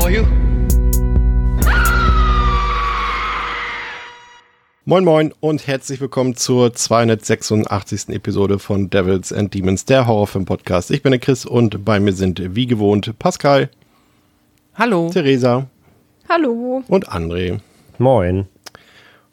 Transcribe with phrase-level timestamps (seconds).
[0.00, 0.24] For you.
[4.84, 8.08] Moin Moin und herzlich willkommen zur 286.
[8.08, 10.90] Episode von Devils and Demons, der Horrorfilm-Podcast.
[10.90, 13.68] Ich bin der Chris und bei mir sind wie gewohnt Pascal,
[14.74, 15.10] Hallo.
[15.12, 15.66] Theresa
[16.28, 16.82] Hallo.
[16.88, 17.60] und André.
[17.98, 18.46] Moin.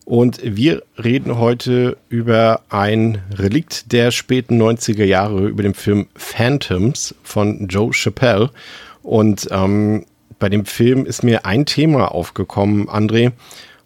[0.05, 7.16] Und wir reden heute über ein Relikt der späten 90er Jahre, über den Film Phantoms
[7.23, 8.52] von Joe Chappelle.
[9.03, 10.05] Und ähm,
[10.39, 13.31] bei dem Film ist mir ein Thema aufgekommen, André.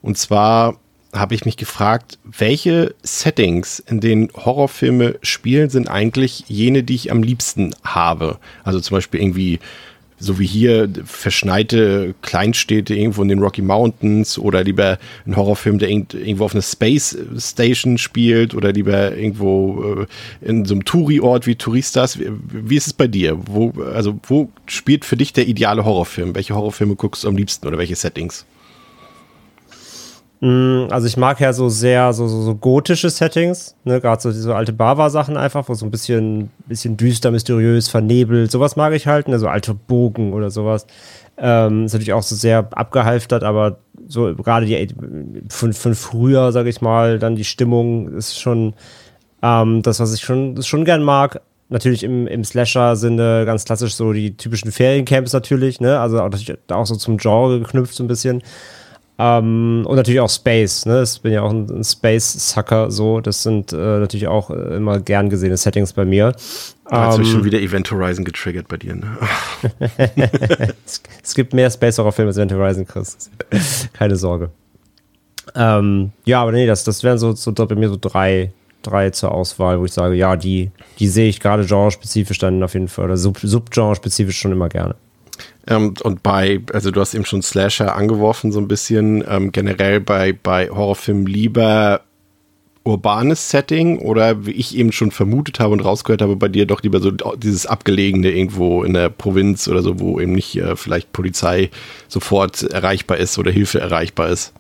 [0.02, 0.78] Und zwar
[1.14, 7.12] habe ich mich gefragt, welche Settings, in denen Horrorfilme spielen, sind eigentlich jene, die ich
[7.12, 8.40] am liebsten habe.
[8.64, 9.60] Also zum Beispiel irgendwie,
[10.22, 15.90] so wie hier, verschneite Kleinstädte irgendwo in den Rocky Mountains oder lieber ein Horrorfilm, der
[15.90, 20.06] irgendwo auf einer Space Station spielt oder lieber irgendwo
[20.44, 22.20] äh, in so einem Touri-Ort wie Touristas.
[22.20, 23.38] Wie, ist es bei dir?
[23.48, 26.36] Wo, also wo spielt für dich der ideale Horrorfilm?
[26.36, 28.46] Welche Horrorfilme guckst du am liebsten oder welche Settings?
[30.44, 34.56] Also ich mag ja so sehr so, so, so gotische Settings, ne, gerade so diese
[34.56, 39.28] alte Bava-Sachen einfach, wo so ein bisschen, bisschen düster, mysteriös, vernebelt, sowas mag ich halt,
[39.28, 40.88] ne, so alte Bogen oder sowas.
[41.38, 44.88] Ähm, ist natürlich auch so sehr abgehalftert, aber so gerade die
[45.50, 48.74] von, von früher, sag ich mal, dann die Stimmung ist schon
[49.44, 51.42] ähm, das, was ich schon, schon gern mag.
[51.70, 56.32] Natürlich im, im Slasher-Sinne ganz klassisch so die typischen Feriencamps natürlich, ne, also auch,
[56.72, 58.42] auch so zum Genre geknüpft so ein bisschen.
[59.18, 61.04] Ähm, und natürlich auch Space, ne?
[61.04, 63.22] Ich bin ja auch ein, ein Space-Sucker, so.
[63.22, 66.34] Das sind äh, natürlich auch äh, immer gern gesehene Settings bei mir.
[66.90, 69.18] Ähm, du schon wieder Event Horizon getriggert bei dir, ne?
[71.24, 73.30] es, gibt mehr Space Horror Filme als Event Horizon, Chris.
[73.94, 74.50] Keine Sorge.
[75.56, 78.52] Ähm, ja, aber nee, das, das wären so, so bei mir so drei,
[78.82, 82.74] drei zur Auswahl, wo ich sage, ja, die, die sehe ich gerade genre-spezifisch dann auf
[82.74, 84.96] jeden Fall oder sub, subgenre-spezifisch schon immer gerne.
[85.68, 90.00] Ähm, und bei, also du hast eben schon Slasher angeworfen, so ein bisschen ähm, generell
[90.00, 92.02] bei, bei Horrorfilmen lieber
[92.84, 96.82] urbanes Setting oder wie ich eben schon vermutet habe und rausgehört habe, bei dir doch
[96.82, 101.14] lieber so dieses abgelegene irgendwo in der Provinz oder so, wo eben nicht äh, vielleicht
[101.14, 101.70] Polizei
[102.08, 104.54] sofort erreichbar ist oder Hilfe erreichbar ist.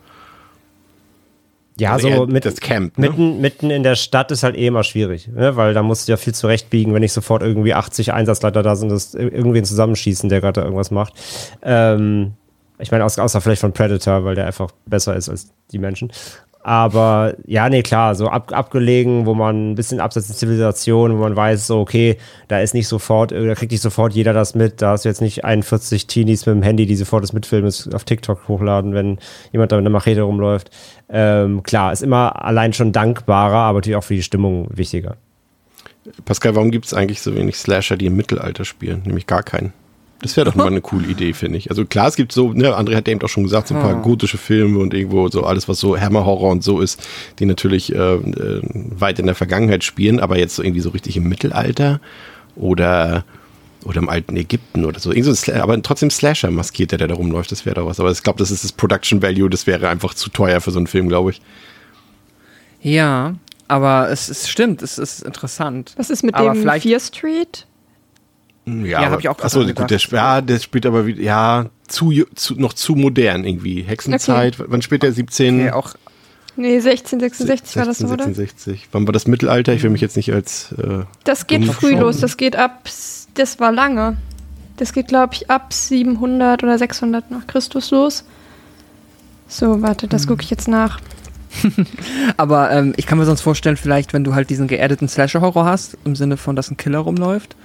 [1.80, 3.10] Ja, Also so mit, das Camp, ne?
[3.10, 5.56] mitten, mitten in der Stadt ist halt eh immer schwierig, ne?
[5.56, 8.90] weil da musst du ja viel zurechtbiegen, wenn nicht sofort irgendwie 80 Einsatzleiter da sind,
[8.90, 11.14] das irgendwen zusammenschießen, der gerade da irgendwas macht.
[11.62, 12.34] Ähm,
[12.78, 16.12] ich meine, außer, außer vielleicht von Predator, weil der einfach besser ist als die Menschen.
[16.64, 21.22] Aber ja, nee, klar, so ab, abgelegen, wo man ein bisschen abseits der Zivilisation, wo
[21.22, 22.18] man weiß, so, okay,
[22.50, 24.82] da ist nicht sofort, da kriegt nicht sofort jeder das mit.
[24.82, 27.92] Da hast du jetzt nicht 41 Teenies mit dem Handy, die sofort das mitfilmen, das
[27.92, 29.18] auf TikTok hochladen, wenn
[29.52, 30.70] jemand da mit einer Machete rumläuft.
[31.10, 35.18] Ähm, klar, ist immer allein schon dankbarer, aber natürlich auch für die Stimmung wichtiger.
[36.26, 39.02] Pascal, warum gibt es eigentlich so wenig Slasher, die im Mittelalter spielen?
[39.06, 39.74] Nämlich gar keinen.
[40.22, 41.70] Das wäre doch mal eine coole Idee, finde ich.
[41.70, 44.02] Also klar, es gibt so, ne, André hat eben auch schon gesagt, so ein paar
[44.02, 47.02] gotische Filme und irgendwo so alles, was so Hammer-Horror und so ist,
[47.40, 51.18] die natürlich äh, äh, weit in der Vergangenheit spielen, aber jetzt so irgendwie so richtig
[51.18, 52.00] im Mittelalter
[52.56, 53.24] oder
[53.84, 55.12] oder im alten Ägypten oder so.
[55.12, 57.88] Irgend so ein Sla- aber trotzdem Slasher maskiert, der, der da rumläuft, das wäre doch
[57.88, 58.00] was.
[58.00, 60.78] Aber ich glaube, das ist das Production Value, das wäre einfach zu teuer für so
[60.78, 61.42] einen Film, glaube ich.
[62.82, 63.36] Ja,
[63.68, 65.94] aber es, es stimmt, es ist interessant.
[65.98, 67.66] Was ist mit Aber dem Fear Street?
[68.66, 71.66] Ja, hab aber- ich auch gerade Achso, gut, der, ja, der spielt aber wieder, ja,
[71.88, 73.82] zu, zu, noch zu modern irgendwie.
[73.82, 75.12] Hexenzeit, wann spielt der?
[75.14, 75.60] 17?
[75.62, 75.96] Okay, auch
[76.58, 78.26] Nee, 1666 war das, 16, oder?
[78.26, 78.90] 1660.
[78.92, 79.74] Wann war das Mittelalter?
[79.74, 80.74] Ich will mich jetzt nicht als.
[80.74, 82.00] Äh, Das geht früh schon.
[82.02, 82.20] los.
[82.20, 82.88] Das geht ab,
[83.34, 84.18] das war lange.
[84.78, 88.26] Das geht, glaube ich, ab 700 oder 600 nach Christus los.
[89.48, 91.00] So, warte, das gucke ich jetzt nach.
[92.38, 95.98] Aber ähm, ich kann mir sonst vorstellen, vielleicht, wenn du halt diesen geerdeten Slasher-Horror hast,
[96.06, 97.56] im Sinne von, dass ein Killer rumläuft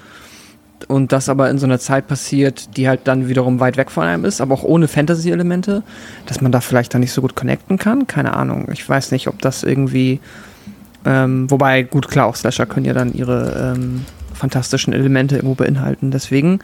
[0.89, 4.05] und das aber in so einer Zeit passiert, die halt dann wiederum weit weg von
[4.05, 5.83] einem ist, aber auch ohne Fantasy-Elemente,
[6.27, 8.07] dass man da vielleicht dann nicht so gut connecten kann.
[8.07, 8.69] Keine Ahnung.
[8.73, 10.21] Ich weiß nicht, ob das irgendwie.
[11.05, 14.05] Ähm, wobei, gut, klar, auch Slasher können ja dann ihre ähm,
[14.37, 16.11] fantastischen Elemente irgendwo beinhalten.
[16.11, 16.61] Deswegen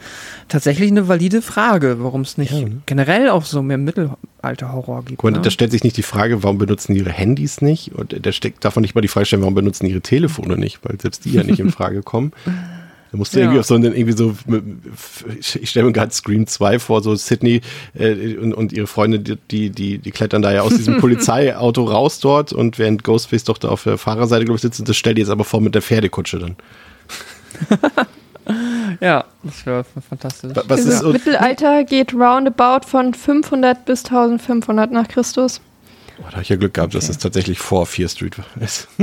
[0.47, 2.81] tatsächlich eine valide Frage, warum es nicht Ja, ne?
[2.85, 5.23] generell auch so mehr Mittelalter-Horror gibt.
[5.23, 5.41] mal, ne?
[5.41, 7.93] da stellt sich nicht die Frage, warum benutzen ihre Handys nicht?
[7.93, 10.79] Und da steckt, darf man nicht mal die Frage stellen, warum benutzen ihre Telefone nicht?
[10.83, 12.31] Weil selbst die ja nicht in Frage kommen.
[13.13, 13.45] Da musst du Ja.
[13.45, 14.35] irgendwie auf so einen, irgendwie so,
[15.39, 17.61] ich stelle mir gerade Scream 2 vor, so Sydney
[17.93, 19.37] äh, und, und ihre Freunde, die,
[19.69, 23.67] die, die, klettern da ja aus diesem Polizeiauto raus dort und während Ghostface doch da
[23.69, 25.83] auf der Fahrerseite, glaube ich, sitzt, und das stellt die jetzt aber vor mit der
[25.83, 26.55] Pferdekutsche dann.
[28.99, 30.51] Ja, das wäre fantastisch.
[30.53, 35.61] Wa- Was ist, Mittelalter geht roundabout von 500 bis 1500 nach Christus.
[36.23, 38.87] Oh, da habe ich ja Glück gehabt, dass es tatsächlich vor Fear Street ist.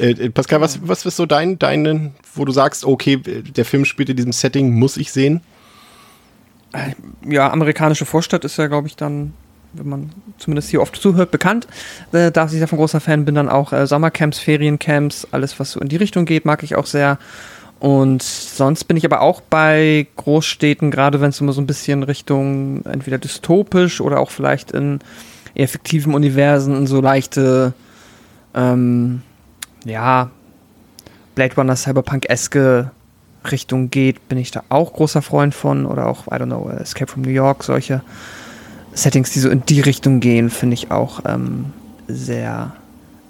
[0.00, 3.84] äh, äh, Pascal, was, was ist so dein, dein, wo du sagst, okay, der Film
[3.84, 5.40] spielt in diesem Setting, muss ich sehen?
[7.28, 9.32] ja, amerikanische Vorstadt ist ja, glaube ich, dann,
[9.72, 11.66] wenn man zumindest hier oft zuhört, bekannt.
[12.12, 15.80] Äh, da ich davon großer Fan bin, dann auch äh, Sommercamps, Feriencamps, alles, was so
[15.80, 17.18] in die Richtung geht, mag ich auch sehr.
[17.80, 22.02] Und sonst bin ich aber auch bei Großstädten, gerade wenn es immer so ein bisschen
[22.02, 25.00] Richtung entweder dystopisch oder auch vielleicht in
[25.54, 27.72] eher fiktiven Universen, in so leichte,
[28.54, 29.22] ähm,
[29.86, 30.30] ja,
[31.34, 32.90] Blade Runner Cyberpunk-eske
[33.50, 35.86] Richtung geht, bin ich da auch großer Freund von.
[35.86, 38.02] Oder auch, I don't know, Escape from New York, solche
[38.92, 41.66] Settings, die so in die Richtung gehen, finde ich auch ähm,
[42.08, 42.74] sehr,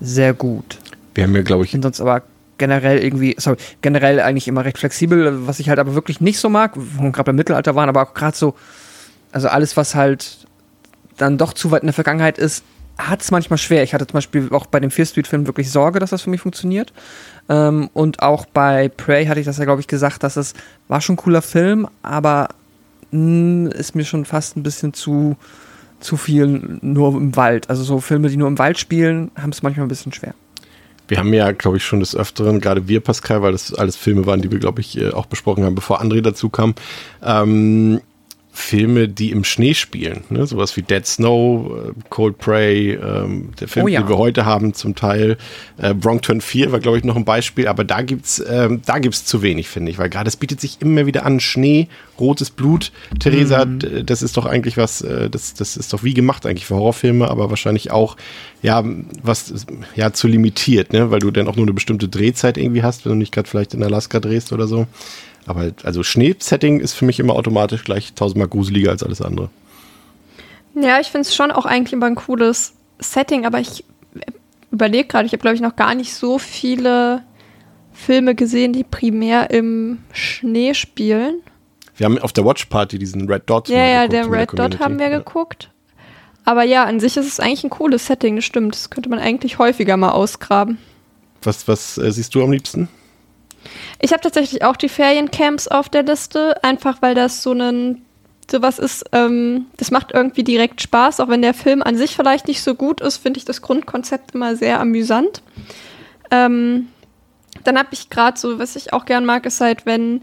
[0.00, 0.78] sehr gut.
[1.14, 2.22] Wir haben ja, glaube Ich ich, bin sonst aber
[2.60, 6.48] generell irgendwie, sorry, generell eigentlich immer recht flexibel, was ich halt aber wirklich nicht so
[6.48, 8.54] mag, wo gerade beim Mittelalter waren, aber auch gerade so,
[9.32, 10.46] also alles, was halt
[11.16, 12.62] dann doch zu weit in der Vergangenheit ist,
[12.98, 13.82] hat es manchmal schwer.
[13.82, 16.42] Ich hatte zum Beispiel auch bei dem Fear Street-Film wirklich Sorge, dass das für mich
[16.42, 16.92] funktioniert.
[17.48, 20.54] Ähm, und auch bei Prey hatte ich das ja, glaube ich, gesagt, dass es
[20.86, 22.48] war schon ein cooler Film, aber
[23.10, 25.36] mh, ist mir schon fast ein bisschen zu,
[25.98, 27.70] zu viel nur im Wald.
[27.70, 30.34] Also so Filme, die nur im Wald spielen, haben es manchmal ein bisschen schwer.
[31.10, 34.26] Wir haben ja, glaube ich, schon des Öfteren, gerade wir, Pascal, weil das alles Filme
[34.26, 36.74] waren, die wir, glaube ich, äh, auch besprochen haben, bevor André dazu kam,
[37.22, 38.00] ähm,
[38.52, 40.44] Filme, die im Schnee spielen, ne?
[40.44, 44.00] sowas wie Dead Snow, äh, Cold Prey, ähm, der Film, Oh ja.
[44.00, 45.36] den wir heute haben zum Teil,
[45.78, 49.24] äh, Turn 4 war, glaube ich, noch ein Beispiel, aber da gibt's, ähm, da gibt's
[49.24, 51.86] zu wenig, finde ich, weil gerade es bietet sich immer wieder an, Schnee,
[52.18, 53.78] rotes Blut, Theresa, Mhm.
[53.78, 56.74] d- das ist doch eigentlich was, äh, das, das ist doch wie gemacht eigentlich für
[56.74, 58.16] Horrorfilme, aber wahrscheinlich auch,
[58.62, 58.84] ja,
[59.22, 59.64] was,
[59.94, 63.12] ja, zu limitiert, ne, weil du dann auch nur eine bestimmte Drehzeit irgendwie hast, wenn
[63.12, 64.86] du nicht gerade vielleicht in Alaska drehst oder so.
[65.46, 69.50] Aber also Schneesetting ist für mich immer automatisch gleich tausendmal gruseliger als alles andere.
[70.74, 73.84] Ja, ich finde es schon auch eigentlich immer ein cooles Setting, aber ich
[74.70, 77.22] überlege gerade, ich habe, glaube ich, noch gar nicht so viele
[77.92, 81.40] Filme gesehen, die primär im Schnee spielen.
[81.96, 83.68] Wir haben auf der Watch Party diesen Red Dot.
[83.68, 85.18] Ja, ja, der Red Dot haben wir Ja.
[85.18, 85.70] geguckt.
[86.44, 88.74] Aber ja, an sich ist es eigentlich ein cooles Setting, das stimmt.
[88.74, 90.78] Das könnte man eigentlich häufiger mal ausgraben.
[91.42, 92.88] Was, was äh, siehst du am liebsten?
[94.00, 98.02] Ich habe tatsächlich auch die Feriencamps auf der Liste, einfach weil das so ein
[98.50, 102.48] sowas ist, ähm, das macht irgendwie direkt Spaß, auch wenn der Film an sich vielleicht
[102.48, 105.42] nicht so gut ist, finde ich das Grundkonzept immer sehr amüsant.
[106.30, 106.88] Ähm,
[107.64, 110.22] dann habe ich gerade so, was ich auch gern mag, ist halt, wenn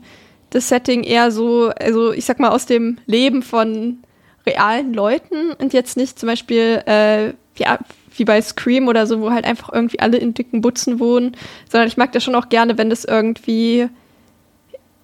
[0.49, 3.99] das Setting eher so, also ich sag mal, aus dem Leben von
[4.45, 7.79] realen Leuten und jetzt nicht zum Beispiel äh, ja,
[8.17, 11.35] wie bei Scream oder so, wo halt einfach irgendwie alle in dicken Butzen wohnen,
[11.69, 13.89] sondern ich mag das schon auch gerne, wenn das irgendwie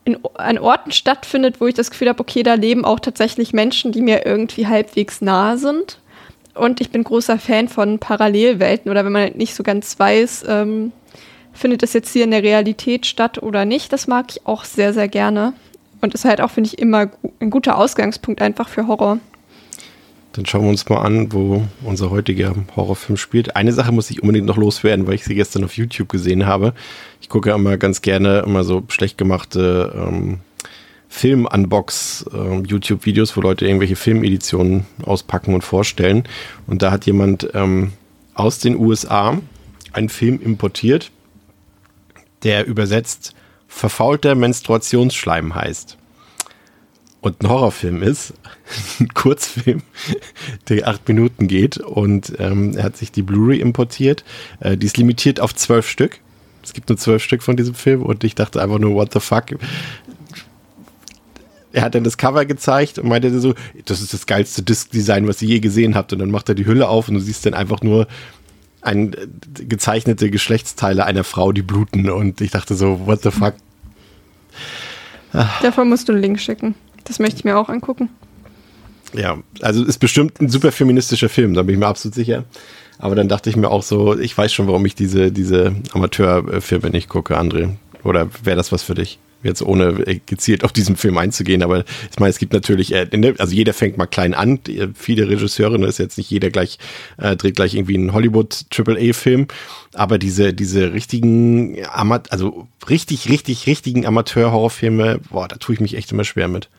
[0.06, 3.92] in, an Orten stattfindet, wo ich das Gefühl habe, okay, da leben auch tatsächlich Menschen,
[3.92, 6.00] die mir irgendwie halbwegs nah sind.
[6.56, 10.46] Und ich bin großer Fan von Parallelwelten oder wenn man halt nicht so ganz weiß,
[10.48, 10.92] ähm,
[11.52, 14.94] findet das jetzt hier in der Realität statt oder nicht, das mag ich auch sehr,
[14.94, 15.54] sehr gerne.
[16.02, 19.20] Und ist halt auch, finde ich, immer ein guter Ausgangspunkt einfach für Horror.
[20.34, 23.56] Dann schauen wir uns mal an, wo unser heutiger Horrorfilm spielt.
[23.56, 26.74] Eine Sache muss ich unbedingt noch loswerden, weil ich sie gestern auf YouTube gesehen habe.
[27.22, 30.40] Ich gucke ja immer ganz gerne immer so schlecht gemachte ähm,
[31.08, 36.24] Film-Unbox-YouTube-Videos, wo Leute irgendwelche Filmeditionen auspacken und vorstellen.
[36.66, 37.94] Und da hat jemand ähm,
[38.34, 39.38] aus den USA
[39.92, 41.12] einen Film importiert,
[42.42, 43.36] der übersetzt
[43.68, 46.00] verfaulter Menstruationsschleim heißt
[47.24, 48.34] und ein Horrorfilm ist,
[49.00, 49.82] ein Kurzfilm,
[50.68, 54.26] der acht Minuten geht und ähm, er hat sich die Blu-ray importiert.
[54.60, 56.20] Äh, die ist limitiert auf zwölf Stück.
[56.62, 59.22] Es gibt nur zwölf Stück von diesem Film und ich dachte einfach nur, what the
[59.22, 59.46] fuck.
[61.72, 65.42] Er hat dann das Cover gezeigt und meinte so, das ist das geilste Disc-Design, was
[65.42, 66.12] ihr je gesehen habt.
[66.12, 68.08] Und dann macht er die Hülle auf und du siehst dann einfach nur
[68.82, 69.28] ein, äh,
[69.64, 72.10] gezeichnete Geschlechtsteile einer Frau, die bluten.
[72.10, 73.56] Und ich dachte so, what the fuck.
[75.62, 76.76] Davon musst du einen Link schicken.
[77.04, 78.10] Das möchte ich mir auch angucken.
[79.14, 82.46] Ja, also ist bestimmt ein super feministischer Film, da bin ich mir absolut sicher.
[82.98, 86.90] Aber dann dachte ich mir auch so, ich weiß schon, warum ich diese, diese Amateurfilme
[86.90, 87.76] nicht gucke, André.
[88.04, 89.20] Oder wäre das was für dich?
[89.44, 93.08] jetzt ohne äh, gezielt auf diesen Film einzugehen, aber ich meine, es gibt natürlich, äh,
[93.16, 94.60] ne, also jeder fängt mal klein an,
[94.96, 96.80] viele Regisseure, ne, ist jetzt nicht jeder gleich,
[97.18, 99.48] äh, dreht gleich irgendwie einen Hollywood Triple-A-Film,
[99.94, 101.78] aber diese, diese richtigen,
[102.30, 106.70] also richtig, richtig, richtigen Amateur-Horrorfilme, boah, da tue ich mich echt immer schwer mit.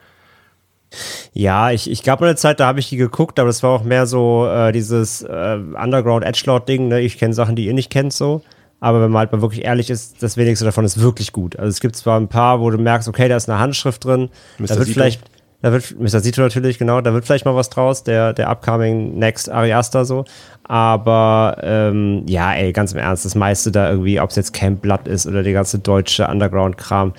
[1.33, 3.71] Ja, ich, ich gab mal eine Zeit, da habe ich die geguckt, aber das war
[3.71, 6.89] auch mehr so äh, dieses äh, Underground Edgelord-Ding.
[6.89, 7.01] Ne?
[7.01, 8.43] Ich kenne Sachen, die ihr nicht kennt, so.
[8.81, 11.59] Aber wenn man halt mal wirklich ehrlich ist, das wenigste davon ist wirklich gut.
[11.59, 14.29] Also es gibt zwar ein paar, wo du merkst, okay, da ist eine Handschrift drin.
[14.59, 14.67] Mr.
[14.67, 14.93] Da wird Sito.
[14.93, 15.23] vielleicht,
[15.63, 16.21] da wird, Mr.
[16.21, 20.27] Sito natürlich, genau, da wird vielleicht mal was draus, der, der upcoming Next Ariasta so.
[20.65, 24.83] Aber ähm, ja, ey, ganz im Ernst, das meiste da irgendwie, ob es jetzt Camp
[24.83, 27.15] Blood ist oder der ganze deutsche Underground-Kram,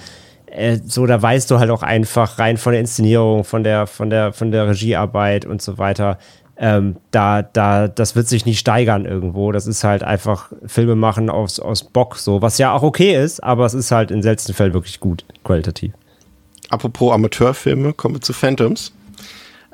[0.55, 4.09] äh, so, da weißt du halt auch einfach rein von der Inszenierung, von der, von
[4.09, 6.17] der, von der Regiearbeit und so weiter.
[6.57, 9.51] Ähm, da, da, das wird sich nicht steigern irgendwo.
[9.51, 13.43] Das ist halt einfach Filme machen aus, aus Bock, so, was ja auch okay ist,
[13.43, 15.93] aber es ist halt in seltenen Fällen wirklich gut, qualitativ.
[16.69, 18.93] Apropos Amateurfilme, kommen wir zu Phantoms.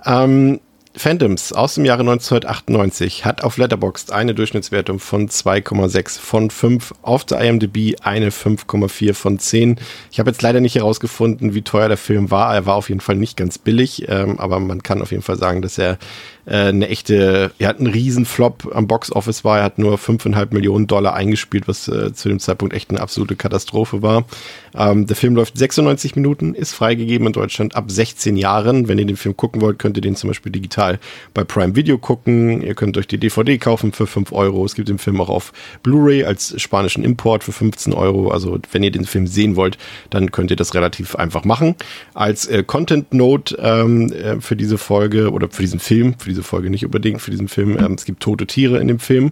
[0.06, 0.60] Ähm,
[0.94, 7.24] Phantoms aus dem Jahre 1998 hat auf Letterboxd eine Durchschnittswertung von 2,6 von 5, auf
[7.24, 9.80] der IMDb eine 5,4 von 10.
[10.12, 12.54] Ich habe jetzt leider nicht herausgefunden, wie teuer der Film war.
[12.54, 15.38] Er war auf jeden Fall nicht ganz billig, ähm, aber man kann auf jeden Fall
[15.38, 15.98] sagen, dass er
[16.46, 19.96] äh, eine echte, er hat einen riesen Flop am Box Office war, er hat nur
[19.96, 24.26] 5,5 Millionen Dollar eingespielt, was äh, zu dem Zeitpunkt echt eine absolute Katastrophe war.
[24.74, 28.88] Ähm, der Film läuft 96 Minuten, ist freigegeben in Deutschland ab 16 Jahren.
[28.88, 31.00] Wenn ihr den Film gucken wollt, könnt ihr den zum Beispiel digital
[31.34, 32.62] bei Prime Video gucken.
[32.62, 34.66] Ihr könnt euch die DVD kaufen für 5 Euro.
[34.66, 38.32] Es gibt den Film auch auf Blu-ray als spanischen Import für 15 Euro.
[38.32, 39.78] Also wenn ihr den Film sehen wollt,
[40.10, 41.76] dann könnt ihr das relativ einfach machen.
[42.14, 46.44] Als äh, Content Note ähm, äh, für diese Folge oder für diesen Film, für diese
[46.44, 49.32] Folge nicht unbedingt, für diesen Film, ähm, es gibt tote Tiere in dem Film.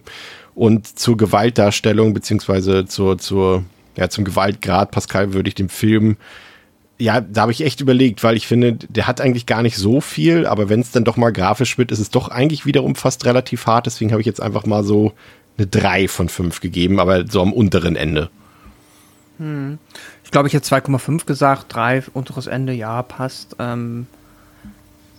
[0.54, 3.64] Und zur Gewaltdarstellung beziehungsweise zur, zur
[3.96, 6.16] ja, zum Gewaltgrad, Pascal, würde ich dem Film,
[6.98, 10.00] ja, da habe ich echt überlegt, weil ich finde, der hat eigentlich gar nicht so
[10.02, 13.24] viel, aber wenn es dann doch mal grafisch wird, ist es doch eigentlich wiederum fast
[13.24, 13.86] relativ hart.
[13.86, 15.12] Deswegen habe ich jetzt einfach mal so
[15.56, 18.28] eine 3 von 5 gegeben, aber so am unteren Ende.
[19.38, 19.78] Hm.
[20.24, 23.56] Ich glaube, ich hätte 2,5 gesagt, 3, unteres Ende, ja, passt.
[23.58, 24.06] Ähm,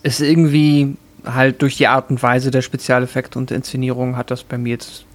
[0.04, 4.44] ist irgendwie halt durch die Art und Weise der Spezialeffekte und der Inszenierung hat das
[4.44, 5.06] bei mir jetzt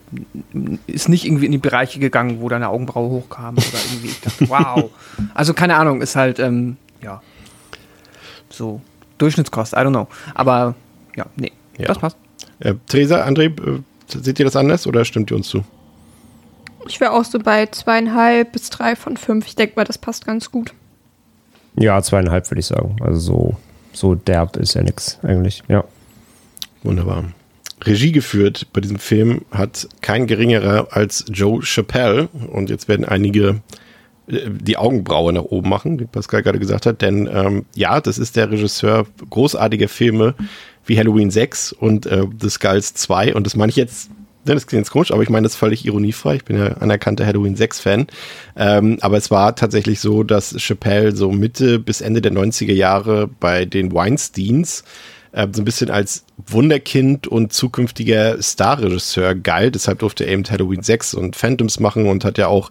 [0.86, 4.48] ist nicht irgendwie in die Bereiche gegangen, wo deine Augenbraue hochkam oder irgendwie ich dachte,
[4.48, 4.90] wow.
[5.34, 7.22] Also keine Ahnung, ist halt, ähm, ja,
[8.48, 8.80] so
[9.18, 10.06] Durchschnittskost, I don't know.
[10.34, 10.75] Aber
[11.16, 11.86] ja, nee, ja.
[11.86, 12.16] das passt.
[12.60, 15.64] Äh, Theresa, André, äh, seht ihr das anders oder stimmt ihr uns zu?
[16.88, 19.46] Ich wäre auch so bei zweieinhalb bis drei von fünf.
[19.46, 20.72] Ich denke mal, das passt ganz gut.
[21.75, 22.96] Ja, zweieinhalb würde ich sagen.
[23.00, 23.56] Also so,
[23.92, 25.84] so derb ist ja nichts eigentlich, ja.
[26.87, 27.25] Wunderbar.
[27.85, 32.28] Regie geführt bei diesem Film hat kein geringerer als Joe Chappelle.
[32.52, 33.61] Und jetzt werden einige
[34.28, 37.02] äh, die Augenbraue nach oben machen, wie Pascal gerade gesagt hat.
[37.02, 40.35] Denn ähm, ja, das ist der Regisseur großartiger Filme
[40.87, 43.35] wie Halloween 6 und äh, The Skulls 2.
[43.35, 44.09] Und das meine ich jetzt,
[44.45, 46.37] ne, das klingt jetzt komisch, aber ich meine das völlig ironiefrei.
[46.37, 48.07] Ich bin ja anerkannter Halloween 6-Fan.
[48.57, 53.28] Ähm, aber es war tatsächlich so, dass Chappelle so Mitte bis Ende der 90er Jahre
[53.40, 54.85] bei den Weinsteins
[55.37, 59.75] äh, so ein bisschen als Wunderkind und zukünftiger Starregisseur galt.
[59.75, 62.71] Deshalb durfte er eben Halloween 6 und Phantoms machen und hat ja auch,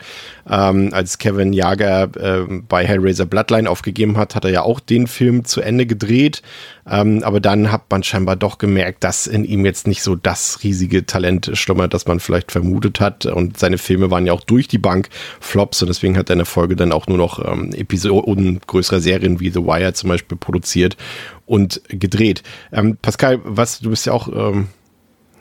[0.50, 5.08] ähm, als Kevin Jager äh, bei Hellraiser Bloodline aufgegeben hat, hat er ja auch den
[5.08, 6.42] Film zu Ende gedreht.
[6.88, 10.64] Ähm, aber dann hat man scheinbar doch gemerkt, dass in ihm jetzt nicht so das
[10.64, 13.26] riesige Talent schlummert, das man vielleicht vermutet hat.
[13.26, 16.40] Und seine Filme waren ja auch durch die Bank Flops und deswegen hat er in
[16.40, 20.38] der Folge dann auch nur noch ähm, Episoden größerer Serien wie The Wire zum Beispiel
[20.38, 20.98] produziert
[21.46, 22.44] und gedreht.
[22.72, 24.68] Ähm, Pascal, was, du bist ja auch, ähm,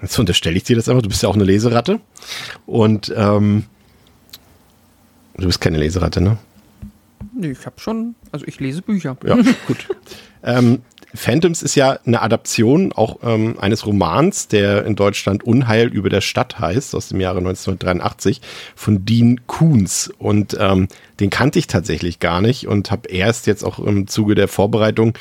[0.03, 2.01] jetzt unterstelle ich dir das einfach, du bist ja auch eine Leseratte.
[2.67, 3.65] Und ähm,
[5.37, 6.39] du bist keine Leseratte, ne?
[7.35, 9.17] Nee, ich habe schon, also ich lese Bücher.
[9.25, 9.89] Ja, gut.
[10.43, 10.83] ähm,
[11.15, 16.21] Phantoms ist ja eine Adaption auch ähm, eines Romans, der in Deutschland Unheil über der
[16.21, 18.41] Stadt heißt, aus dem Jahre 1983,
[18.75, 20.13] von Dean Koons.
[20.19, 20.89] Und ähm,
[21.21, 25.17] den kannte ich tatsächlich gar nicht und habe erst jetzt auch im Zuge der Vorbereitung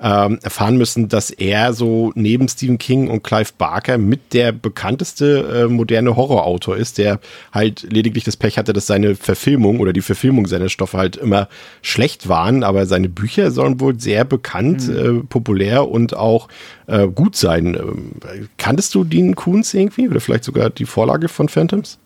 [0.00, 5.64] ähm, erfahren müssen, dass er so neben Stephen King und Clive Barker mit der bekannteste
[5.66, 7.18] äh, moderne Horrorautor ist, der
[7.52, 11.48] halt lediglich das Pech hatte, dass seine Verfilmung oder die Verfilmung seiner Stoffe halt immer
[11.82, 15.20] schlecht waren, aber seine Bücher sollen wohl sehr bekannt, mhm.
[15.20, 16.48] äh, populär und auch
[16.86, 17.74] äh, gut sein.
[17.74, 18.12] Ähm,
[18.56, 21.98] kanntest du Dean Koons irgendwie oder vielleicht sogar die Vorlage von Phantoms?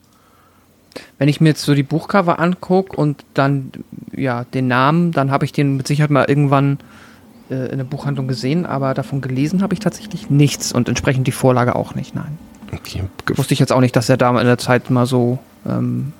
[1.19, 3.73] Wenn ich mir jetzt so die Buchcover angucke und dann
[4.15, 6.79] ja den Namen, dann habe ich den mit Sicherheit mal irgendwann
[7.53, 11.33] äh, in der Buchhandlung gesehen, aber davon gelesen habe ich tatsächlich nichts und entsprechend die
[11.33, 12.39] Vorlage auch nicht, nein.
[12.75, 13.05] Okay.
[13.37, 16.15] Wusste ich jetzt auch nicht, dass er da in der Zeit mal so ähm,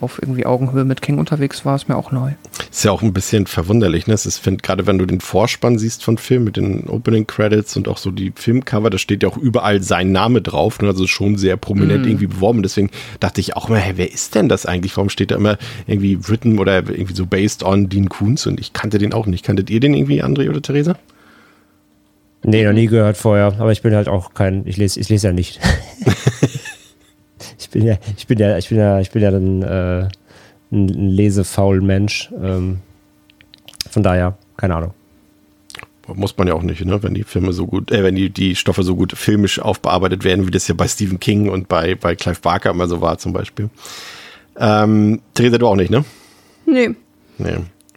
[0.00, 2.32] auf irgendwie Augenhöhe mit King unterwegs war, ist mir auch neu.
[2.70, 4.14] Ist ja auch ein bisschen verwunderlich, ne?
[4.14, 7.76] Es ist, find, gerade wenn du den Vorspann siehst von Film mit den Opening Credits
[7.76, 10.88] und auch so die Filmcover, da steht ja auch überall sein Name drauf, ne?
[10.88, 12.08] also schon sehr prominent Mhm.
[12.10, 12.62] irgendwie beworben.
[12.62, 14.96] Deswegen dachte ich auch immer, hä, wer ist denn das eigentlich?
[14.96, 18.46] Warum steht da immer irgendwie written oder irgendwie so based on Dean Koontz?
[18.46, 19.44] Und ich kannte den auch nicht.
[19.44, 20.96] Kanntet ihr den irgendwie, André oder Theresa?
[22.44, 25.28] Nee, noch nie gehört vorher, aber ich bin halt auch kein, ich lese, ich lese
[25.28, 25.58] ja nicht.
[27.66, 30.08] ich bin ja, ich bin ja, ich bin ja, ich bin ja dann äh,
[30.72, 32.30] ein, ein lesefaul Mensch.
[32.42, 32.78] Ähm,
[33.90, 34.94] von daher, keine Ahnung.
[36.14, 37.02] Muss man ja auch nicht, ne?
[37.02, 40.46] wenn die Filme so gut, äh, wenn die, die Stoffe so gut filmisch aufbearbeitet werden,
[40.46, 43.32] wie das ja bei Stephen King und bei, bei Clive Barker immer so war zum
[43.32, 43.70] Beispiel.
[44.56, 46.04] Ähm, Theresa, du auch nicht, ne?
[46.64, 46.90] Nee.
[47.38, 47.56] Nee.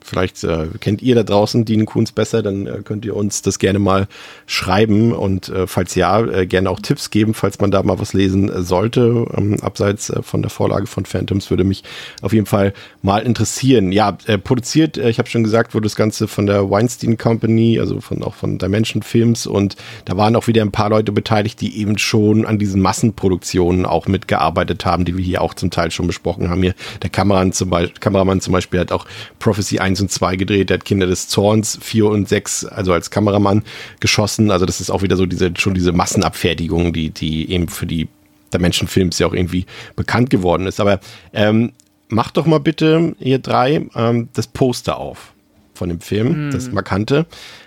[0.09, 3.59] Vielleicht äh, kennt ihr da draußen Dean Kuhns besser, dann äh, könnt ihr uns das
[3.59, 4.07] gerne mal
[4.47, 8.13] schreiben und äh, falls ja, äh, gerne auch Tipps geben, falls man da mal was
[8.13, 11.83] lesen äh, sollte, ähm, abseits äh, von der Vorlage von Phantoms, würde mich
[12.21, 13.91] auf jeden Fall mal interessieren.
[13.91, 17.79] Ja, äh, produziert, äh, ich habe schon gesagt, wurde das Ganze von der Weinstein Company,
[17.79, 19.75] also von auch von Dimension Films und
[20.05, 24.07] da waren auch wieder ein paar Leute beteiligt, die eben schon an diesen Massenproduktionen auch
[24.07, 26.63] mitgearbeitet haben, die wir hier auch zum Teil schon besprochen haben.
[26.63, 26.73] Hier
[27.03, 29.05] der Kameramann zum Beispiel, Kameramann zum Beispiel hat auch
[29.39, 33.11] Prophecy 1 und 2 gedreht, der hat Kinder des Zorns 4 und 6, also als
[33.11, 33.63] Kameramann
[33.99, 34.51] geschossen.
[34.51, 38.07] Also das ist auch wieder so diese, schon diese Massenabfertigung, die, die eben für die
[38.53, 39.65] Dimension-Films ja auch irgendwie
[39.95, 40.79] bekannt geworden ist.
[40.79, 40.99] Aber
[41.33, 41.71] ähm,
[42.07, 45.33] macht doch mal bitte, ihr drei, ähm, das Poster auf
[45.73, 47.25] von dem Film, das markante,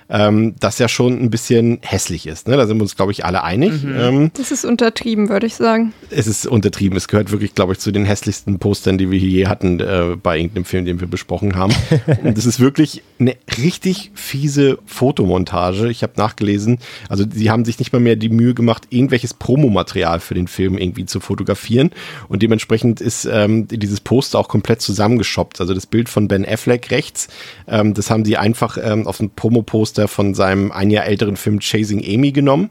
[0.09, 2.49] ähm, das ja schon ein bisschen hässlich ist.
[2.49, 2.57] Ne?
[2.57, 3.73] Da sind wir uns, glaube ich, alle einig.
[3.85, 5.93] Ähm, Das ist untertrieben, würde ich sagen.
[6.11, 6.97] es ist untertrieben.
[6.97, 10.17] Es gehört wirklich, glaube ich, zu den hässlichsten Postern, die wir hier je hatten äh,
[10.23, 11.73] bei irgendeinem Film, den wir besprochen haben.
[12.25, 15.89] Und es ist wirklich eine richtig fiese Fotomontage.
[15.91, 16.79] Ich habe nachgelesen.
[17.09, 20.79] Also sie haben sich nicht mal mehr die Mühe gemacht, irgendwelches Promomaterial für den Film
[20.79, 21.91] irgendwie zu fotografieren.
[22.29, 25.61] Und dementsprechend ist ähm, dieses Poster auch komplett zusammengeschoppt.
[25.61, 27.29] Also das Bild von Ben Affleck rechts,
[27.69, 31.61] ähm, das haben sie einfach ähm, auf ein Promoposter von seinem ein Jahr älteren Film
[31.61, 32.71] Chasing Amy genommen.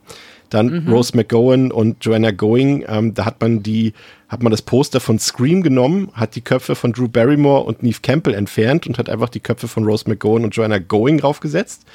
[0.51, 3.93] Dann Rose McGowan und Joanna Going, ähm, da hat man die,
[4.27, 7.99] hat man das Poster von Scream genommen, hat die Köpfe von Drew Barrymore und Neve
[8.01, 11.85] Campbell entfernt und hat einfach die Köpfe von Rose McGowan und Joanna Going draufgesetzt.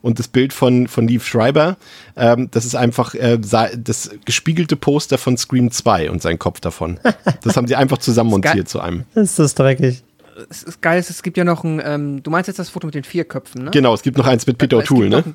[0.00, 1.76] Und das Bild von, von Neve Schreiber,
[2.14, 7.00] ähm, das ist einfach äh, das gespiegelte Poster von Scream 2 und sein Kopf davon.
[7.42, 9.04] Das haben sie einfach zusammen montiert zu einem.
[9.14, 10.02] Ist das dreckig.
[10.50, 12.94] Es ist geil, es gibt ja noch ein, ähm, du meinst jetzt das Foto mit
[12.94, 13.70] den vier Köpfen, ne?
[13.70, 15.24] Genau, es gibt noch eins mit Peter O'Toole, noch ne?
[15.26, 15.34] ein-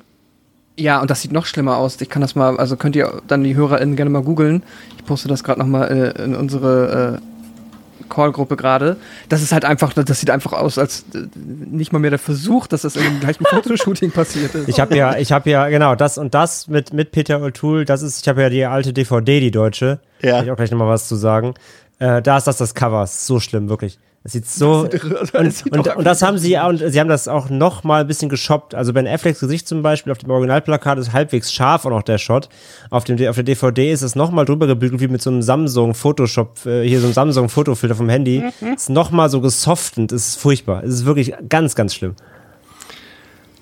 [0.76, 2.00] Ja, und das sieht noch schlimmer aus.
[2.00, 4.62] Ich kann das mal, also könnt ihr dann die HörerInnen gerne mal googeln.
[4.98, 8.96] Ich poste das gerade nochmal äh, in unsere äh, Call-Gruppe gerade.
[9.28, 12.66] Das ist halt einfach, das sieht einfach aus, als äh, nicht mal mehr der Versuch,
[12.66, 14.68] dass das in dem gleichen Fotoshooting passiert ist.
[14.68, 18.02] Ich habe ja, ich habe ja, genau, das und das mit, mit Peter O'Toole, das
[18.02, 20.00] ist, ich habe ja die alte DVD, die deutsche.
[20.22, 20.36] Ja.
[20.36, 21.54] Kann ich auch gleich nochmal was zu sagen.
[21.98, 23.98] Äh, da ist das das Cover, ist so schlimm, wirklich.
[24.22, 24.84] Es sieht so.
[24.84, 27.48] Das sieht- das und, sieht und, und das haben sie, und sie haben das auch
[27.48, 28.74] noch mal ein bisschen geshoppt.
[28.74, 32.18] Also Ben Afflecks Gesicht zum Beispiel auf dem Originalplakat ist halbwegs scharf auch noch der
[32.18, 32.50] Shot.
[32.90, 35.40] Auf, dem, auf der DVD ist es noch mal drüber gebügelt wie mit so einem
[35.40, 38.44] Samsung Photoshop, äh, hier so einem Samsung Fotofilter vom Handy.
[38.74, 40.84] Ist noch mal so gesoftend, ist furchtbar.
[40.84, 42.14] Es ist wirklich ganz, ganz schlimm.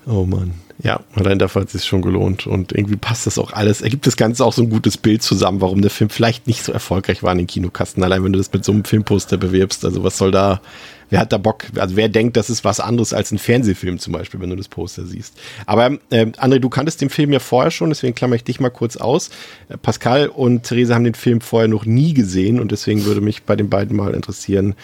[0.05, 0.53] Oh Mann.
[0.81, 2.47] Ja, allein dafür hat es sich schon gelohnt.
[2.47, 3.81] Und irgendwie passt das auch alles.
[3.81, 6.71] Ergibt das Ganze auch so ein gutes Bild zusammen, warum der Film vielleicht nicht so
[6.71, 8.01] erfolgreich war in den Kinokasten.
[8.01, 9.83] Allein wenn du das mit so einem Filmposter bewirbst.
[9.83, 10.61] Also was soll da,
[11.09, 11.65] wer hat da Bock?
[11.75, 14.69] Also wer denkt, das ist was anderes als ein Fernsehfilm zum Beispiel, wenn du das
[14.69, 15.37] Poster siehst.
[15.65, 18.69] Aber äh, André, du kanntest den Film ja vorher schon, deswegen klammer ich dich mal
[18.69, 19.31] kurz aus.
[19.67, 23.43] Äh, Pascal und Theresa haben den Film vorher noch nie gesehen und deswegen würde mich
[23.43, 24.75] bei den beiden mal interessieren,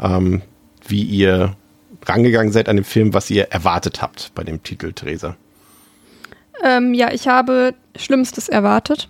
[0.00, 0.40] ähm,
[0.88, 1.56] wie ihr
[2.04, 5.36] rangegangen seid an dem Film, was ihr erwartet habt bei dem Titel, Theresa.
[6.62, 9.08] Ähm, ja, ich habe Schlimmstes erwartet.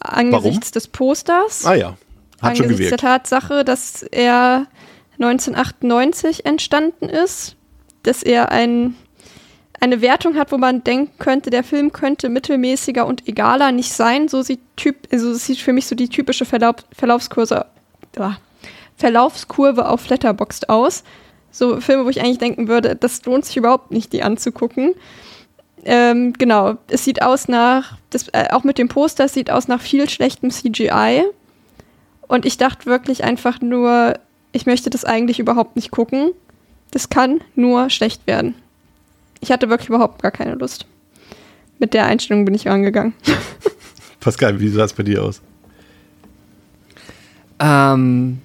[0.00, 1.64] Angesichts des Posters.
[1.64, 1.96] Ah ja,
[2.40, 3.00] hat schon angesichts der gewirkt.
[3.00, 4.66] Tatsache, dass er
[5.14, 7.56] 1998 entstanden ist,
[8.02, 8.94] dass er ein,
[9.80, 14.28] eine Wertung hat, wo man denken könnte, der Film könnte mittelmäßiger und egaler nicht sein.
[14.28, 17.66] So sieht, typ, also sieht für mich so die typische Verlauf, Verlaufskurse,
[18.18, 18.36] ah,
[18.96, 21.04] Verlaufskurve auf Letterboxd aus.
[21.52, 24.94] So Filme, wo ich eigentlich denken würde, das lohnt sich überhaupt nicht, die anzugucken.
[25.84, 29.68] Ähm, genau, es sieht aus nach, das, äh, auch mit dem Poster, es sieht aus
[29.68, 31.24] nach viel schlechtem CGI.
[32.26, 34.14] Und ich dachte wirklich einfach nur,
[34.52, 36.30] ich möchte das eigentlich überhaupt nicht gucken.
[36.90, 38.54] Das kann nur schlecht werden.
[39.40, 40.86] Ich hatte wirklich überhaupt gar keine Lust.
[41.78, 43.12] Mit der Einstellung bin ich rangegangen.
[44.20, 45.42] Pascal, wie sah es bei dir aus?
[47.58, 48.38] Ähm,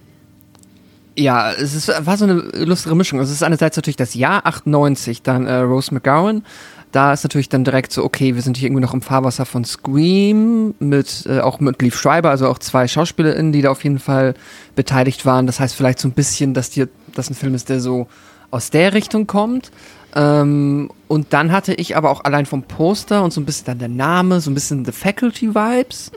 [1.17, 3.19] ja, es ist, war so eine lustige Mischung.
[3.19, 6.43] Also es ist einerseits natürlich das Jahr 98, dann äh, Rose McGowan.
[6.91, 9.65] Da ist natürlich dann direkt so, okay, wir sind hier irgendwie noch im Fahrwasser von
[9.65, 13.99] Scream, mit, äh, auch mit Leaf Schreiber, also auch zwei SchauspielerInnen, die da auf jeden
[13.99, 14.35] Fall
[14.75, 15.47] beteiligt waren.
[15.47, 18.07] Das heißt vielleicht so ein bisschen, dass dir das ein Film ist, der so
[18.51, 19.71] aus der Richtung kommt.
[20.15, 23.79] Ähm, und dann hatte ich aber auch allein vom Poster und so ein bisschen dann
[23.79, 26.11] der Name, so ein bisschen The Faculty Vibes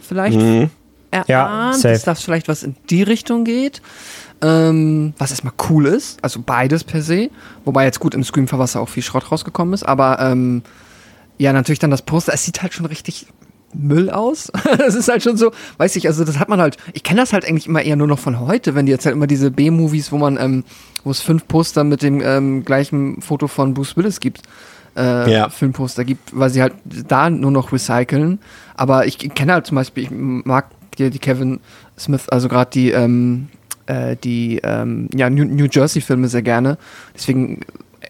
[0.00, 0.70] vielleicht Mhm.
[1.10, 3.82] erahnt, Ja, dass das vielleicht was in die Richtung geht.
[4.42, 7.30] Ähm, was erstmal cool ist, also beides per se.
[7.64, 10.62] Wobei jetzt gut im Scream-Verwasser auch viel Schrott rausgekommen ist, aber ähm,
[11.38, 13.26] ja, natürlich dann das Poster, es sieht halt schon richtig
[13.72, 14.50] Müll aus.
[14.86, 17.32] Es ist halt schon so, weiß ich, also das hat man halt, ich kenne das
[17.32, 20.12] halt eigentlich immer eher nur noch von heute, wenn die jetzt halt immer diese B-Movies,
[20.12, 20.64] wo man, ähm,
[21.04, 24.42] wo es fünf Poster mit dem ähm, gleichen Foto von Bruce Willis gibt,
[24.96, 25.48] äh, Ja.
[25.48, 28.40] Filmposter gibt, weil sie halt da nur noch recyceln.
[28.74, 30.66] Aber ich kenne halt zum Beispiel, ich mag
[30.98, 31.60] die, die Kevin
[31.98, 33.48] Smith, also gerade die, ähm,
[33.86, 36.78] äh, die ähm, ja, New, New Jersey-Filme sehr gerne.
[37.14, 37.60] Deswegen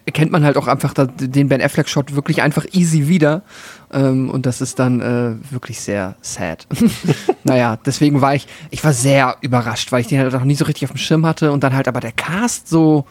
[0.05, 3.43] erkennt man halt auch einfach den Ben Affleck-Shot wirklich einfach easy wieder.
[3.91, 6.67] Ähm, und das ist dann äh, wirklich sehr sad.
[7.43, 10.65] naja, deswegen war ich, ich war sehr überrascht, weil ich den halt auch nie so
[10.65, 13.05] richtig auf dem Schirm hatte und dann halt aber der Cast so,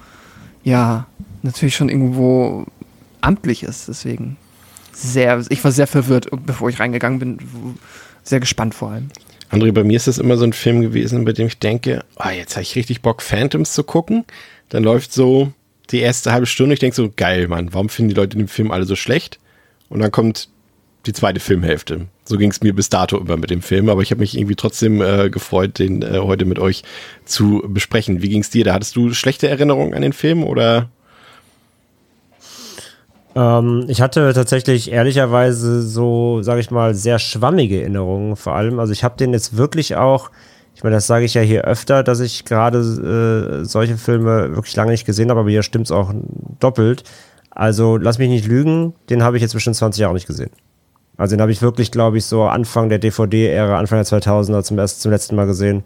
[0.65, 1.07] ja,
[1.43, 2.67] natürlich schon irgendwo
[3.21, 3.89] amtlich ist.
[3.89, 4.37] Deswegen
[4.93, 7.39] sehr, ich war sehr verwirrt, bevor ich reingegangen bin.
[8.23, 9.09] Sehr gespannt vor allem.
[9.53, 12.31] André, bei mir ist das immer so ein Film gewesen, bei dem ich denke, ah,
[12.31, 14.25] jetzt habe ich richtig Bock, Phantoms zu gucken.
[14.71, 15.53] Dann läuft so
[15.91, 18.71] die erste halbe Stunde, ich denke so, geil, Mann, warum finden die Leute den Film
[18.71, 19.39] alle so schlecht?
[19.91, 20.49] Und dann kommt
[21.05, 22.07] die zweite Filmhälfte.
[22.25, 24.57] So ging es mir bis dato immer mit dem Film, aber ich habe mich irgendwie
[24.57, 26.83] trotzdem äh, gefreut, den äh, heute mit euch
[27.27, 28.23] zu besprechen.
[28.23, 28.65] Wie ging es dir?
[28.65, 30.89] Da hattest du schlechte Erinnerungen an den Film oder?
[33.35, 38.79] Ähm, ich hatte tatsächlich ehrlicherweise so, sage ich mal, sehr schwammige Erinnerungen vor allem.
[38.79, 40.31] Also ich habe den jetzt wirklich auch,
[40.75, 44.77] ich meine, das sage ich ja hier öfter, dass ich gerade äh, solche Filme wirklich
[44.77, 46.13] lange nicht gesehen habe, aber hier stimmt's auch
[46.61, 47.05] doppelt.
[47.51, 50.51] Also lass mich nicht lügen, den habe ich jetzt bestimmt 20 Jahre nicht gesehen.
[51.17, 54.79] Also den habe ich wirklich, glaube ich, so Anfang der DVD-Ära, Anfang der 2000er zum,
[54.79, 55.85] ersten, zum letzten Mal gesehen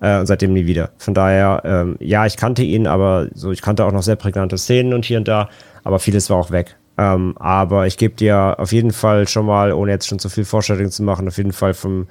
[0.00, 0.90] äh, und seitdem nie wieder.
[0.98, 4.58] Von daher, ähm, ja, ich kannte ihn, aber so, ich kannte auch noch sehr prägnante
[4.58, 5.48] Szenen und hier und da,
[5.84, 6.76] aber vieles war auch weg.
[6.96, 10.44] Ähm, aber ich gebe dir auf jeden Fall schon mal, ohne jetzt schon zu viel
[10.44, 12.06] Vorstellung zu machen, auf jeden Fall vom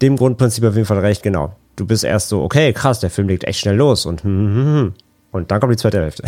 [0.00, 1.56] dem Grundprinzip auf jeden Fall recht, genau.
[1.76, 4.54] Du bist erst so, okay, krass, der Film legt echt schnell los und hm, hm,
[4.54, 4.94] hm, hm.
[5.32, 6.24] und dann kommt die zweite Hälfte.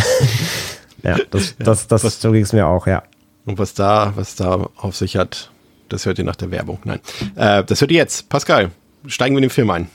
[1.02, 3.02] ja, das, das, das, was- so ging es mir auch, ja.
[3.46, 5.50] Und was da, was da auf sich hat,
[5.88, 6.78] das hört ihr nach der Werbung.
[6.85, 7.00] Nein.
[7.37, 8.28] Äh, das hört ihr jetzt.
[8.30, 8.70] Pascal,
[9.07, 9.88] steigen wir in den Film ein.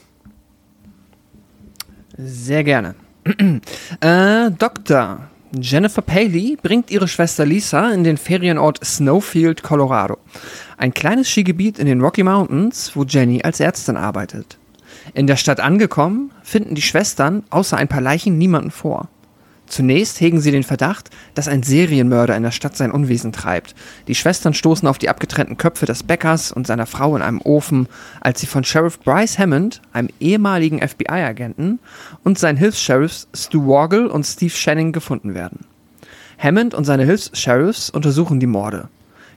[2.16, 2.94] Sehr gerne.
[4.00, 5.29] äh, Dr.
[5.58, 10.18] Jennifer Paley bringt ihre Schwester Lisa in den Ferienort Snowfield, Colorado.
[10.76, 14.58] Ein kleines Skigebiet in den Rocky Mountains, wo Jenny als Ärztin arbeitet.
[15.12, 19.08] In der Stadt angekommen, finden die Schwestern außer ein paar Leichen niemanden vor.
[19.70, 23.76] Zunächst hegen sie den Verdacht, dass ein Serienmörder in der Stadt sein Unwesen treibt.
[24.08, 27.86] Die Schwestern stoßen auf die abgetrennten Köpfe des Bäckers und seiner Frau in einem Ofen,
[28.20, 31.78] als sie von Sheriff Bryce Hammond, einem ehemaligen FBI-Agenten,
[32.24, 35.60] und seinen Hilfs-Sheriffs Stu Wargle und Steve Shanning gefunden werden.
[36.36, 38.88] Hammond und seine Hilfs-Sheriffs untersuchen die Morde.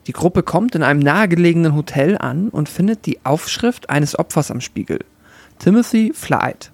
[0.07, 4.61] Die Gruppe kommt in einem nahegelegenen Hotel an und findet die Aufschrift eines Opfers am
[4.61, 4.99] Spiegel.
[5.59, 6.72] Timothy Flight.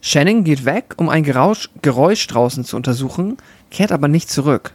[0.00, 3.36] Shannon geht weg, um ein Geräusch, Geräusch draußen zu untersuchen,
[3.70, 4.74] kehrt aber nicht zurück.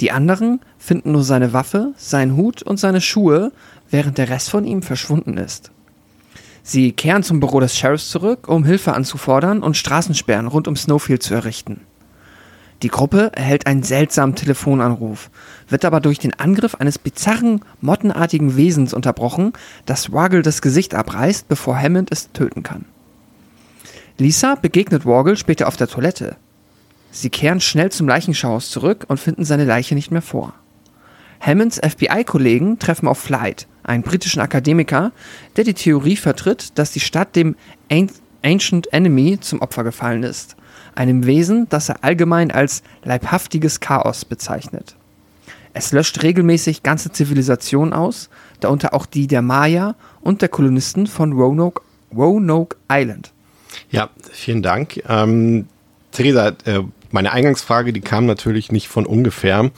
[0.00, 3.52] Die anderen finden nur seine Waffe, seinen Hut und seine Schuhe,
[3.90, 5.70] während der Rest von ihm verschwunden ist.
[6.62, 11.22] Sie kehren zum Büro des Sheriffs zurück, um Hilfe anzufordern und Straßensperren rund um Snowfield
[11.22, 11.80] zu errichten.
[12.82, 15.30] Die Gruppe erhält einen seltsamen Telefonanruf,
[15.68, 19.52] wird aber durch den Angriff eines bizarren, mottenartigen Wesens unterbrochen,
[19.86, 22.86] das Waggle das Gesicht abreißt, bevor Hammond es töten kann.
[24.16, 26.36] Lisa begegnet Waggle später auf der Toilette.
[27.10, 30.54] Sie kehren schnell zum Leichenschauhaus zurück und finden seine Leiche nicht mehr vor.
[31.40, 35.12] Hammonds FBI-Kollegen treffen auf Flight, einen britischen Akademiker,
[35.56, 37.56] der die Theorie vertritt, dass die Stadt dem
[37.90, 38.10] An-
[38.42, 40.54] Ancient Enemy zum Opfer gefallen ist,
[40.94, 44.96] einem Wesen, das er allgemein als leibhaftiges Chaos bezeichnet.
[45.72, 51.32] Es löscht regelmäßig ganze Zivilisationen aus, darunter auch die der Maya und der Kolonisten von
[51.32, 51.82] Roanoke,
[52.14, 53.33] Roanoke Island.
[53.90, 55.02] Ja, vielen Dank.
[55.08, 55.66] Ähm,
[56.12, 59.70] Theresa, äh, meine Eingangsfrage, die kam natürlich nicht von ungefähr,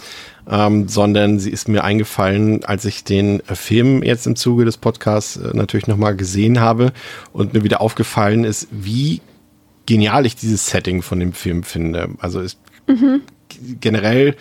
[0.49, 4.77] ähm, sondern sie ist mir eingefallen, als ich den äh, Film jetzt im Zuge des
[4.77, 6.93] Podcasts äh, natürlich nochmal gesehen habe
[7.33, 9.21] und mir wieder aufgefallen ist, wie
[9.87, 12.09] genial ich dieses Setting von dem Film finde.
[12.19, 12.59] Also ist
[13.81, 14.37] generell,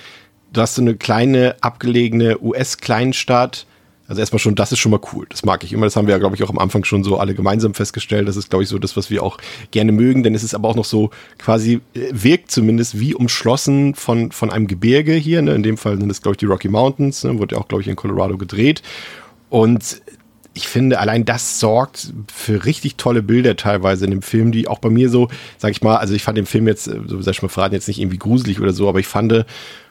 [0.54, 3.66] du hast so eine kleine, abgelegene US-Kleinstadt.
[4.08, 5.26] Also erstmal schon, das ist schon mal cool.
[5.30, 5.86] Das mag ich immer.
[5.86, 8.28] Das haben wir ja, glaube ich, auch am Anfang schon so alle gemeinsam festgestellt.
[8.28, 9.38] Das ist, glaube ich, so das, was wir auch
[9.72, 10.22] gerne mögen.
[10.22, 14.52] Denn es ist aber auch noch so quasi, äh, wirkt zumindest wie umschlossen von, von
[14.52, 15.42] einem Gebirge hier.
[15.42, 15.56] Ne?
[15.56, 17.24] In dem Fall sind es, glaube ich, die Rocky Mountains.
[17.24, 17.40] Ne?
[17.40, 18.84] Wurde ja auch, glaube ich, in Colorado gedreht.
[19.50, 20.02] Und
[20.54, 24.80] ich finde, allein das sorgt für richtig tolle Bilder teilweise in dem Film, die auch
[24.80, 27.34] bei mir so, sag ich mal, also ich fand den Film jetzt, äh, so sag
[27.34, 29.46] ich mal, verraten jetzt nicht irgendwie gruselig oder so, aber ich fand,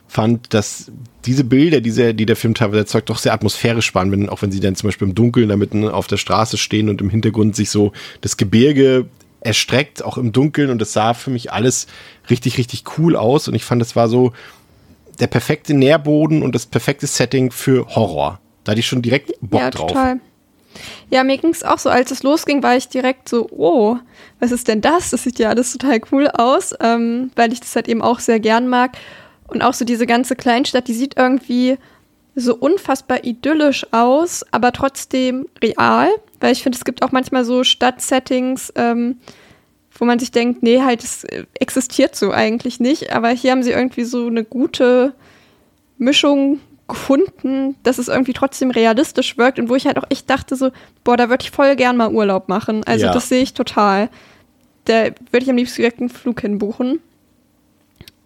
[0.06, 0.92] fand, dass
[1.24, 4.52] diese Bilder, die, die der Film teilweise erzeugt, doch sehr atmosphärisch waren, wenn, auch wenn
[4.52, 7.56] sie dann zum Beispiel im Dunkeln da mitten auf der Straße stehen und im Hintergrund
[7.56, 9.06] sich so das Gebirge
[9.40, 11.86] erstreckt, auch im Dunkeln und das sah für mich alles
[12.30, 14.32] richtig, richtig cool aus und ich fand, das war so
[15.20, 18.40] der perfekte Nährboden und das perfekte Setting für Horror.
[18.64, 19.88] Da hatte ich schon direkt Bock ja, drauf.
[19.88, 20.20] Total.
[21.10, 23.96] Ja, mir ging es auch so, als es losging, war ich direkt so, oh,
[24.40, 25.10] was ist denn das?
[25.10, 28.40] Das sieht ja alles total cool aus, ähm, weil ich das halt eben auch sehr
[28.40, 28.96] gern mag.
[29.54, 31.78] Und auch so diese ganze Kleinstadt, die sieht irgendwie
[32.34, 36.08] so unfassbar idyllisch aus, aber trotzdem real,
[36.40, 39.18] weil ich finde, es gibt auch manchmal so Stadtsettings, ähm,
[39.96, 41.24] wo man sich denkt, nee, halt, es
[41.60, 45.14] existiert so eigentlich nicht, aber hier haben sie irgendwie so eine gute
[45.96, 50.56] Mischung gefunden, dass es irgendwie trotzdem realistisch wirkt und wo ich halt auch echt dachte
[50.56, 50.72] so,
[51.04, 52.82] boah, da würde ich voll gern mal Urlaub machen.
[52.84, 53.12] Also ja.
[53.12, 54.10] das sehe ich total.
[54.86, 56.98] Da würde ich am liebsten direkt einen Flug hinbuchen.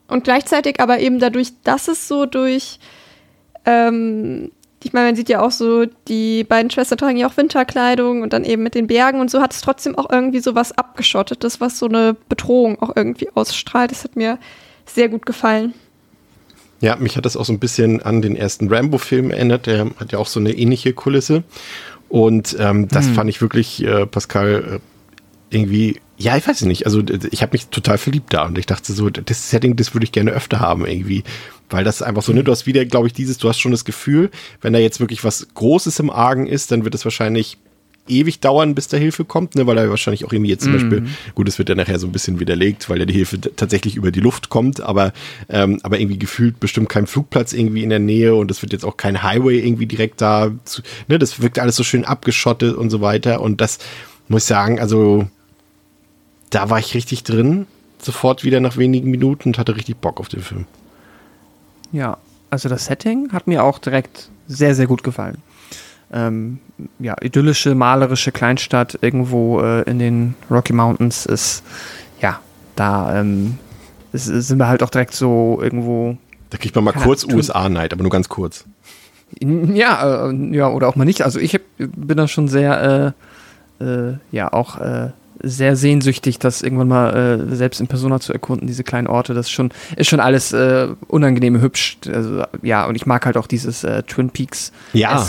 [0.09, 2.79] Und gleichzeitig aber eben dadurch, dass es so durch,
[3.67, 4.51] ähm,
[4.83, 8.33] ich meine, man sieht ja auch so, die beiden Schwestern tragen ja auch Winterkleidung und
[8.33, 11.61] dann eben mit den Bergen und so hat es trotzdem auch irgendwie so was Abgeschottetes,
[11.61, 13.91] was so eine Bedrohung auch irgendwie ausstrahlt.
[13.91, 14.39] Das hat mir
[14.87, 15.75] sehr gut gefallen.
[16.81, 19.67] Ja, mich hat das auch so ein bisschen an den ersten Rambo-Film erinnert.
[19.67, 21.43] Der hat ja auch so eine ähnliche Kulisse.
[22.09, 23.15] Und ähm, das hm.
[23.15, 26.85] fand ich wirklich, äh, Pascal, äh, irgendwie, ja, ich weiß nicht.
[26.85, 30.05] Also ich habe mich total verliebt da und ich dachte so, das Setting, das würde
[30.05, 31.23] ich gerne öfter haben irgendwie.
[31.71, 33.85] Weil das einfach so, ne, du hast wieder, glaube ich, dieses, du hast schon das
[33.85, 37.57] Gefühl, wenn da jetzt wirklich was Großes im Argen ist, dann wird es wahrscheinlich
[38.09, 40.77] ewig dauern, bis da Hilfe kommt, ne, weil er wahrscheinlich auch irgendwie jetzt zum mm.
[40.77, 43.97] Beispiel, gut, es wird ja nachher so ein bisschen widerlegt, weil ja die Hilfe tatsächlich
[43.97, 45.13] über die Luft kommt, aber,
[45.51, 48.85] ähm, aber irgendwie gefühlt bestimmt kein Flugplatz irgendwie in der Nähe und es wird jetzt
[48.85, 52.89] auch kein Highway irgendwie direkt da, zu, ne, das wirkt alles so schön abgeschottet und
[52.89, 53.79] so weiter und das
[54.29, 55.29] muss ich sagen, also
[56.51, 57.67] da war ich richtig drin,
[58.01, 60.67] sofort wieder nach wenigen Minuten und hatte richtig Bock auf den Film.
[61.93, 62.19] Ja,
[62.51, 65.43] also das Setting hat mir auch direkt sehr, sehr gut gefallen
[66.13, 66.59] ähm,
[66.99, 71.63] ja, idyllische, malerische Kleinstadt irgendwo äh, in den Rocky Mountains ist,
[72.21, 72.41] ja,
[72.77, 73.59] da ähm,
[74.13, 76.17] ist, sind wir halt auch direkt so irgendwo.
[76.51, 78.65] Da kriegt man mal kurz USA-Neid, aber nur ganz kurz.
[79.41, 81.23] Ja, äh, ja, oder auch mal nicht.
[81.23, 83.15] Also ich hab, bin da schon sehr,
[83.81, 85.11] äh, äh ja, auch äh,
[85.43, 89.35] sehr sehnsüchtig, das irgendwann mal äh, selbst in Persona zu erkunden, diese kleinen Orte.
[89.35, 91.99] Das ist schon, ist schon alles äh, unangenehm hübsch.
[92.13, 95.25] Also, ja, und ich mag halt auch dieses äh, Twin Peaks ja,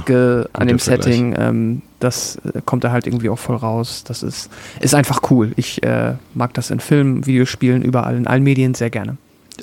[0.54, 1.36] an dem Setting.
[1.38, 4.04] Ähm, das äh, kommt da halt irgendwie auch voll raus.
[4.06, 5.52] Das ist, ist einfach cool.
[5.56, 9.18] Ich äh, mag das in Filmen, Videospielen, überall, in allen Medien sehr gerne.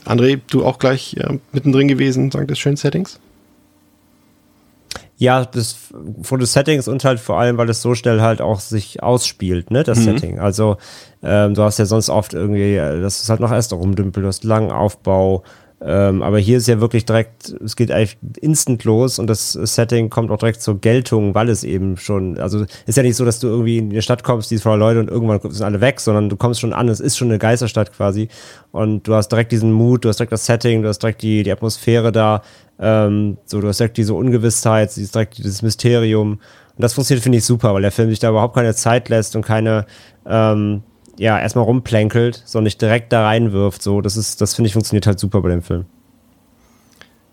[0.04, 1.16] André, du auch gleich
[1.52, 3.18] mittendrin gewesen, dank des schönen Settings?
[5.18, 5.76] Ja, das
[6.20, 9.70] von den Settings und halt vor allem, weil es so schnell halt auch sich ausspielt,
[9.70, 10.04] ne, das mhm.
[10.04, 10.38] Setting.
[10.40, 10.76] Also
[11.22, 14.28] ähm, du hast ja sonst oft irgendwie, äh, das ist halt noch erst rumdümpel, du
[14.28, 15.42] hast langen Aufbau,
[15.78, 20.08] ähm, aber hier ist ja wirklich direkt, es geht eigentlich instant los und das Setting
[20.08, 23.40] kommt auch direkt zur Geltung, weil es eben schon, also ist ja nicht so, dass
[23.40, 26.00] du irgendwie in eine Stadt kommst, die ist voller Leute und irgendwann sind alle weg,
[26.00, 28.28] sondern du kommst schon an, es ist schon eine Geisterstadt quasi
[28.72, 31.42] und du hast direkt diesen Mut, du hast direkt das Setting, du hast direkt die,
[31.42, 32.40] die Atmosphäre da,
[32.78, 36.40] ähm, so, du hast direkt diese Ungewissheit, direkt dieses Mysterium
[36.76, 39.34] und das funktioniert, finde ich, super, weil der Film sich da überhaupt keine Zeit lässt
[39.34, 39.86] und keine,
[40.26, 40.82] ähm,
[41.18, 43.82] ja, erstmal rumplänkelt, sondern nicht direkt da reinwirft.
[43.82, 45.86] So, das ist, das finde ich funktioniert halt super bei dem Film.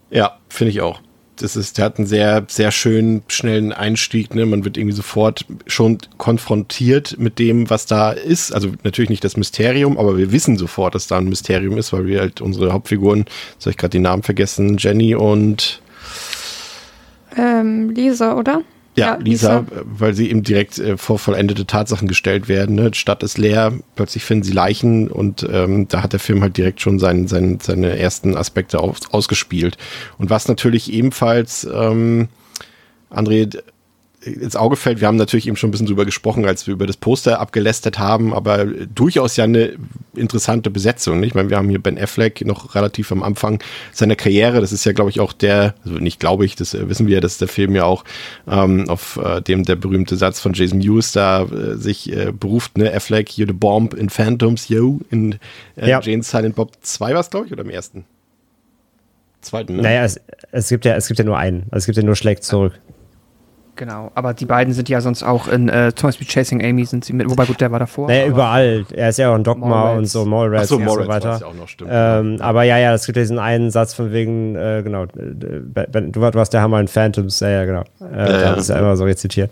[0.10, 1.02] Ja, finde ich auch.
[1.44, 4.34] Das ist, der hat einen sehr, sehr schönen, schnellen Einstieg.
[4.34, 4.46] Ne?
[4.46, 8.54] Man wird irgendwie sofort schon konfrontiert mit dem, was da ist.
[8.54, 12.06] Also natürlich nicht das Mysterium, aber wir wissen sofort, dass da ein Mysterium ist, weil
[12.06, 13.26] wir halt unsere Hauptfiguren,
[13.60, 15.82] soll ich gerade die Namen vergessen, Jenny und
[17.38, 18.62] ähm, Lisa, oder?
[18.96, 22.76] Ja, ja Lisa, Lisa, weil sie eben direkt äh, vor vollendete Tatsachen gestellt werden.
[22.76, 22.92] Ne?
[22.92, 26.58] Die Stadt ist leer, plötzlich finden sie Leichen und ähm, da hat der Film halt
[26.58, 29.78] direkt schon sein, sein, seine ersten Aspekte aus, ausgespielt.
[30.18, 32.28] Und was natürlich ebenfalls, ähm,
[33.10, 33.58] André,
[34.26, 36.88] ins Auge fällt, wir haben natürlich eben schon ein bisschen drüber gesprochen, als wir über
[36.88, 39.74] das Poster abgelästert haben, aber durchaus ja eine
[40.16, 41.22] interessante Besetzung.
[41.24, 44.62] Ich meine, wir haben hier Ben Affleck noch relativ am Anfang seiner Karriere.
[44.62, 47.22] Das ist ja, glaube ich, auch der, also nicht glaube ich, das wissen wir ja,
[47.22, 48.04] dass der Film ja auch
[48.48, 52.78] ähm, auf äh, dem der berühmte Satz von Jason Hughes da äh, sich äh, beruft,
[52.78, 52.94] ne?
[52.94, 55.40] Affleck, you're the bomb in Phantoms, yo, in
[55.76, 56.02] äh, ja.
[56.02, 58.06] Jane's Silent Bob 2 war es, glaube ich, oder im ersten?
[59.42, 59.82] Zweiten, ne?
[59.82, 60.20] Naja, es,
[60.52, 61.64] es, gibt ja, es gibt ja nur einen.
[61.72, 62.80] Also es gibt ja nur Schlägt zurück.
[63.84, 66.24] Genau, aber die beiden sind ja sonst auch in äh, Thomas B.
[66.24, 68.08] Chasing Amy sind sie mit, wobei gut, der war davor.
[68.08, 68.86] Naja, überall.
[68.94, 71.42] Er ist ja auch in Dogma und so, Mallrats so, und so weiter.
[71.46, 72.46] Auch noch, stimmt, ähm, ja.
[72.46, 76.22] Aber ja, ja, es gibt ja diesen einen Satz von wegen, äh, genau, du, du
[76.22, 77.84] warst der Hammer in Phantoms, ja, ja, genau.
[78.00, 79.52] Äh, ja, da ist ja immer so rezitiert.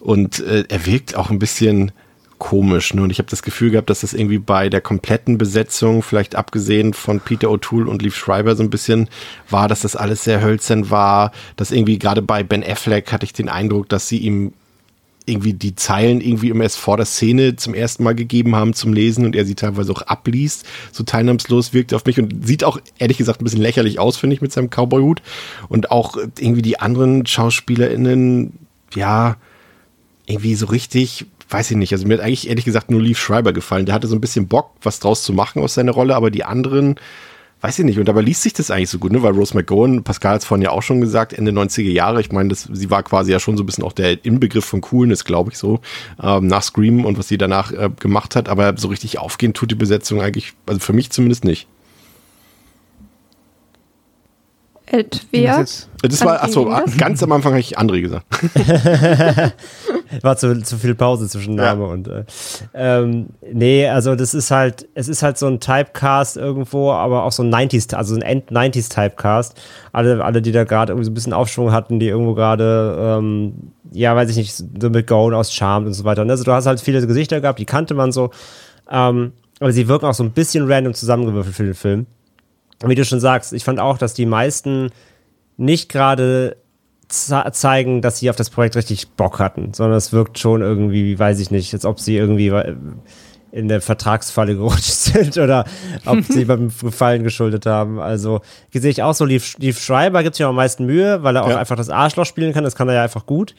[0.00, 1.92] Und äh, er wirkt auch ein bisschen
[2.38, 2.94] komisch.
[2.94, 3.02] Ne?
[3.02, 6.94] Und ich habe das Gefühl gehabt, dass das irgendwie bei der kompletten Besetzung, vielleicht abgesehen
[6.94, 9.08] von Peter O'Toole und Leaf Schreiber so ein bisschen
[9.48, 11.32] war, dass das alles sehr hölzern war.
[11.56, 14.52] Dass irgendwie gerade bei Ben Affleck hatte ich den Eindruck, dass sie ihm
[15.26, 18.92] irgendwie die Zeilen irgendwie immer erst vor der Szene zum ersten Mal gegeben haben zum
[18.92, 20.64] Lesen und er sie teilweise auch abliest.
[20.92, 24.34] So teilnahmslos wirkt auf mich und sieht auch ehrlich gesagt ein bisschen lächerlich aus, finde
[24.34, 25.22] ich, mit seinem Cowboy-Hut.
[25.68, 28.52] Und auch irgendwie die anderen SchauspielerInnen,
[28.94, 29.36] ja,
[30.26, 31.92] irgendwie so richtig, weiß ich nicht.
[31.92, 33.86] Also mir hat eigentlich ehrlich gesagt nur Leaf Schreiber gefallen.
[33.86, 36.44] Der hatte so ein bisschen Bock, was draus zu machen aus seiner Rolle, aber die
[36.44, 36.96] anderen,
[37.60, 37.98] weiß ich nicht.
[37.98, 39.22] Und dabei liest sich das eigentlich so gut, ne?
[39.22, 42.20] Weil Rose McGowan, Pascal hat es vorhin ja auch schon gesagt, Ende 90er Jahre.
[42.20, 45.24] Ich meine, sie war quasi ja schon so ein bisschen auch der Inbegriff von Coolness,
[45.24, 45.80] glaube ich, so,
[46.22, 48.48] ähm, nach Scream und was sie danach äh, gemacht hat.
[48.48, 51.68] Aber so richtig aufgehen tut die Besetzung eigentlich, also für mich zumindest nicht.
[55.30, 55.64] Wer?
[56.02, 58.24] Das war, achso, ganz am Anfang habe ich André gesagt.
[60.22, 61.90] war zu, zu viel Pause zwischen Name ja.
[61.90, 62.24] und äh,
[62.74, 67.32] ähm, nee, also das ist halt, es ist halt so ein Typecast irgendwo, aber auch
[67.32, 69.60] so ein 90s, also ein End-90s Typecast.
[69.92, 73.72] Alle, alle, die da gerade irgendwie so ein bisschen Aufschwung hatten, die irgendwo gerade, ähm,
[73.90, 76.22] ja, weiß ich nicht, so mit Gold aus Charmed und so weiter.
[76.22, 78.30] Und also du hast halt viele Gesichter gehabt, die kannte man so.
[78.90, 82.06] Ähm, aber sie wirken auch so ein bisschen random zusammengewürfelt für den Film
[82.84, 84.90] wie du schon sagst, ich fand auch, dass die meisten
[85.56, 86.56] nicht gerade
[87.08, 91.38] zeigen, dass sie auf das Projekt richtig Bock hatten, sondern es wirkt schon irgendwie, weiß
[91.38, 92.52] ich nicht, als ob sie irgendwie
[93.52, 95.64] in der Vertragsfalle gerutscht sind oder
[96.04, 98.00] ob sie beim Gefallen geschuldet haben.
[98.00, 98.40] Also
[98.72, 101.44] sehe ich auch so, Lief, Lief Schreiber gibt sich auch am meisten Mühe, weil er
[101.44, 101.58] auch ja.
[101.58, 103.54] einfach das Arschloch spielen kann, das kann er ja einfach gut.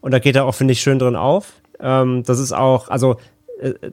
[0.00, 1.54] Und da geht er auch, finde ich, schön drin auf.
[1.80, 3.16] Ähm, das ist auch, also äh,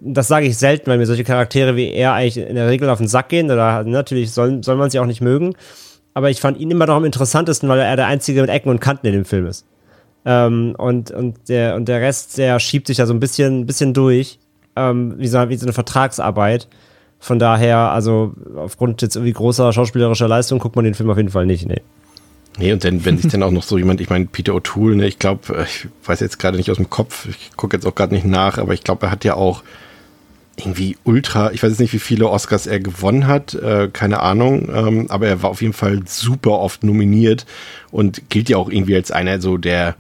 [0.01, 2.97] das sage ich selten, weil mir solche Charaktere wie er eigentlich in der Regel auf
[2.97, 3.51] den Sack gehen.
[3.51, 5.55] Oder natürlich soll, soll man sie auch nicht mögen.
[6.13, 8.79] Aber ich fand ihn immer noch am interessantesten, weil er der Einzige mit Ecken und
[8.79, 9.65] Kanten in dem Film ist.
[10.25, 13.93] Ähm, und, und, der, und der Rest, der schiebt sich da so ein bisschen, bisschen
[13.93, 14.39] durch,
[14.75, 16.67] ähm, wie, so, wie so eine Vertragsarbeit.
[17.19, 21.29] Von daher, also aufgrund jetzt irgendwie großer schauspielerischer Leistung, guckt man den Film auf jeden
[21.29, 21.82] Fall nicht, nee.
[22.59, 25.07] Nee, und dann, wenn sich dann auch noch so jemand, ich meine, Peter O'Toole, ne,
[25.07, 27.95] ich glaube, äh, ich weiß jetzt gerade nicht aus dem Kopf, ich gucke jetzt auch
[27.95, 29.63] gerade nicht nach, aber ich glaube, er hat ja auch
[30.57, 34.67] irgendwie ultra, ich weiß jetzt nicht, wie viele Oscars er gewonnen hat, äh, keine Ahnung,
[34.73, 37.45] ähm, aber er war auf jeden Fall super oft nominiert
[37.91, 39.95] und gilt ja auch irgendwie als einer so der,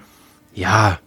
[0.53, 0.99] ja,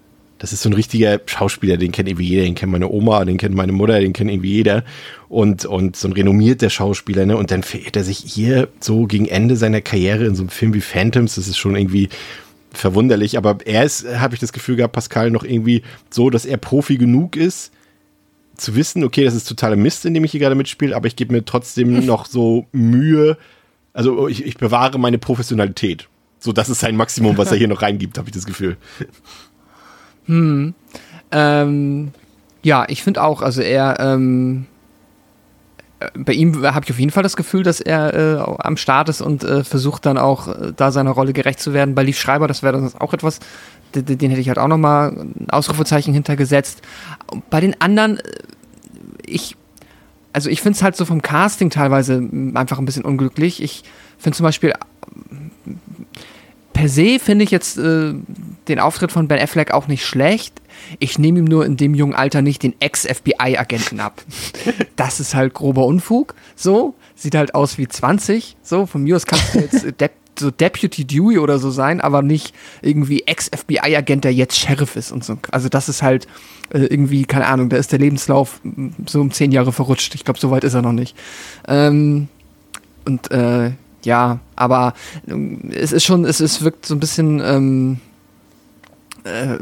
[0.42, 3.36] das ist so ein richtiger Schauspieler, den kennt irgendwie jeder, den kennt meine Oma, den
[3.36, 4.82] kennt meine Mutter, den kennt irgendwie jeder.
[5.28, 7.36] Und, und so ein renommierter Schauspieler, ne?
[7.36, 10.74] Und dann verirrt er sich hier so gegen Ende seiner Karriere in so einem Film
[10.74, 11.36] wie Phantoms.
[11.36, 12.08] Das ist schon irgendwie
[12.72, 13.38] verwunderlich.
[13.38, 16.96] Aber er ist, habe ich das Gefühl gehabt, Pascal, noch irgendwie so, dass er Profi
[16.96, 17.70] genug ist,
[18.56, 21.14] zu wissen, okay, das ist totaler Mist, in dem ich hier gerade mitspiele, aber ich
[21.14, 23.38] gebe mir trotzdem noch so Mühe.
[23.92, 26.08] Also ich, ich bewahre meine Professionalität.
[26.40, 28.76] So, das ist sein Maximum, was er hier noch reingibt, habe ich das Gefühl.
[30.26, 30.74] Hm.
[31.30, 32.12] Ähm,
[32.62, 34.66] ja, ich finde auch, also er, ähm,
[36.00, 39.08] äh, bei ihm habe ich auf jeden Fall das Gefühl, dass er äh, am Start
[39.08, 41.94] ist und äh, versucht dann auch äh, da seiner Rolle gerecht zu werden.
[41.94, 43.40] Bei Lief Schreiber, das wäre dann auch etwas,
[43.94, 46.82] den, den, hätte ich halt auch nochmal ein Ausrufezeichen hintergesetzt.
[47.50, 48.22] Bei den anderen, äh,
[49.26, 49.56] ich,
[50.32, 52.22] also ich finde es halt so vom Casting teilweise
[52.54, 53.62] einfach ein bisschen unglücklich.
[53.62, 53.84] Ich
[54.18, 54.72] finde zum Beispiel
[56.72, 58.14] per se finde ich jetzt äh,
[58.68, 60.60] den Auftritt von Ben Affleck auch nicht schlecht.
[60.98, 64.22] Ich nehme ihm nur in dem jungen Alter nicht den Ex-FBI-Agenten ab.
[64.96, 66.34] Das ist halt grober Unfug.
[66.54, 68.56] So, sieht halt aus wie 20.
[68.62, 72.22] So, von mir aus kannst du jetzt De so Deputy Dewey oder so sein, aber
[72.22, 75.36] nicht irgendwie Ex-FBI-Agent, der jetzt Sheriff ist und so.
[75.50, 76.26] Also das ist halt
[76.72, 78.60] äh, irgendwie, keine Ahnung, da ist der Lebenslauf
[79.06, 80.14] so um zehn Jahre verrutscht.
[80.14, 81.16] Ich glaube, so weit ist er noch nicht.
[81.68, 82.28] Ähm,
[83.04, 83.72] und äh,
[84.04, 84.94] ja, aber
[85.28, 88.00] ähm, es ist schon, es, es wirkt so ein bisschen, ähm,
[89.24, 89.58] äh,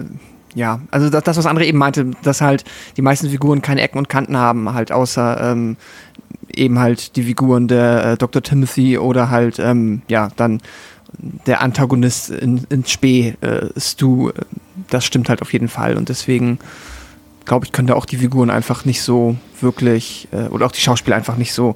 [0.54, 2.64] ja, also das, das, was andere eben meinte, dass halt
[2.96, 5.76] die meisten Figuren keine Ecken und Kanten haben, halt außer ähm,
[6.52, 8.42] eben halt die Figuren der äh, Dr.
[8.42, 10.60] Timothy oder halt, ähm, ja, dann
[11.46, 14.30] der Antagonist in, in Spee, äh, Stu,
[14.88, 16.58] das stimmt halt auf jeden Fall und deswegen
[17.44, 20.80] glaube ich, können da auch die Figuren einfach nicht so wirklich, äh, oder auch die
[20.80, 21.74] Schauspieler einfach nicht so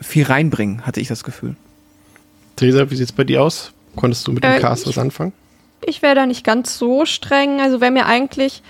[0.00, 1.56] viel reinbringen, hatte ich das Gefühl.
[2.56, 3.72] Theresa, wie sieht es bei dir aus?
[3.96, 5.32] Konntest du mit dem äh, Cast was anfangen?
[5.84, 7.60] Ich wäre da nicht ganz so streng.
[7.60, 8.62] Also, wer mir eigentlich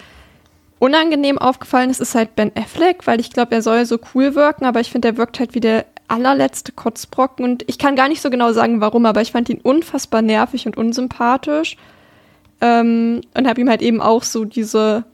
[0.79, 4.65] unangenehm aufgefallen ist, ist halt Ben Affleck, weil ich glaube, er soll so cool wirken,
[4.67, 8.21] aber ich finde, er wirkt halt wie der allerletzte Kotzbrocken und ich kann gar nicht
[8.21, 11.79] so genau sagen, warum, aber ich fand ihn unfassbar nervig und unsympathisch
[12.61, 15.05] ähm, und habe ihm halt eben auch so diese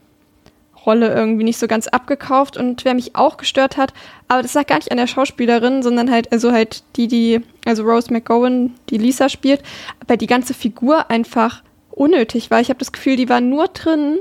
[0.85, 3.93] Rolle irgendwie nicht so ganz abgekauft und wer mich auch gestört hat,
[4.27, 7.83] aber das lag gar nicht an der Schauspielerin, sondern halt, also halt die, die, also
[7.83, 9.61] Rose McGowan, die Lisa spielt,
[10.07, 12.61] weil die ganze Figur einfach unnötig war.
[12.61, 14.19] Ich habe das Gefühl, die war nur drin,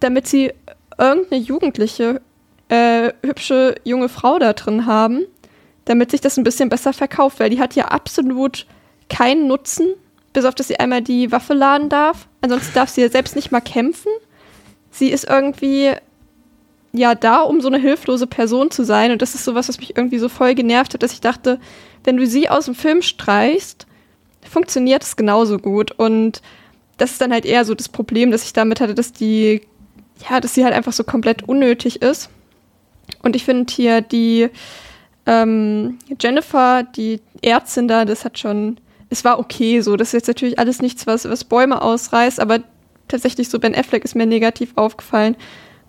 [0.00, 0.52] damit sie
[0.98, 2.20] irgendeine jugendliche,
[2.68, 5.22] äh, hübsche junge Frau da drin haben,
[5.86, 8.66] damit sich das ein bisschen besser verkauft, weil die hat ja absolut
[9.08, 9.88] keinen Nutzen,
[10.32, 12.28] bis auf dass sie einmal die Waffe laden darf.
[12.40, 14.10] Ansonsten darf sie ja selbst nicht mal kämpfen.
[14.94, 15.90] Sie ist irgendwie
[16.92, 19.10] ja da, um so eine hilflose Person zu sein.
[19.10, 21.58] Und das ist sowas, was mich irgendwie so voll genervt hat, dass ich dachte,
[22.04, 23.88] wenn du sie aus dem Film streichst,
[24.48, 25.90] funktioniert es genauso gut.
[25.90, 26.42] Und
[26.96, 29.62] das ist dann halt eher so das Problem, dass ich damit hatte, dass die,
[30.30, 32.30] ja, dass sie halt einfach so komplett unnötig ist.
[33.20, 34.48] Und ich finde hier die
[35.26, 38.78] ähm, Jennifer, die Ärztin da, das hat schon,
[39.10, 39.96] es war okay so.
[39.96, 42.60] Das ist jetzt natürlich alles nichts, was, was Bäume ausreißt, aber
[43.08, 45.36] tatsächlich so Ben Affleck ist mir negativ aufgefallen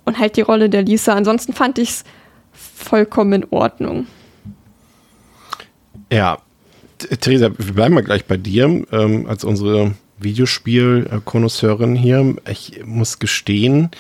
[0.05, 1.13] und halt die Rolle der Lisa.
[1.13, 2.03] Ansonsten fand ich es
[2.51, 4.07] vollkommen in Ordnung.
[6.11, 6.37] Ja,
[7.19, 12.35] Theresa, wir bleiben mal gleich bei dir ähm, als unsere Videospiel-Konnoisseurin hier.
[12.49, 13.91] Ich muss gestehen,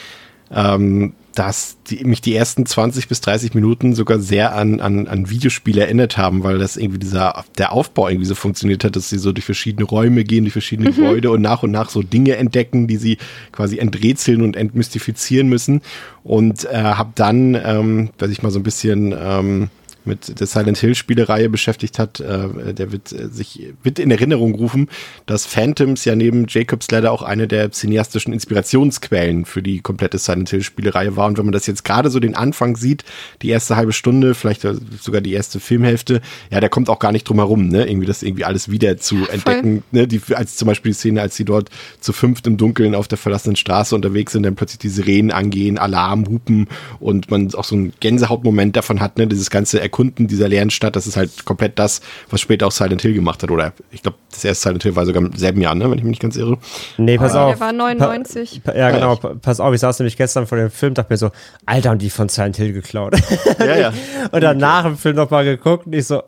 [0.51, 5.29] ähm, dass die, mich die ersten 20 bis 30 Minuten sogar sehr an, an, an
[5.29, 9.17] Videospiele erinnert haben, weil das irgendwie dieser, der Aufbau irgendwie so funktioniert hat, dass sie
[9.17, 10.95] so durch verschiedene Räume gehen, durch verschiedene mhm.
[10.95, 13.17] Gebäude und nach und nach so Dinge entdecken, die sie
[13.51, 15.81] quasi enträtseln und entmystifizieren müssen.
[16.23, 19.69] Und äh, habe dann, ähm, weiß ich mal so ein bisschen ähm,
[20.05, 24.55] mit der Silent Hill Spielereihe beschäftigt hat, äh, der wird äh, sich wird in Erinnerung
[24.55, 24.89] rufen,
[25.25, 30.49] dass Phantoms ja neben Jacob's Ladder auch eine der cineastischen Inspirationsquellen für die komplette Silent
[30.49, 31.27] Hill Spielereihe war.
[31.27, 33.03] Und wenn man das jetzt gerade so den Anfang sieht,
[33.41, 34.65] die erste halbe Stunde, vielleicht
[35.01, 38.23] sogar die erste Filmhälfte, ja, der kommt auch gar nicht drum herum, ne, irgendwie das
[38.23, 41.45] irgendwie alles wieder zu ja, entdecken, ne, die, als zum Beispiel die Szene, als sie
[41.45, 45.31] dort zu fünft im Dunkeln auf der verlassenen Straße unterwegs sind, dann plötzlich die Sirenen
[45.31, 46.67] angehen, Alarm, Hupen
[46.99, 50.97] und man auch so einen Gänsehautmoment davon hat, ne, dieses ganze Erkunden dieser leeren Stadt,
[50.97, 53.49] das ist halt komplett das, was später auch Silent Hill gemacht hat.
[53.49, 55.89] Oder ich glaube, das erste Silent Hill war sogar im selben Jahr, ne?
[55.89, 56.57] wenn ich mich nicht ganz irre.
[56.97, 57.51] Nee, pass Aber auf.
[57.53, 58.61] Der war 99.
[58.61, 59.15] Pa ja, genau.
[59.15, 61.31] Pa pass auf, ich saß nämlich gestern vor dem Film, dachte mir so,
[61.65, 63.15] Alter, haben die von Silent Hill geklaut.
[63.59, 63.93] Ja, ja.
[64.31, 66.23] und dann nach dem Film nochmal geguckt und ich so,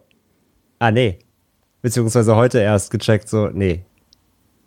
[0.79, 1.19] ah, nee.
[1.81, 3.83] Beziehungsweise heute erst gecheckt, so, nee.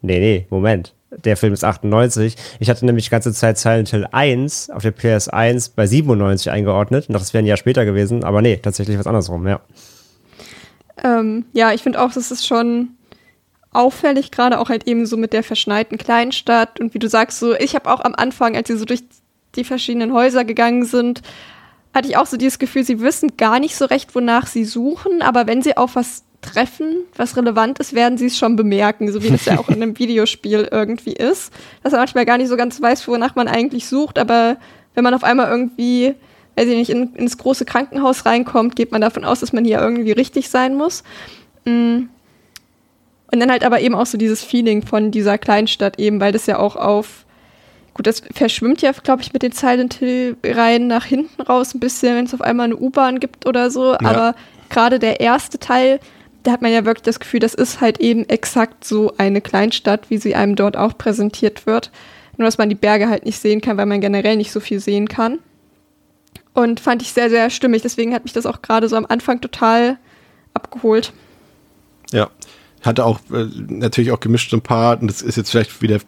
[0.03, 2.37] Nee, nee, Moment der Film ist 98.
[2.61, 7.09] Ich hatte nämlich die ganze Zeit Silent Hill 1 auf der PS1 bei 97 eingeordnet.
[7.09, 8.25] Und das wäre ein Jahr später gewesen.
[8.25, 9.61] Aber nee, tatsächlich was andersrum, ja.
[11.03, 12.91] Ähm, ja, ich finde auch, das ist schon
[13.73, 16.81] auffällig, gerade auch halt eben so mit der verschneiten Kleinstadt.
[16.81, 19.03] Und wie du sagst, so, ich habe auch am Anfang, als sie so durch
[19.57, 21.23] die verschiedenen Häuser gegangen sind,
[21.93, 25.23] hatte ich auch so dieses Gefühl, sie wissen gar nicht so recht, wonach sie suchen.
[25.23, 29.23] Aber wenn sie auf was treffen, was relevant ist, werden sie es schon bemerken, so
[29.23, 31.53] wie das ja auch in einem Videospiel irgendwie ist.
[31.83, 34.57] Dass man manchmal gar nicht so ganz weiß, wonach man eigentlich sucht, aber
[34.95, 36.15] wenn man auf einmal irgendwie,
[36.57, 39.81] weiß ich nicht, in, ins große Krankenhaus reinkommt, geht man davon aus, dass man hier
[39.81, 41.03] irgendwie richtig sein muss.
[41.65, 42.05] Mm.
[43.33, 46.47] Und dann halt aber eben auch so dieses Feeling von dieser Kleinstadt eben, weil das
[46.47, 47.25] ja auch auf
[47.95, 52.17] Gut, das verschwimmt ja, glaube ich, mit den Silent Hill-Reihen nach hinten raus ein bisschen,
[52.17, 53.93] wenn es auf einmal eine U-Bahn gibt oder so.
[53.93, 54.01] Ja.
[54.01, 54.35] Aber
[54.69, 56.01] gerade der erste Teil,
[56.43, 60.11] da hat man ja wirklich das Gefühl, das ist halt eben exakt so eine Kleinstadt,
[60.11, 61.91] wie sie einem dort auch präsentiert wird.
[62.37, 64.81] Nur, dass man die Berge halt nicht sehen kann, weil man generell nicht so viel
[64.81, 65.39] sehen kann.
[66.55, 67.83] Und fand ich sehr, sehr stimmig.
[67.83, 69.99] Deswegen hat mich das auch gerade so am Anfang total
[70.55, 71.13] abgeholt.
[72.13, 72.31] Ja,
[72.83, 76.01] hatte auch äh, natürlich auch gemischt ein paar, und das ist jetzt vielleicht wieder, äh,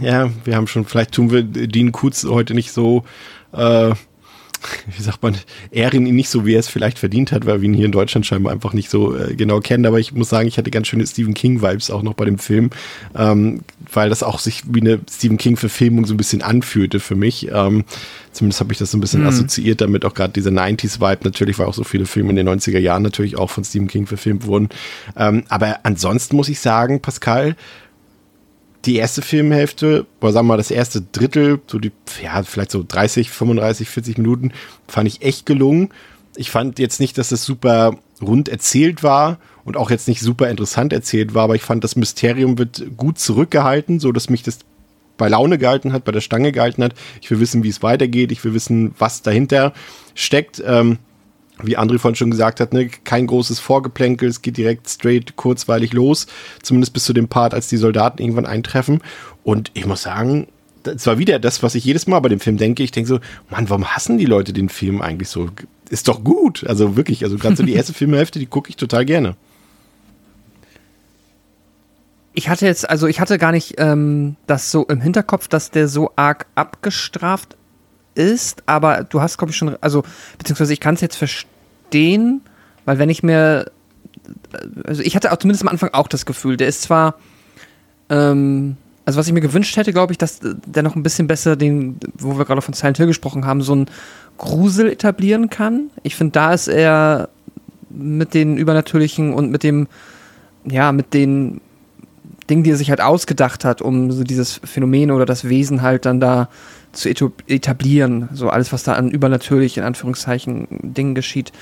[0.00, 3.04] ja, wir haben schon, vielleicht tun wir Dean Kutz heute nicht so
[3.52, 3.92] äh,
[4.96, 5.36] wie sagt man,
[5.70, 7.92] ehren ihn nicht so, wie er es vielleicht verdient hat, weil wir ihn hier in
[7.92, 9.86] Deutschland scheinbar einfach nicht so äh, genau kennen.
[9.86, 12.70] Aber ich muss sagen, ich hatte ganz schöne Stephen King-Vibes auch noch bei dem Film,
[13.14, 13.60] ähm,
[13.92, 17.48] weil das auch sich wie eine Stephen King-Verfilmung so ein bisschen anfühlte für mich.
[17.52, 17.84] Ähm,
[18.32, 19.28] zumindest habe ich das so ein bisschen mhm.
[19.28, 22.78] assoziiert damit, auch gerade dieser 90s-Vibe natürlich, weil auch so viele Filme in den 90er
[22.78, 24.68] Jahren natürlich auch von Stephen King verfilmt wurden.
[25.16, 27.56] Ähm, aber ansonsten muss ich sagen, Pascal,
[28.86, 32.84] die erste Filmhälfte, oder sagen wir mal das erste Drittel, so die, ja, vielleicht so
[32.86, 34.52] 30, 35, 40 Minuten,
[34.88, 35.90] fand ich echt gelungen.
[36.36, 40.50] Ich fand jetzt nicht, dass es super rund erzählt war und auch jetzt nicht super
[40.50, 44.58] interessant erzählt war, aber ich fand, das Mysterium wird gut zurückgehalten, so dass mich das
[45.16, 46.94] bei Laune gehalten hat, bei der Stange gehalten hat.
[47.20, 48.32] Ich will wissen, wie es weitergeht.
[48.32, 49.72] Ich will wissen, was dahinter
[50.14, 50.62] steckt.
[50.66, 50.98] Ähm,
[51.62, 55.92] wie André vorhin schon gesagt hat, ne, kein großes Vorgeplänkel, es geht direkt straight kurzweilig
[55.92, 56.26] los,
[56.62, 59.00] zumindest bis zu dem Part, als die Soldaten irgendwann eintreffen.
[59.44, 60.48] Und ich muss sagen,
[60.82, 62.82] das war wieder das, was ich jedes Mal bei dem Film denke.
[62.82, 65.48] Ich denke so, Mann, warum hassen die Leute den Film eigentlich so?
[65.88, 66.64] Ist doch gut.
[66.66, 69.36] Also wirklich, also gerade so die erste Filmhälfte, die gucke ich total gerne.
[72.34, 75.86] Ich hatte jetzt, also ich hatte gar nicht ähm, das so im Hinterkopf, dass der
[75.86, 77.56] so arg abgestraft
[78.14, 80.04] ist, aber du hast, glaube ich, schon, also,
[80.38, 82.40] beziehungsweise ich kann es jetzt verstehen,
[82.84, 83.70] weil wenn ich mir,
[84.86, 87.16] also ich hatte auch zumindest am Anfang auch das Gefühl, der ist zwar,
[88.10, 91.56] ähm, also was ich mir gewünscht hätte, glaube ich, dass der noch ein bisschen besser
[91.56, 93.86] den, wo wir gerade von Silent Hill gesprochen haben, so ein
[94.38, 95.90] Grusel etablieren kann.
[96.02, 97.28] Ich finde, da ist er
[97.90, 99.88] mit den Übernatürlichen und mit dem,
[100.64, 101.60] ja, mit den
[102.48, 106.04] Dingen, die er sich halt ausgedacht hat, um so dieses Phänomen oder das Wesen halt
[106.04, 106.48] dann da
[106.94, 108.28] zu etablieren.
[108.32, 111.52] So alles, was da an übernatürlich, in Anführungszeichen, Dingen geschieht.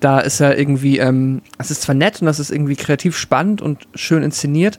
[0.00, 3.62] Da ist er irgendwie, ähm, es ist zwar nett und das ist irgendwie kreativ spannend
[3.62, 4.78] und schön inszeniert,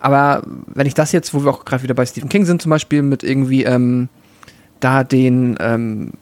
[0.00, 2.70] aber wenn ich das jetzt, wo wir auch gerade wieder bei Stephen King sind, zum
[2.70, 4.08] Beispiel mit irgendwie ähm,
[4.80, 6.12] da den ähm,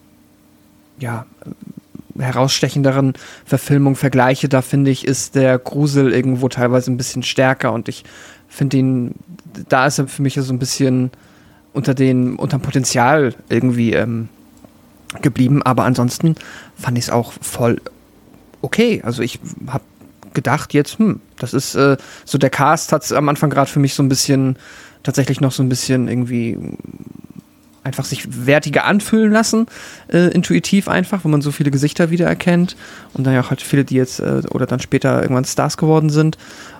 [0.99, 1.25] ja,
[2.17, 3.13] herausstechenderen
[3.45, 8.03] Verfilmung vergleiche, da finde ich, ist der Grusel irgendwo teilweise ein bisschen stärker und ich
[8.49, 9.15] finde ihn,
[9.69, 11.11] da ist er für mich so ein bisschen
[11.73, 14.29] unter den, unterm Potenzial irgendwie ähm,
[15.21, 16.35] geblieben, aber ansonsten
[16.75, 17.81] fand ich es auch voll
[18.61, 19.01] okay.
[19.03, 19.83] Also ich habe
[20.33, 23.79] gedacht jetzt, hm, das ist äh, so der Cast hat es am Anfang gerade für
[23.79, 24.57] mich so ein bisschen
[25.03, 26.57] tatsächlich noch so ein bisschen irgendwie
[27.83, 29.67] einfach sich wertiger anfühlen lassen,
[30.11, 32.75] äh, intuitiv einfach, wo man so viele Gesichter wiedererkennt.
[33.13, 36.09] Und dann ja auch halt viele, die jetzt äh, oder dann später irgendwann Stars geworden
[36.09, 36.37] sind.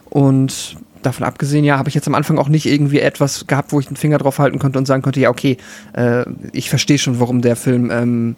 [0.10, 3.80] Und davon abgesehen, ja, habe ich jetzt am Anfang auch nicht irgendwie etwas gehabt, wo
[3.80, 5.58] ich den Finger drauf halten konnte und sagen konnte, ja, okay,
[5.94, 8.36] äh, ich verstehe schon, warum der Film, ähm,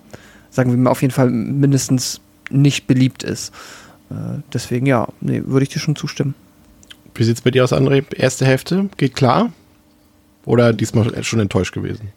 [0.49, 3.53] sagen wir mal, auf jeden Fall mindestens nicht beliebt ist.
[4.09, 6.35] Äh, deswegen, ja, nee, würde ich dir schon zustimmen.
[7.15, 8.03] Wie sieht es bei dir aus, André?
[8.15, 9.51] Erste Hälfte, geht klar?
[10.45, 12.09] Oder diesmal schon enttäuscht gewesen?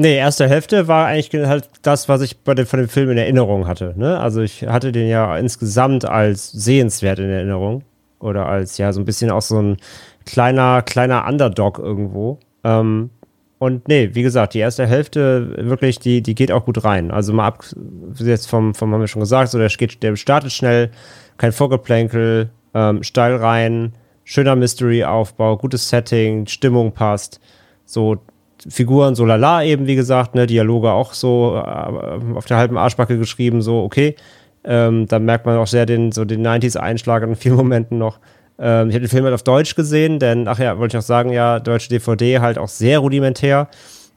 [0.00, 3.18] Nee, erste Hälfte war eigentlich halt das, was ich bei dem, von dem Film in
[3.18, 3.94] Erinnerung hatte.
[3.96, 4.18] Ne?
[4.20, 7.82] Also ich hatte den ja insgesamt als sehenswert in Erinnerung.
[8.20, 9.76] Oder als ja so ein bisschen auch so ein
[10.26, 12.38] kleiner, kleiner Underdog irgendwo.
[12.64, 13.10] Ähm,
[13.58, 17.10] und nee, wie gesagt, die erste Hälfte wirklich, die, die geht auch gut rein.
[17.10, 17.64] Also mal ab,
[18.14, 20.90] jetzt vom, vom haben wir schon gesagt, so der, geht, der startet schnell,
[21.38, 23.94] kein Vorgeplänkel, ähm, steil rein,
[24.24, 27.40] schöner Mystery-Aufbau, gutes Setting, Stimmung passt.
[27.84, 28.18] So
[28.68, 33.18] Figuren so lala eben, wie gesagt, ne, Dialoge auch so äh, auf der halben Arschbacke
[33.18, 34.16] geschrieben, so okay.
[34.70, 38.20] Ähm, da merkt man auch sehr den, so den 90s-Einschlag in vielen Momenten noch.
[38.58, 41.06] Ähm, ich habe den Film halt auf Deutsch gesehen, denn, ach ja, wollte ich auch
[41.06, 43.68] sagen, ja, deutsche DVD halt auch sehr rudimentär.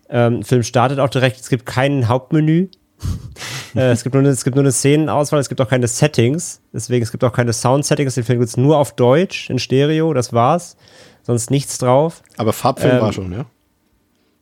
[0.10, 2.68] Ähm, Film startet auch direkt, es gibt kein Hauptmenü.
[3.76, 6.62] äh, es, gibt nur eine, es gibt nur eine Szenenauswahl, es gibt auch keine Settings.
[6.74, 8.16] Deswegen, es gibt auch keine Sound-Settings.
[8.16, 10.76] Den Film gibt es nur auf Deutsch, in Stereo, das war's.
[11.24, 12.24] Sonst nichts drauf.
[12.36, 13.46] Aber Farbfilm war ähm, schon, ja?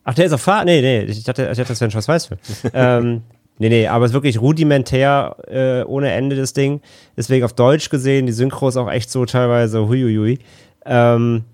[0.02, 0.64] Ach, der ist auf Farb?
[0.64, 2.40] Nee, nee, ich dachte, ich dachte das wäre ein Schwarz-Weiß-Film.
[2.74, 3.22] ähm,
[3.60, 6.80] Nee, nee, aber es ist wirklich rudimentär äh, ohne Ende das Ding.
[7.14, 10.38] Deswegen auf Deutsch gesehen, die Synchro ist auch echt so teilweise huiuiui.
[10.86, 11.44] Ähm,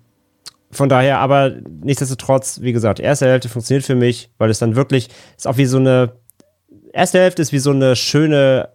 [0.71, 1.51] von daher, aber
[1.83, 5.65] nichtsdestotrotz, wie gesagt, erste Hälfte funktioniert für mich, weil es dann wirklich ist auch wie
[5.65, 6.13] so eine
[6.93, 8.69] erste Hälfte ist wie so eine schöne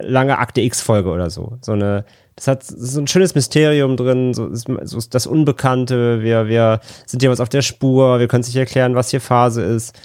[0.00, 1.58] lange Akte X-Folge oder so.
[1.60, 2.04] So eine,
[2.34, 6.20] das hat so ein schönes Mysterium drin, so, so das Unbekannte.
[6.20, 9.96] Wir, wir sind jeweils auf der Spur, wir können sich erklären, was hier Phase ist.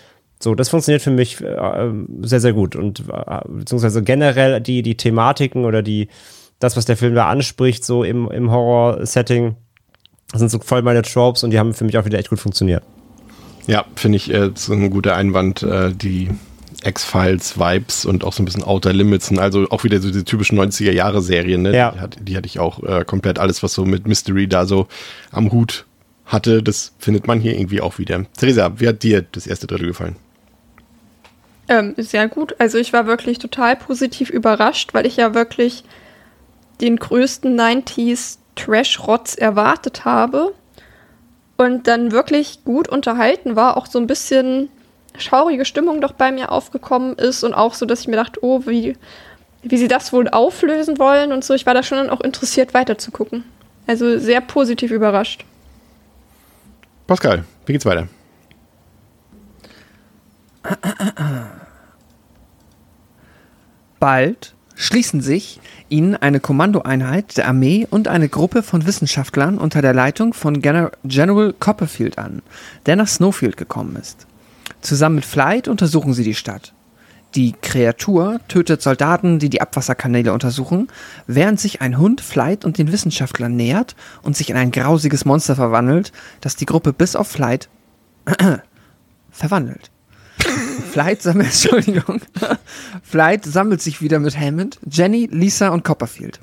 [0.41, 2.75] So, das funktioniert für mich äh, sehr, sehr gut.
[2.75, 6.07] Und äh, beziehungsweise generell die, die Thematiken oder die,
[6.59, 9.55] das, was der Film da anspricht, so im, im Horror-Setting,
[10.33, 12.83] sind so voll meine Tropes und die haben für mich auch wieder echt gut funktioniert.
[13.67, 16.29] Ja, finde ich äh, so ein guter Einwand, äh, die
[16.83, 21.61] X-Files-Vibes und auch so ein bisschen Outer Limits, also auch wieder so diese typischen 90er-Jahre-Serien,
[21.61, 21.75] ne?
[21.75, 21.91] Ja.
[21.91, 24.87] Die, hat, die hatte ich auch äh, komplett alles, was so mit Mystery da so
[25.31, 25.85] am Hut
[26.25, 28.25] hatte, das findet man hier irgendwie auch wieder.
[28.37, 30.15] Theresa, wie hat dir das erste Drittel gefallen?
[31.67, 32.55] Ähm, sehr gut.
[32.59, 35.83] Also ich war wirklich total positiv überrascht, weil ich ja wirklich
[36.81, 40.53] den größten 90s Trash-Rotz erwartet habe
[41.57, 44.69] und dann wirklich gut unterhalten war, auch so ein bisschen
[45.17, 48.63] schaurige Stimmung doch bei mir aufgekommen ist und auch so, dass ich mir dachte, oh,
[48.65, 48.97] wie,
[49.61, 51.53] wie sie das wohl auflösen wollen und so.
[51.53, 53.43] Ich war da schon auch interessiert weiterzugucken.
[53.87, 55.45] Also sehr positiv überrascht.
[57.07, 58.07] Pascal, wie geht's weiter?
[63.99, 65.59] Bald schließen sich
[65.89, 71.53] ihnen eine Kommandoeinheit der Armee und eine Gruppe von Wissenschaftlern unter der Leitung von General
[71.59, 72.41] Copperfield an,
[72.87, 74.25] der nach Snowfield gekommen ist.
[74.81, 76.73] Zusammen mit Flight untersuchen sie die Stadt.
[77.35, 80.89] Die Kreatur tötet Soldaten, die die Abwasserkanäle untersuchen,
[81.27, 85.55] während sich ein Hund Flight und den Wissenschaftlern nähert und sich in ein grausiges Monster
[85.55, 87.69] verwandelt, das die Gruppe bis auf Flight
[89.31, 89.91] verwandelt.
[90.81, 92.21] Flight sammelt, Entschuldigung.
[93.03, 96.39] Flight sammelt sich wieder mit Hammond, Jenny, Lisa und Copperfield.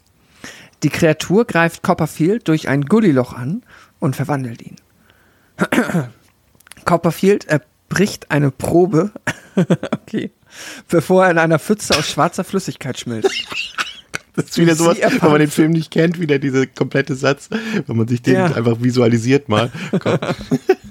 [0.83, 3.63] Die Kreatur greift Copperfield durch ein Gulliloch an
[3.99, 4.77] und verwandelt ihn.
[6.85, 9.11] Copperfield erbricht eine Probe,
[9.93, 10.31] okay,
[10.89, 13.31] bevor er in einer Pfütze aus schwarzer Flüssigkeit schmilzt.
[14.37, 17.49] Das ist wieder sowas, wenn man den Film nicht kennt, wieder dieser komplette Satz,
[17.87, 18.47] wenn man sich den ja.
[18.47, 19.73] einfach visualisiert mal.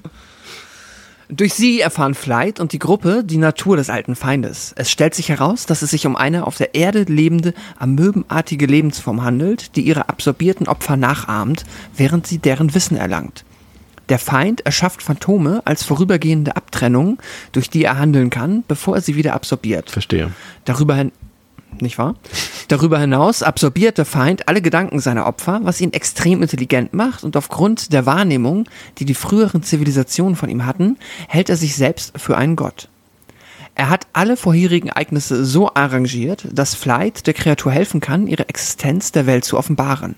[1.30, 4.72] Durch sie erfahren Flight und die Gruppe die Natur des alten Feindes.
[4.76, 9.22] Es stellt sich heraus, dass es sich um eine auf der Erde lebende, amöbenartige Lebensform
[9.22, 11.64] handelt, die ihre absorbierten Opfer nachahmt,
[11.94, 13.44] während sie deren Wissen erlangt.
[14.08, 17.18] Der Feind erschafft Phantome als vorübergehende Abtrennung,
[17.52, 19.90] durch die er handeln kann, bevor er sie wieder absorbiert.
[19.90, 20.32] Verstehe.
[20.64, 20.94] Darüber
[21.80, 22.14] nicht wahr?
[22.68, 27.36] Darüber hinaus absorbiert der Feind alle Gedanken seiner Opfer, was ihn extrem intelligent macht und
[27.36, 30.98] aufgrund der Wahrnehmung, die die früheren Zivilisationen von ihm hatten,
[31.28, 32.88] hält er sich selbst für einen Gott.
[33.74, 39.12] Er hat alle vorherigen Ereignisse so arrangiert, dass Flight der Kreatur helfen kann, ihre Existenz
[39.12, 40.16] der Welt zu offenbaren.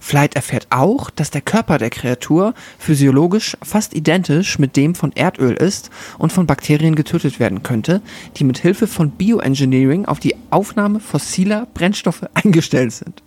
[0.00, 5.54] Flight erfährt auch, dass der Körper der Kreatur physiologisch fast identisch mit dem von Erdöl
[5.54, 8.02] ist und von Bakterien getötet werden könnte,
[8.36, 13.22] die mit Hilfe von Bioengineering auf die Aufnahme fossiler Brennstoffe eingestellt sind.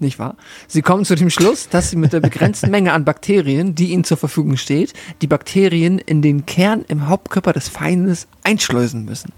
[0.00, 0.36] Nicht wahr?
[0.66, 4.04] Sie kommen zu dem Schluss, dass sie mit der begrenzten Menge an Bakterien, die ihnen
[4.04, 4.92] zur Verfügung steht,
[5.22, 9.32] die Bakterien in den Kern im Hauptkörper des Feindes einschleusen müssen.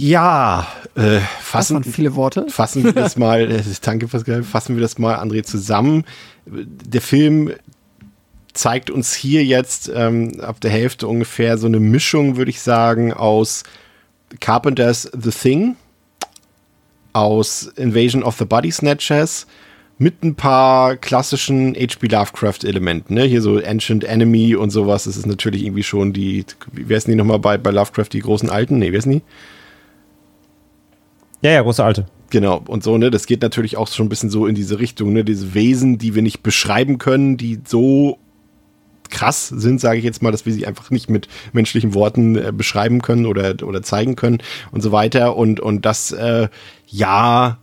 [0.00, 2.46] Ja, äh, fassen, das waren viele Worte.
[2.48, 6.04] Fassen wir das mal, äh, danke Pascal, fassen wir das mal, André, zusammen.
[6.46, 7.52] Der Film
[8.54, 13.12] zeigt uns hier jetzt ähm, ab der Hälfte ungefähr so eine Mischung, würde ich sagen,
[13.12, 13.62] aus
[14.40, 15.76] Carpenters The Thing,
[17.12, 19.46] aus Invasion of the Body Snatchers,
[19.98, 22.06] mit ein paar klassischen H.P.
[22.06, 23.24] Lovecraft-Elementen, ne?
[23.24, 25.04] Hier so Ancient Enemy und sowas.
[25.04, 28.48] Das ist natürlich irgendwie schon die, wie heißen die nochmal bei, bei Lovecraft, die großen
[28.48, 28.78] Alten?
[28.78, 29.20] Nee, wer ist die?
[31.42, 32.06] Ja, ja, große Alte.
[32.30, 35.12] Genau, und so, ne, das geht natürlich auch schon ein bisschen so in diese Richtung,
[35.12, 38.18] ne, diese Wesen, die wir nicht beschreiben können, die so
[39.10, 42.52] krass sind, sage ich jetzt mal, dass wir sie einfach nicht mit menschlichen Worten äh,
[42.54, 44.38] beschreiben können oder, oder zeigen können
[44.70, 45.36] und so weiter.
[45.36, 46.48] Und, und das, äh,
[46.86, 47.58] ja,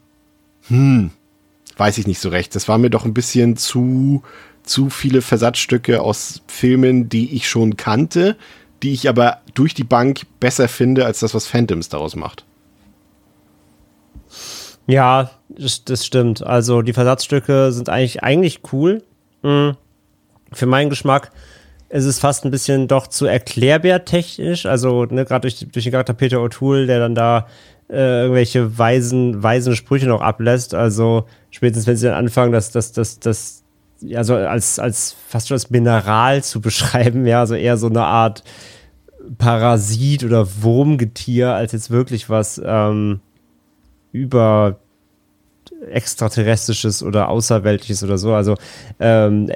[0.67, 1.11] hm,
[1.77, 2.53] weiß ich nicht so recht.
[2.55, 4.23] Das war mir doch ein bisschen zu,
[4.63, 8.35] zu viele Versatzstücke aus Filmen, die ich schon kannte,
[8.83, 12.46] die ich aber durch die Bank besser finde, als das, was Phantoms daraus macht.
[14.87, 16.45] Ja, das, stimmt.
[16.45, 19.03] Also die Versatzstücke sind eigentlich, eigentlich cool.
[19.43, 19.75] Mhm.
[20.53, 21.31] Für meinen Geschmack
[21.89, 24.65] ist es fast ein bisschen doch zu erklärbar technisch.
[24.65, 27.47] Also ne, gerade durch, durch den Charakter Peter O'Toole, der dann da
[27.89, 30.73] äh, irgendwelche weisen, weisen Sprüche noch ablässt.
[30.73, 33.63] Also spätestens, wenn sie dann anfangen, das, das, das, das,
[34.15, 38.43] also als, als fast schon als Mineral zu beschreiben, ja, also eher so eine Art
[39.37, 43.19] Parasit oder Wurmgetier, als jetzt wirklich was ähm,
[44.17, 44.77] über
[45.91, 48.33] extraterrestrisches oder außerweltliches oder so.
[48.33, 48.55] Also
[48.99, 49.49] ähm,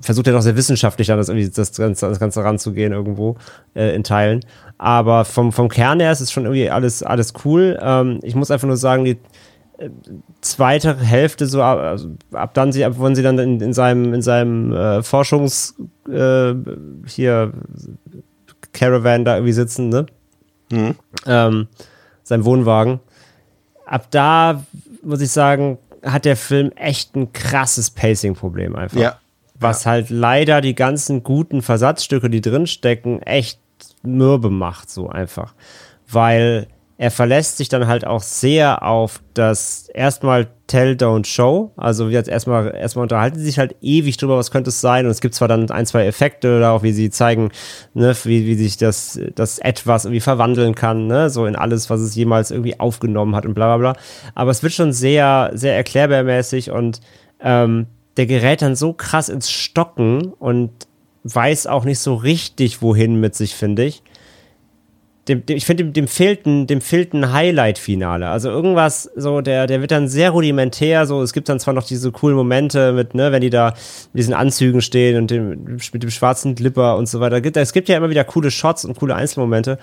[0.00, 3.36] versucht er doch sehr wissenschaftlich an das, das, Ganze, das Ganze ranzugehen irgendwo
[3.74, 4.40] äh, in Teilen.
[4.78, 7.78] Aber vom, vom Kern her ist es schon irgendwie alles, alles cool.
[7.80, 9.18] Ähm, ich muss einfach nur sagen, die
[9.78, 9.90] äh,
[10.40, 14.14] zweite Hälfte, so ab, also ab dann, sie, ab wann sie dann in, in seinem,
[14.14, 15.76] in seinem äh, Forschungs
[16.10, 16.54] äh,
[17.06, 17.52] hier
[18.72, 20.06] Caravan da irgendwie sitzen, ne?
[20.70, 20.94] Mhm.
[21.26, 21.68] Ähm,
[22.24, 23.00] sein Wohnwagen
[23.86, 24.64] ab da
[25.02, 29.00] muss ich sagen, hat der Film echt ein krasses Pacing-Problem einfach.
[29.00, 29.18] Ja.
[29.58, 29.92] Was ja.
[29.92, 33.58] halt leider die ganzen guten Versatzstücke, die drinstecken, echt
[34.02, 35.54] mürbe macht, so einfach.
[36.08, 36.68] Weil
[36.98, 41.72] er verlässt sich dann halt auch sehr auf das erstmal Tell, Don't Show.
[41.76, 45.04] Also jetzt erstmal, erstmal unterhalten sie sich halt ewig drüber, was könnte es sein.
[45.04, 47.50] Und es gibt zwar dann ein, zwei Effekte oder auch wie sie zeigen,
[47.92, 52.00] ne, wie, wie sich das, das etwas irgendwie verwandeln kann, ne, so in alles, was
[52.00, 54.02] es jemals irgendwie aufgenommen hat und bla bla bla.
[54.34, 57.00] Aber es wird schon sehr, sehr erklärbarmäßig und
[57.40, 57.86] ähm,
[58.16, 60.70] der gerät dann so krass ins Stocken und
[61.24, 64.02] weiß auch nicht so richtig, wohin mit sich, finde ich
[65.28, 68.28] dem, dem, ich finde, dem, dem fehlt dem fehlt Highlight-Finale.
[68.28, 71.84] Also irgendwas, so, der, der wird dann sehr rudimentär, so, es gibt dann zwar noch
[71.84, 73.74] diese coolen Momente mit, ne, wenn die da
[74.12, 77.40] mit diesen Anzügen stehen und dem, mit dem schwarzen Glipper und so weiter.
[77.60, 79.78] Es gibt ja immer wieder coole Shots und coole Einzelmomente.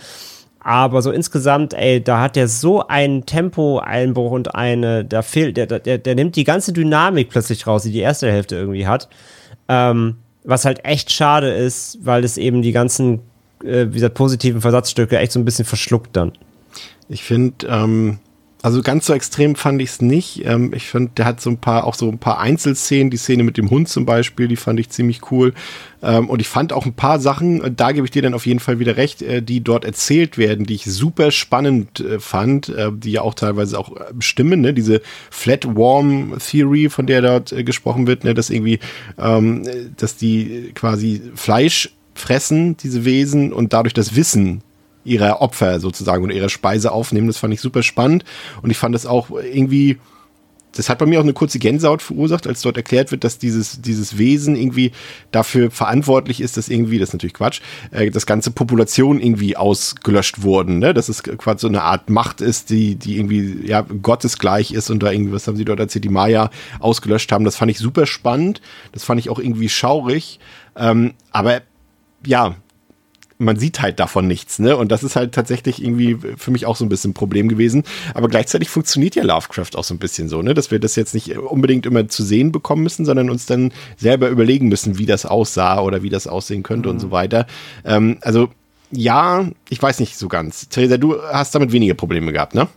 [0.59, 5.65] Aber so insgesamt, ey, da hat der so einen Tempo-Einbruch und eine, da fehlt, der,
[5.67, 9.09] der, der nimmt die ganze Dynamik plötzlich raus, die die erste Hälfte irgendwie hat.
[9.67, 10.15] Ähm,
[10.45, 13.21] was halt echt schade ist, weil es eben die ganzen
[13.63, 16.33] äh, wie gesagt, positiven Versatzstücke echt so ein bisschen verschluckt dann.
[17.09, 18.19] Ich finde, ähm,
[18.63, 20.45] also ganz so extrem fand ich es nicht.
[20.45, 23.43] Ähm, ich finde, der hat so ein paar, auch so ein paar Einzelszenen, die Szene
[23.43, 25.53] mit dem Hund zum Beispiel, die fand ich ziemlich cool.
[26.01, 28.45] Ähm, und ich fand auch ein paar Sachen, äh, da gebe ich dir dann auf
[28.45, 32.69] jeden Fall wieder recht, äh, die dort erzählt werden, die ich super spannend äh, fand,
[32.69, 34.73] äh, die ja auch teilweise auch äh, stimmen, ne?
[34.73, 38.33] Diese Flat Warm Theory, von der dort gesprochen wird, ne?
[38.33, 38.79] dass irgendwie,
[39.17, 39.63] ähm,
[39.97, 44.61] dass die quasi Fleisch fressen, diese Wesen, und dadurch das Wissen
[45.05, 47.27] ihrer Opfer sozusagen oder ihrer Speise aufnehmen.
[47.27, 48.23] Das fand ich super spannend.
[48.61, 49.97] Und ich fand es auch irgendwie
[50.75, 53.81] das hat bei mir auch eine kurze Gänsehaut verursacht, als dort erklärt wird, dass dieses,
[53.81, 54.91] dieses Wesen irgendwie
[55.31, 57.61] dafür verantwortlich ist, dass irgendwie, das ist natürlich Quatsch,
[57.91, 60.93] äh, das ganze Population irgendwie ausgelöscht wurden, ne?
[60.93, 65.03] Dass es quasi so eine Art Macht ist, die, die irgendwie, ja, gottesgleich ist und
[65.03, 66.49] da irgendwie, was haben sie dort erzählt, die Maya
[66.79, 67.45] ausgelöscht haben.
[67.45, 68.61] Das fand ich super spannend.
[68.91, 70.39] Das fand ich auch irgendwie schaurig.
[70.75, 71.61] Ähm, aber
[72.25, 72.55] ja,
[73.37, 74.77] man sieht halt davon nichts, ne?
[74.77, 77.83] Und das ist halt tatsächlich irgendwie für mich auch so ein bisschen ein Problem gewesen.
[78.13, 80.53] Aber gleichzeitig funktioniert ja Lovecraft auch so ein bisschen so, ne?
[80.53, 84.29] Dass wir das jetzt nicht unbedingt immer zu sehen bekommen müssen, sondern uns dann selber
[84.29, 86.95] überlegen müssen, wie das aussah oder wie das aussehen könnte mhm.
[86.95, 87.45] und so weiter.
[87.85, 88.49] Ähm, also
[88.91, 90.69] ja, ich weiß nicht so ganz.
[90.69, 92.67] Theresa, du hast damit weniger Probleme gehabt, ne?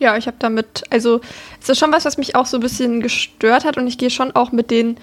[0.00, 1.20] Ja, ich habe damit, also
[1.60, 4.10] es ist schon was, was mich auch so ein bisschen gestört hat und ich gehe
[4.10, 4.96] schon auch mit den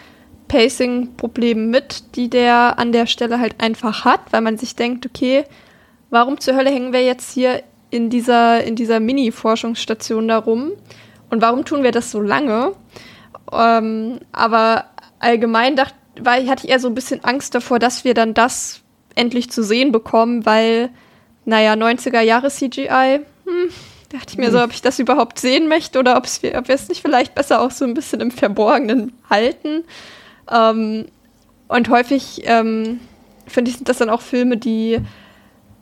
[0.49, 5.45] Pacing-Problemen mit, die der an der Stelle halt einfach hat, weil man sich denkt, okay,
[6.09, 10.73] warum zur Hölle hängen wir jetzt hier in dieser, in dieser Mini-Forschungsstation da rum?
[11.29, 12.73] Und warum tun wir das so lange?
[13.53, 14.85] Ähm, aber
[15.19, 18.81] allgemein dachte, weil, hatte ich eher so ein bisschen Angst davor, dass wir dann das
[19.15, 20.89] endlich zu sehen bekommen, weil,
[21.45, 23.69] naja, 90er Jahre CGI, hm,
[24.11, 27.01] dachte ich mir so, ob ich das überhaupt sehen möchte oder ob wir es nicht
[27.01, 29.83] vielleicht besser auch so ein bisschen im Verborgenen halten.
[30.51, 31.05] Ähm,
[31.67, 32.99] und häufig ähm,
[33.47, 34.99] finde ich, sind das dann auch Filme, die,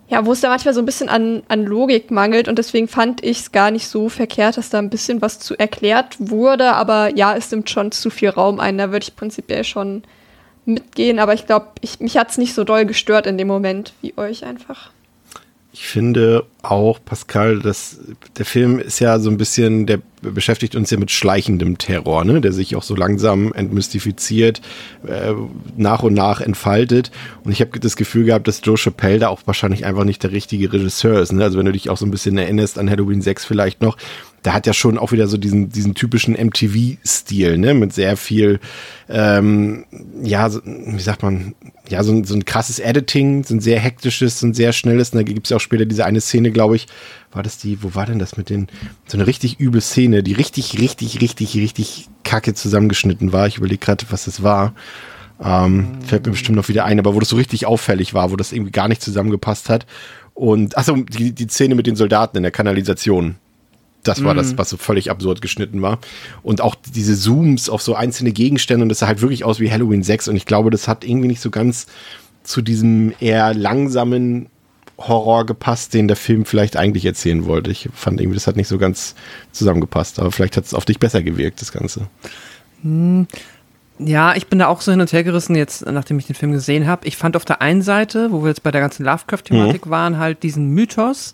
[0.10, 2.48] ja, wo es da manchmal so ein bisschen an, an Logik mangelt.
[2.48, 5.58] Und deswegen fand ich es gar nicht so verkehrt, dass da ein bisschen was zu
[5.58, 9.64] erklärt wurde, aber ja, es nimmt schon zu viel Raum ein, da würde ich prinzipiell
[9.64, 10.04] schon
[10.66, 11.68] mitgehen, aber ich glaube,
[12.00, 14.92] mich hat es nicht so doll gestört in dem Moment wie euch einfach.
[15.72, 18.00] Ich finde auch, Pascal, dass
[18.38, 22.42] der Film ist ja so ein bisschen, der beschäftigt uns ja mit schleichendem Terror, ne?
[22.42, 24.62] der sich auch so langsam entmystifiziert,
[25.08, 25.34] äh,
[25.76, 27.12] nach und nach entfaltet.
[27.44, 30.32] Und ich habe das Gefühl gehabt, dass Joe Chappelle da auch wahrscheinlich einfach nicht der
[30.32, 31.32] richtige Regisseur ist.
[31.32, 31.44] Ne?
[31.44, 33.98] Also wenn du dich auch so ein bisschen erinnerst an Halloween 6 vielleicht noch,
[34.48, 38.60] der hat ja schon auch wieder so diesen, diesen typischen MTV-Stil, ne, mit sehr viel,
[39.10, 39.84] ähm,
[40.24, 41.54] ja, so, wie sagt man,
[41.90, 45.10] ja, so, so ein krasses Editing, so ein sehr hektisches, so ein sehr schnelles.
[45.10, 46.88] Und da gibt es ja auch später diese eine Szene, glaube ich,
[47.32, 48.68] war das die, wo war denn das mit den,
[49.08, 53.48] so eine richtig üble Szene, die richtig, richtig, richtig, richtig kacke zusammengeschnitten war.
[53.48, 54.74] Ich überlege gerade, was das war.
[55.44, 58.36] Ähm, fällt mir bestimmt noch wieder ein, aber wo das so richtig auffällig war, wo
[58.36, 59.86] das irgendwie gar nicht zusammengepasst hat.
[60.34, 63.36] Und, achso, die, die Szene mit den Soldaten in der Kanalisation.
[64.04, 64.58] Das war das, mhm.
[64.58, 66.00] was so völlig absurd geschnitten war.
[66.42, 69.70] Und auch diese Zooms auf so einzelne Gegenstände und das sah halt wirklich aus wie
[69.70, 71.88] Halloween 6 und ich glaube, das hat irgendwie nicht so ganz
[72.44, 74.48] zu diesem eher langsamen
[74.98, 77.70] Horror gepasst, den der Film vielleicht eigentlich erzählen wollte.
[77.72, 79.16] Ich fand irgendwie, das hat nicht so ganz
[79.52, 82.08] zusammengepasst, aber vielleicht hat es auf dich besser gewirkt, das Ganze.
[82.82, 83.28] Hm.
[84.00, 86.52] Ja, ich bin da auch so hin und her gerissen, jetzt, nachdem ich den Film
[86.52, 87.08] gesehen habe.
[87.08, 89.90] Ich fand auf der einen Seite, wo wir jetzt bei der ganzen Lovecraft-Thematik mhm.
[89.90, 91.34] waren, halt diesen Mythos,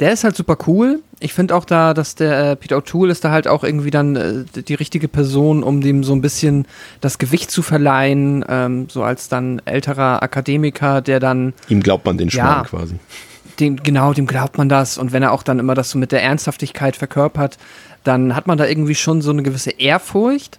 [0.00, 1.00] der ist halt super cool.
[1.18, 4.16] Ich finde auch da, dass der äh, Peter O'Toole ist da halt auch irgendwie dann
[4.16, 6.66] äh, die richtige Person, um dem so ein bisschen
[7.00, 11.54] das Gewicht zu verleihen, ähm, so als dann älterer Akademiker, der dann.
[11.68, 12.96] Ihm glaubt man den Schmarrn ja, quasi.
[13.60, 14.98] Dem, genau, dem glaubt man das.
[14.98, 17.56] Und wenn er auch dann immer das so mit der Ernsthaftigkeit verkörpert,
[18.04, 20.58] dann hat man da irgendwie schon so eine gewisse Ehrfurcht.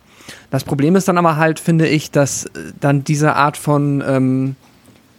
[0.50, 2.50] Das Problem ist dann aber halt, finde ich, dass äh,
[2.80, 4.56] dann diese Art von, ähm,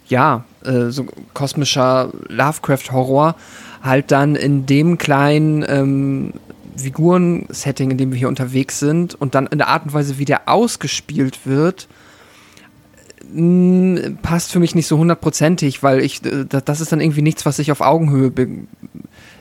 [0.07, 3.35] ja, äh, so kosmischer Lovecraft-Horror
[3.81, 6.33] halt dann in dem kleinen ähm,
[6.75, 10.25] Figuren-Setting, in dem wir hier unterwegs sind und dann in der Art und Weise, wie
[10.25, 11.87] der ausgespielt wird,
[14.21, 17.59] passt für mich nicht so hundertprozentig, weil ich, äh, das ist dann irgendwie nichts, was
[17.59, 18.47] ich auf Augenhöhe be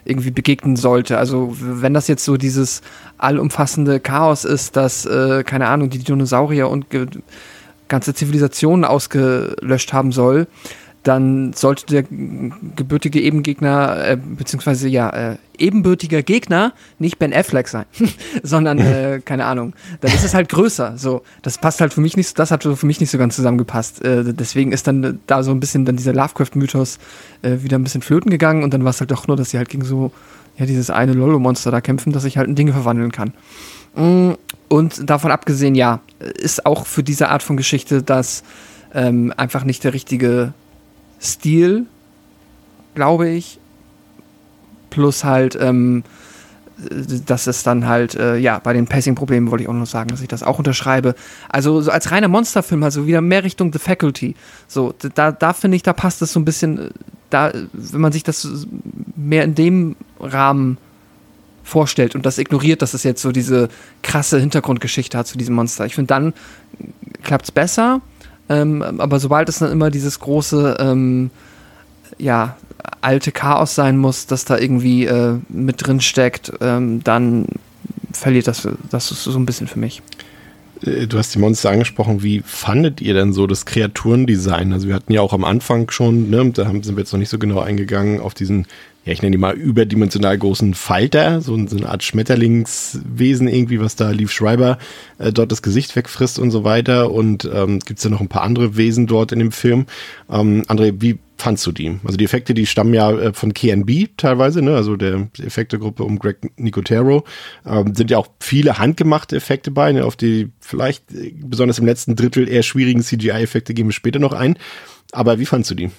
[0.04, 1.18] irgendwie begegnen sollte.
[1.18, 2.80] Also wenn das jetzt so dieses
[3.18, 6.86] allumfassende Chaos ist, dass, äh, keine Ahnung, die Dinosaurier und
[7.88, 10.46] ganze Zivilisationen ausgelöscht haben soll,
[11.02, 12.04] dann sollte der
[12.76, 17.84] gebürtige Ebengegner, äh, beziehungsweise ja, äh, ebenbürtiger Gegner nicht Ben Affleck sein,
[18.42, 20.98] sondern, äh, keine Ahnung, dann ist es halt größer.
[20.98, 24.04] So, das passt halt für mich nicht, das hat für mich nicht so ganz zusammengepasst.
[24.04, 26.98] Äh, deswegen ist dann da so ein bisschen dann dieser Lovecraft-Mythos
[27.42, 29.58] äh, wieder ein bisschen flöten gegangen und dann war es halt doch nur, dass sie
[29.58, 30.12] halt gegen so,
[30.56, 33.32] ja, dieses eine Lolo-Monster da kämpfen, dass ich halt in Dinge verwandeln kann.
[33.94, 34.32] Mm,
[34.68, 38.42] und davon abgesehen, ja, ist auch für diese Art von Geschichte das
[38.94, 40.52] ähm, einfach nicht der richtige
[41.20, 41.86] Stil,
[42.94, 43.58] glaube ich.
[44.90, 46.02] Plus halt, ähm,
[47.26, 50.20] dass es dann halt, äh, ja, bei den Pacing-Problemen wollte ich auch noch sagen, dass
[50.20, 51.14] ich das auch unterschreibe.
[51.48, 54.36] Also so als reiner Monsterfilm, also wieder mehr Richtung The Faculty.
[54.68, 56.90] So, da, da finde ich, da passt es so ein bisschen, äh,
[57.30, 58.66] da, wenn man sich das
[59.16, 60.78] mehr in dem Rahmen
[61.64, 63.68] vorstellt und das ignoriert, dass es jetzt so diese
[64.02, 65.84] krasse Hintergrundgeschichte hat zu diesem Monster.
[65.84, 66.32] Ich finde, dann
[67.22, 68.00] klappt es besser.
[68.48, 71.30] Ähm, aber sobald es dann immer dieses große, ähm,
[72.18, 72.56] ja,
[73.00, 77.46] alte Chaos sein muss, das da irgendwie äh, mit drin steckt, ähm, dann
[78.12, 80.02] verliert das, das so ein bisschen für mich.
[80.82, 82.22] Äh, du hast die Monster angesprochen.
[82.22, 84.72] Wie fandet ihr denn so das Kreaturendesign?
[84.72, 87.30] Also wir hatten ja auch am Anfang schon, ne, da sind wir jetzt noch nicht
[87.30, 88.66] so genau eingegangen auf diesen,
[89.04, 93.96] ja, ich nenne die mal überdimensional großen Falter, so, so eine Art Schmetterlingswesen irgendwie, was
[93.96, 94.76] da Leaf Schreiber
[95.18, 97.10] äh, dort das Gesicht wegfrisst und so weiter.
[97.10, 99.86] Und ähm, gibt es ja noch ein paar andere Wesen dort in dem Film.
[100.30, 101.98] Ähm, André, wie fandst du die?
[102.04, 104.74] Also die Effekte, die stammen ja äh, von KNB teilweise, ne?
[104.74, 107.24] also der Effektegruppe um Greg Nicotero.
[107.64, 110.04] Ähm, sind ja auch viele handgemachte Effekte bei, ne?
[110.04, 114.32] auf die vielleicht äh, besonders im letzten Drittel eher schwierigen CGI-Effekte gehen wir später noch
[114.32, 114.58] ein.
[115.12, 115.90] Aber wie fandst du die?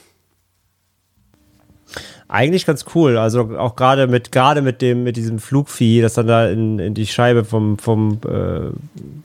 [2.29, 3.17] Eigentlich ganz cool.
[3.17, 6.93] Also auch gerade mit gerade mit dem mit diesem Flugvieh, das dann da in, in
[6.93, 8.69] die Scheibe vom vom äh,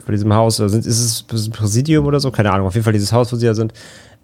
[0.05, 2.67] von diesem Haus, also ist es ein Präsidium oder so, keine Ahnung.
[2.67, 3.75] Auf jeden Fall dieses Haus, wo sie da sind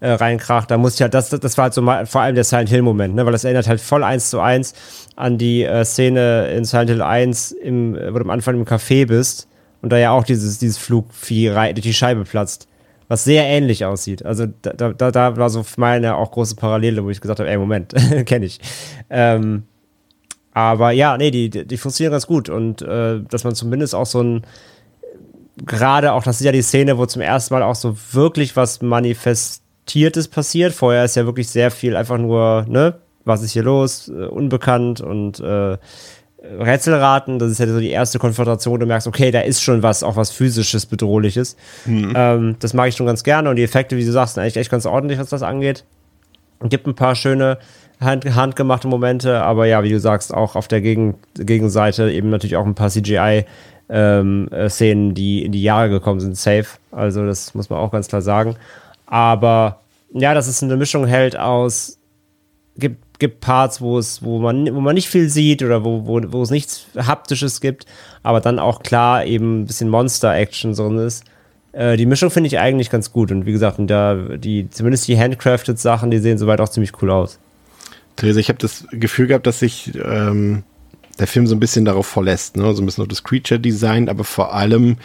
[0.01, 0.71] äh, reinkracht.
[0.71, 2.83] Da muss ich halt, das, das war halt so mal, vor allem der Silent Hill
[2.83, 3.25] Moment, ne?
[3.25, 4.75] weil das erinnert halt voll eins zu eins
[5.17, 9.07] an die äh, Szene in Silent Hill 1, im, wo du am Anfang im Café
[9.07, 9.47] bist
[9.83, 12.67] und da ja auch dieses, dieses Flugvieh rein, durch die Scheibe platzt.
[13.11, 14.25] Was sehr ähnlich aussieht.
[14.25, 17.59] Also da, da, da war so meine auch große Parallele, wo ich gesagt habe, ey,
[17.59, 17.93] Moment,
[18.27, 18.61] kenne ich.
[19.11, 19.65] Ähm,
[20.53, 24.23] aber ja, nee, die, die funktionieren ganz gut und äh, dass man zumindest auch so
[24.23, 24.47] ein
[25.67, 28.81] gerade auch, das ist ja die Szene, wo zum ersten Mal auch so wirklich was
[28.81, 30.73] manifest Tiertes passiert.
[30.73, 32.95] Vorher ist ja wirklich sehr viel einfach nur, ne,
[33.25, 35.79] was ist hier los, äh, unbekannt und äh,
[36.43, 37.39] Rätselraten.
[37.39, 38.81] Das ist ja so die erste Konfrontation.
[38.81, 41.57] Du merkst, okay, da ist schon was, auch was physisches, bedrohliches.
[41.85, 42.13] Mhm.
[42.17, 44.57] Ähm, das mag ich schon ganz gerne und die Effekte, wie du sagst, sind eigentlich
[44.57, 45.85] echt ganz ordentlich, was das angeht.
[46.63, 47.59] Gibt ein paar schöne
[48.01, 52.57] hand, handgemachte Momente, aber ja, wie du sagst, auch auf der Gegen Gegenseite eben natürlich
[52.57, 53.45] auch ein paar CGI.
[53.93, 56.79] Ähm, äh, Szenen, die in die Jahre gekommen sind, safe.
[56.93, 58.55] Also, das muss man auch ganz klar sagen.
[59.07, 59.81] Aber
[60.13, 61.99] ja, dass es eine Mischung hält aus,
[62.77, 66.21] gibt, gibt Parts, wo es, wo man, wo man nicht viel sieht oder wo, wo,
[66.33, 67.87] wo es nichts Haptisches gibt,
[68.23, 71.25] aber dann auch klar eben ein bisschen Monster-Action drin ist.
[71.73, 75.19] Äh, die Mischung finde ich eigentlich ganz gut und wie gesagt, da, die, zumindest die
[75.19, 77.39] handcrafted Sachen, die sehen soweit auch ziemlich cool aus.
[78.17, 80.65] Theresa, ich habe das Gefühl gehabt, dass sich ähm,
[81.19, 82.73] der Film so ein bisschen darauf verlässt, ne?
[82.75, 84.97] so ein bisschen auf das Creature-Design, aber vor allem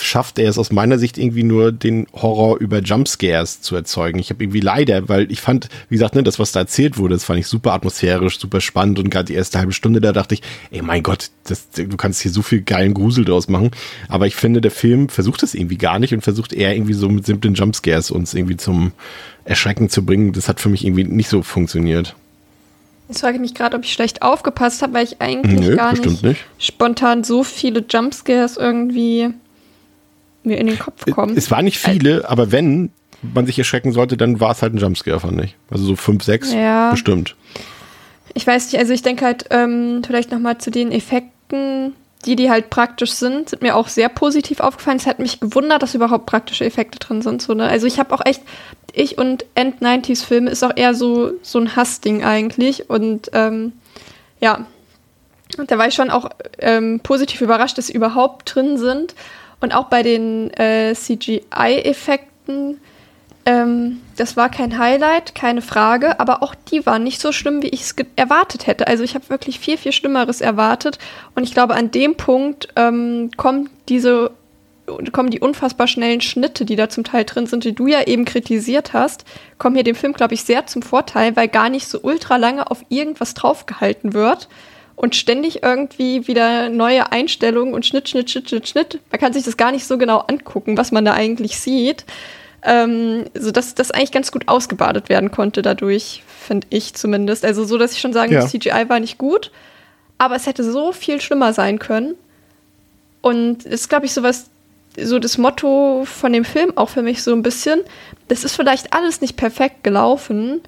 [0.00, 4.18] schafft er es aus meiner Sicht irgendwie nur, den Horror über Jumpscares zu erzeugen.
[4.18, 7.14] Ich habe irgendwie leider, weil ich fand, wie gesagt, ne, das, was da erzählt wurde,
[7.14, 10.34] das fand ich super atmosphärisch, super spannend und gerade die erste halbe Stunde, da dachte
[10.34, 13.70] ich, ey mein Gott, das, du kannst hier so viel geilen Grusel draus machen.
[14.08, 17.08] Aber ich finde, der Film versucht das irgendwie gar nicht und versucht eher irgendwie so
[17.08, 18.92] mit simplen Jumpscares uns irgendwie zum
[19.44, 20.32] Erschrecken zu bringen.
[20.32, 22.14] Das hat für mich irgendwie nicht so funktioniert.
[23.08, 25.92] Jetzt frage ich mich gerade, ob ich schlecht aufgepasst habe, weil ich eigentlich Nö, gar
[25.92, 29.30] nicht, nicht, spontan so viele Jumpscares irgendwie
[30.42, 31.36] mir in den Kopf kommen.
[31.36, 32.90] Es waren nicht viele, also, aber wenn
[33.22, 35.56] man sich erschrecken sollte, dann war es halt ein Jumpscare, fand ich.
[35.70, 36.90] Also so fünf, sechs ja.
[36.90, 37.34] bestimmt.
[38.34, 41.94] Ich weiß nicht, also ich denke halt ähm, vielleicht nochmal zu den Effekten,
[42.24, 44.96] die, die halt praktisch sind, sind mir auch sehr positiv aufgefallen.
[44.96, 47.42] Es hat mich gewundert, dass überhaupt praktische Effekte drin sind.
[47.42, 47.68] So, ne?
[47.68, 48.42] Also ich habe auch echt,
[48.92, 52.90] ich und End-90s-Filme ist auch eher so, so ein Hassding eigentlich.
[52.90, 53.72] Und ähm,
[54.40, 54.66] ja,
[55.66, 59.14] da war ich schon auch ähm, positiv überrascht, dass sie überhaupt drin sind.
[59.60, 62.80] Und auch bei den äh, CGI-Effekten,
[63.48, 67.68] ähm, das war kein Highlight, keine Frage, aber auch die waren nicht so schlimm, wie
[67.68, 68.86] ich es erwartet hätte.
[68.86, 70.98] Also ich habe wirklich viel, viel Schlimmeres erwartet.
[71.34, 74.32] Und ich glaube, an dem Punkt ähm, kommt diese
[75.12, 78.24] kommen die unfassbar schnellen Schnitte, die da zum Teil drin sind, die du ja eben
[78.24, 79.26] kritisiert hast,
[79.58, 82.70] kommen hier dem Film, glaube ich, sehr zum Vorteil, weil gar nicht so ultra lange
[82.70, 84.48] auf irgendwas draufgehalten wird,
[84.96, 89.00] und ständig irgendwie wieder neue Einstellungen und Schnitt, Schnitt, Schnitt, Schnitt, Schnitt.
[89.12, 92.04] Man kann sich das gar nicht so genau angucken, was man da eigentlich sieht.
[92.62, 97.44] Ähm, so dass das eigentlich ganz gut ausgebadet werden konnte dadurch, finde ich zumindest.
[97.44, 98.40] Also so, dass ich schon sagen ja.
[98.40, 99.52] muss, CGI war nicht gut,
[100.18, 102.16] aber es hätte so viel schlimmer sein können.
[103.20, 104.50] Und es ist, glaube ich, sowas,
[105.00, 107.80] so das Motto von dem Film auch für mich so ein bisschen.
[108.26, 110.60] Das ist vielleicht alles nicht perfekt gelaufen,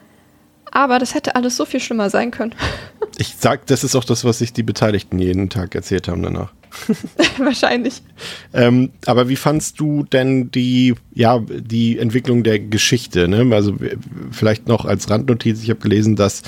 [0.71, 2.55] aber das hätte alles so viel schlimmer sein können.
[3.19, 6.55] Ich sag, das ist auch das, was sich die Beteiligten jeden Tag erzählt haben danach.
[7.39, 8.03] Wahrscheinlich.
[8.55, 13.29] Ähm, aber wie fandst du denn die, ja, die Entwicklung der Geschichte?
[13.29, 13.55] Ne?
[13.55, 13.75] Also
[14.31, 16.43] vielleicht noch als Randnotiz, ich habe gelesen, dass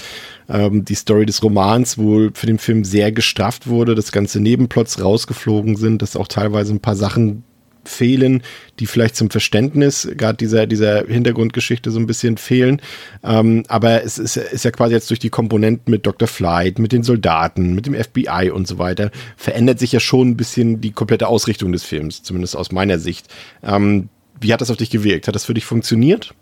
[0.48, 5.02] ähm, die Story des Romans wohl für den Film sehr gestrafft wurde, dass ganze Nebenplots
[5.02, 7.44] rausgeflogen sind, dass auch teilweise ein paar Sachen
[7.84, 8.42] fehlen,
[8.78, 12.80] die vielleicht zum Verständnis gerade dieser, dieser Hintergrundgeschichte so ein bisschen fehlen.
[13.22, 16.28] Ähm, aber es ist, ist ja quasi jetzt durch die Komponenten mit Dr.
[16.28, 20.36] Flight, mit den Soldaten, mit dem FBI und so weiter, verändert sich ja schon ein
[20.36, 23.28] bisschen die komplette Ausrichtung des Films, zumindest aus meiner Sicht.
[23.62, 24.08] Ähm,
[24.40, 25.28] wie hat das auf dich gewirkt?
[25.28, 26.34] Hat das für dich funktioniert?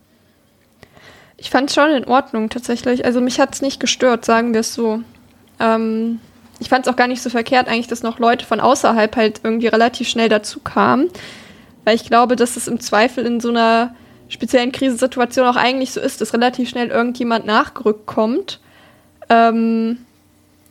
[1.37, 3.05] Ich fand es schon in Ordnung tatsächlich.
[3.05, 5.01] Also mich hat es nicht gestört, sagen wir es so.
[5.59, 6.21] Ähm,
[6.61, 9.41] ich fand es auch gar nicht so verkehrt, eigentlich, dass noch Leute von außerhalb halt
[9.43, 11.09] irgendwie relativ schnell dazu kamen.
[11.85, 13.95] Weil ich glaube, dass es im Zweifel in so einer
[14.29, 18.61] speziellen Krisensituation auch eigentlich so ist, dass relativ schnell irgendjemand nachgerückt kommt.
[19.31, 19.99] Ähm,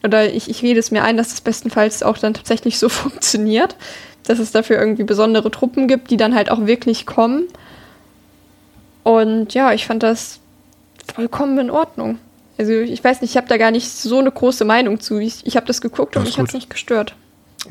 [0.03, 3.75] oder ich, ich rede es mir ein, dass das bestenfalls auch dann tatsächlich so funktioniert,
[4.23, 7.47] dass es dafür irgendwie besondere Truppen gibt, die dann halt auch wirklich kommen.
[9.03, 10.39] Und ja, ich fand das
[11.13, 12.19] vollkommen in Ordnung.
[12.59, 15.17] Also ich weiß nicht, ich habe da gar nicht so eine große Meinung zu.
[15.17, 17.15] Ich, ich habe das geguckt und Das mich hat es nicht gestört.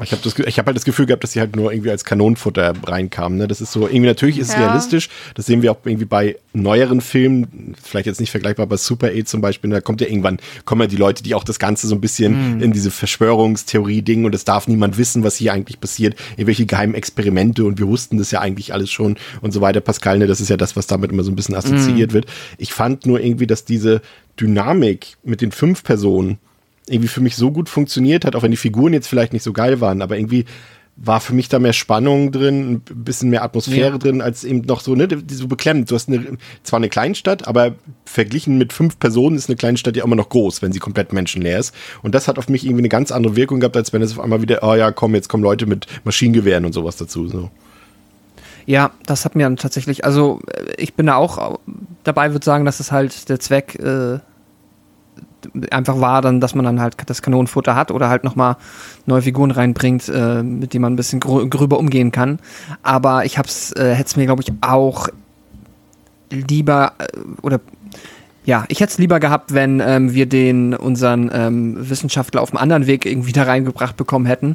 [0.02, 3.38] Ich habe hab halt das Gefühl gehabt, dass sie halt nur irgendwie als Kanonenfutter reinkamen.
[3.38, 3.48] Ne?
[3.48, 4.66] Das ist so, irgendwie natürlich ist es Ja.
[4.66, 5.08] realistisch.
[5.34, 9.26] Das sehen wir auch irgendwie bei neueren Filmen, vielleicht jetzt nicht vergleichbar bei Super 8
[9.26, 9.70] zum Beispiel.
[9.70, 12.60] Da kommt ja irgendwann, kommen ja die Leute, die auch das Ganze so ein bisschen
[12.60, 17.64] in diese Verschwörungstheorie-Ding und es darf niemand wissen, was hier eigentlich passiert, irgendwelche geheimen Experimente
[17.64, 19.80] und wir wussten das ja eigentlich alles schon und so weiter.
[19.80, 22.26] Pascal, ne, das ist ja das, was damit immer so ein bisschen assoziiert wird.
[22.58, 24.02] Ich fand nur irgendwie, dass diese
[24.38, 26.38] Dynamik mit den fünf Personen
[26.90, 29.52] irgendwie für mich so gut funktioniert hat, auch wenn die Figuren jetzt vielleicht nicht so
[29.52, 30.44] geil waren, aber irgendwie
[31.00, 33.98] war für mich da mehr Spannung drin, ein bisschen mehr Atmosphäre Ja.
[33.98, 35.88] drin, als eben noch so, ne, so beklemmend.
[35.88, 40.02] Du hast eine, zwar eine Kleinstadt, aber verglichen mit fünf Personen ist eine Kleinstadt ja
[40.02, 41.72] immer noch groß, wenn sie komplett menschenleer ist.
[42.02, 44.18] Und das hat auf mich irgendwie eine ganz andere Wirkung gehabt, als wenn es auf
[44.20, 47.28] einmal wieder, oh ja, komm, jetzt kommen Leute mit Maschinengewehren und sowas dazu.
[47.28, 47.48] So.
[48.66, 51.60] Ja, das hat mir dann tatsächlich, also äh, ich bin da auch
[52.02, 54.18] dabei, würde sagen, dass es halt der Zweck äh,
[55.70, 58.56] einfach war, dann, dass man dann halt das Kanonenfutter hat oder halt nochmal
[59.06, 62.38] neue Figuren reinbringt, äh, mit denen man ein bisschen grö gröber umgehen kann.
[62.82, 65.08] Aber ich hab's, äh, hätte es mir, glaube ich, auch
[66.30, 67.06] lieber äh,
[67.42, 67.60] oder
[68.48, 72.62] ja, ich hätte es lieber gehabt, wenn ähm, wir den unseren ähm, Wissenschaftler auf einem
[72.62, 74.54] anderen Weg irgendwie da reingebracht bekommen hätten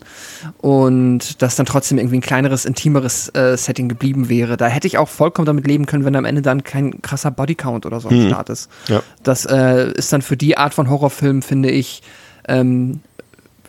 [0.57, 4.57] und das dann trotzdem irgendwie ein kleineres, intimeres äh, Setting geblieben wäre.
[4.57, 7.85] Da hätte ich auch vollkommen damit leben können, wenn am Ende dann kein krasser Bodycount
[7.85, 8.67] oder so am Start ist.
[8.87, 9.03] Ja.
[9.21, 12.01] Das äh, ist dann für die Art von Horrorfilm, finde ich,
[12.47, 13.01] ähm,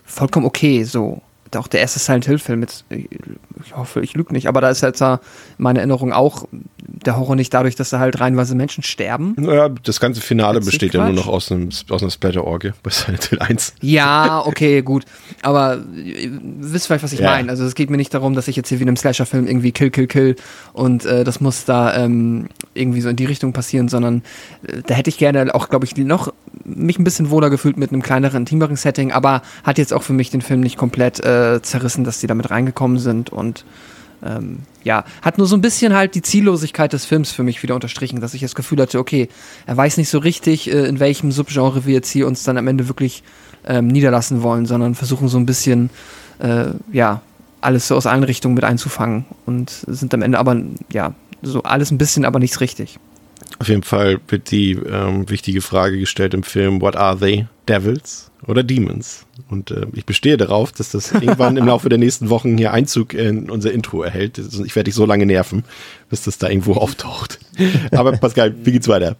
[0.06, 0.84] vollkommen okay.
[0.84, 1.20] So.
[1.56, 5.00] Auch der erste Silent Hill-Film, jetzt, ich hoffe, ich lüge nicht, aber da ist jetzt
[5.00, 5.18] äh,
[5.58, 6.46] meine Erinnerung auch
[6.86, 9.34] der Horror nicht dadurch, dass da halt reihenweise Menschen sterben.
[9.38, 12.90] Naja, das ganze Finale Jetzt besteht ja nur noch aus, einem, aus einer Splatter-Orgie bei
[12.90, 13.74] Silent Hill 1.
[13.80, 15.04] Ja, okay, gut.
[15.42, 16.30] Aber ihr
[16.60, 17.30] wisst vielleicht, was ich Ja.
[17.30, 17.50] meine.
[17.50, 19.72] Also es geht mir nicht darum, dass ich jetzt hier wie in einem Slasher-Film irgendwie
[19.72, 20.36] Kill, Kill, Kill
[20.72, 24.22] und äh, das muss da ähm, irgendwie so in die Richtung passieren, sondern
[24.66, 26.32] äh, da hätte ich gerne auch, glaube ich, noch
[26.64, 30.12] mich ein bisschen wohler gefühlt mit einem kleineren, intimeren Setting, aber hat jetzt auch für
[30.12, 33.64] mich den Film nicht komplett äh, zerrissen, dass die damit reingekommen sind und
[34.24, 37.74] ähm, ja, hat nur so ein bisschen halt die Ziellosigkeit des Films für mich wieder
[37.74, 39.28] unterstrichen, dass ich das Gefühl hatte, okay,
[39.66, 42.66] er weiß nicht so richtig, äh, in welchem Subgenre wir jetzt hier uns dann am
[42.66, 43.22] Ende wirklich
[43.66, 45.90] ähm, niederlassen wollen, sondern versuchen so ein bisschen,
[46.38, 47.22] äh, ja,
[47.60, 50.60] alles so aus allen Richtungen mit einzufangen und sind am Ende aber,
[50.92, 52.98] ja, so alles ein bisschen, aber nichts richtig.
[53.58, 57.46] Auf jeden Fall wird die ähm, wichtige Frage gestellt im Film, what are they?
[57.68, 59.26] Devils oder Demons?
[59.48, 63.14] Und äh, ich bestehe darauf, dass das irgendwann im Laufe der nächsten Wochen hier Einzug
[63.14, 64.38] in unser Intro erhält.
[64.38, 65.64] Also Ich werde dich so lange nerven,
[66.10, 67.38] bis das da irgendwo auftaucht.
[67.92, 69.16] Aber Pascal, wie geht's weiter?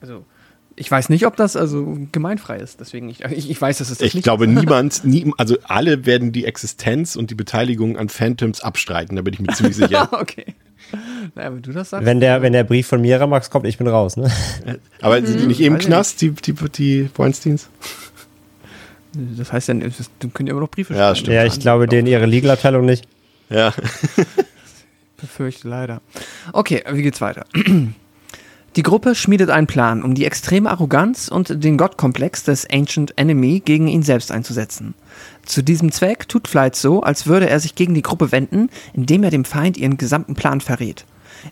[0.00, 0.24] Also,
[0.76, 3.98] ich weiß nicht, ob das also gemeinfrei ist, deswegen, ich, ich, ich weiß, dass es
[3.98, 8.08] das Ich nicht glaube, niemand, nie, also alle werden die Existenz und die Beteiligung an
[8.08, 10.08] Phantoms abstreiten, da bin ich mir ziemlich sicher.
[10.20, 10.54] okay.
[11.34, 12.04] Naja, wenn du das sagst.
[12.04, 14.30] Wenn der, wenn der Brief von Miramax kommt, ich bin raus, ne?
[15.00, 17.68] Aber sind die nicht im Weiß ich Knast, die, die, die Weinsteins?
[19.14, 21.16] Das heißt ja, das du können ja immer noch Briefe Ja, schreiben.
[21.16, 21.34] stimmt.
[21.34, 23.06] Ja, ich glaube, denen ihre Legal-Abteilung nicht.
[23.50, 23.72] Ja.
[25.16, 26.00] Befürchte leider.
[26.52, 27.44] Okay, wie geht's weiter?
[28.74, 33.60] Die Gruppe schmiedet einen Plan, um die extreme Arroganz und den Gottkomplex des Ancient Enemy
[33.62, 34.94] gegen ihn selbst einzusetzen.
[35.44, 39.24] Zu diesem Zweck tut Flight so, als würde er sich gegen die Gruppe wenden, indem
[39.24, 41.04] er dem Feind ihren gesamten Plan verrät.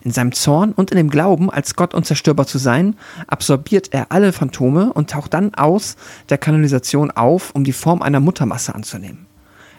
[0.03, 2.95] In seinem Zorn und in dem Glauben, als Gott unzerstörbar zu sein,
[3.27, 5.97] absorbiert er alle Phantome und taucht dann aus
[6.29, 9.27] der Kanalisation auf, um die Form einer Muttermasse anzunehmen.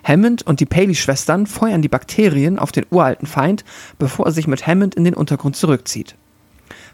[0.04, 3.64] Hammond und die Paley-Schwestern feuern die Bakterien auf den uralten Feind,
[3.98, 6.14] bevor er sich mit Hammond in den Untergrund zurückzieht.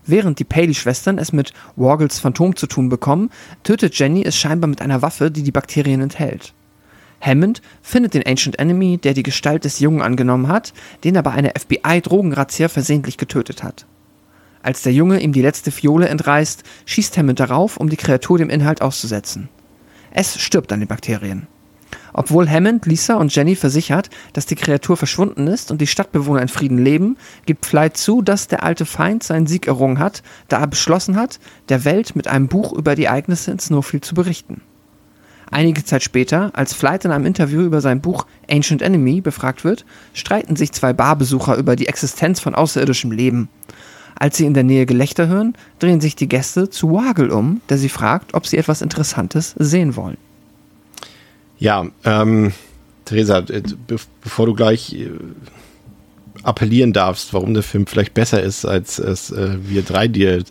[0.08, 3.28] Während die Paley-Schwestern es mit Wargles Phantom zu tun bekommen,
[3.62, 6.54] tötet Jenny es scheinbar mit einer Waffe, die die Bakterien enthält.
[7.20, 10.72] Hammond findet den Ancient Enemy, der die Gestalt des Jungen angenommen hat,
[11.04, 13.84] den er bei einer FBI-Drogenrazzia versehentlich getötet hat.
[14.62, 18.48] Als der Junge ihm die letzte Fiole entreißt, schießt Hammond darauf, um die Kreatur dem
[18.48, 19.50] Inhalt auszusetzen.
[20.10, 21.48] Es stirbt an den Bakterien.
[22.12, 26.48] Obwohl Hammond, Lisa und Jenny versichert, dass die Kreatur verschwunden ist und die Stadtbewohner in
[26.48, 27.16] Frieden leben,
[27.46, 31.38] gibt Flight zu, dass der alte Feind seinen Sieg errungen hat, da er beschlossen hat,
[31.68, 34.62] der Welt mit einem Buch über die Ereignisse in Snowfield zu berichten.
[35.50, 39.86] Einige Zeit später, als Flight in einem Interview über sein Buch Ancient Enemy befragt wird,
[40.12, 43.48] streiten sich zwei Barbesucher über die Existenz von außerirdischem Leben.
[44.18, 47.78] Als sie in der Nähe Gelächter hören, drehen sich die Gäste zu Waggle um, der
[47.78, 50.18] sie fragt, ob sie etwas Interessantes sehen wollen.
[51.58, 52.52] Ja, ähm,
[53.04, 55.10] Theresa, äh, be bevor du gleich äh,
[56.42, 60.44] appellieren darfst, warum der Film vielleicht besser ist, als es äh, wir drei dir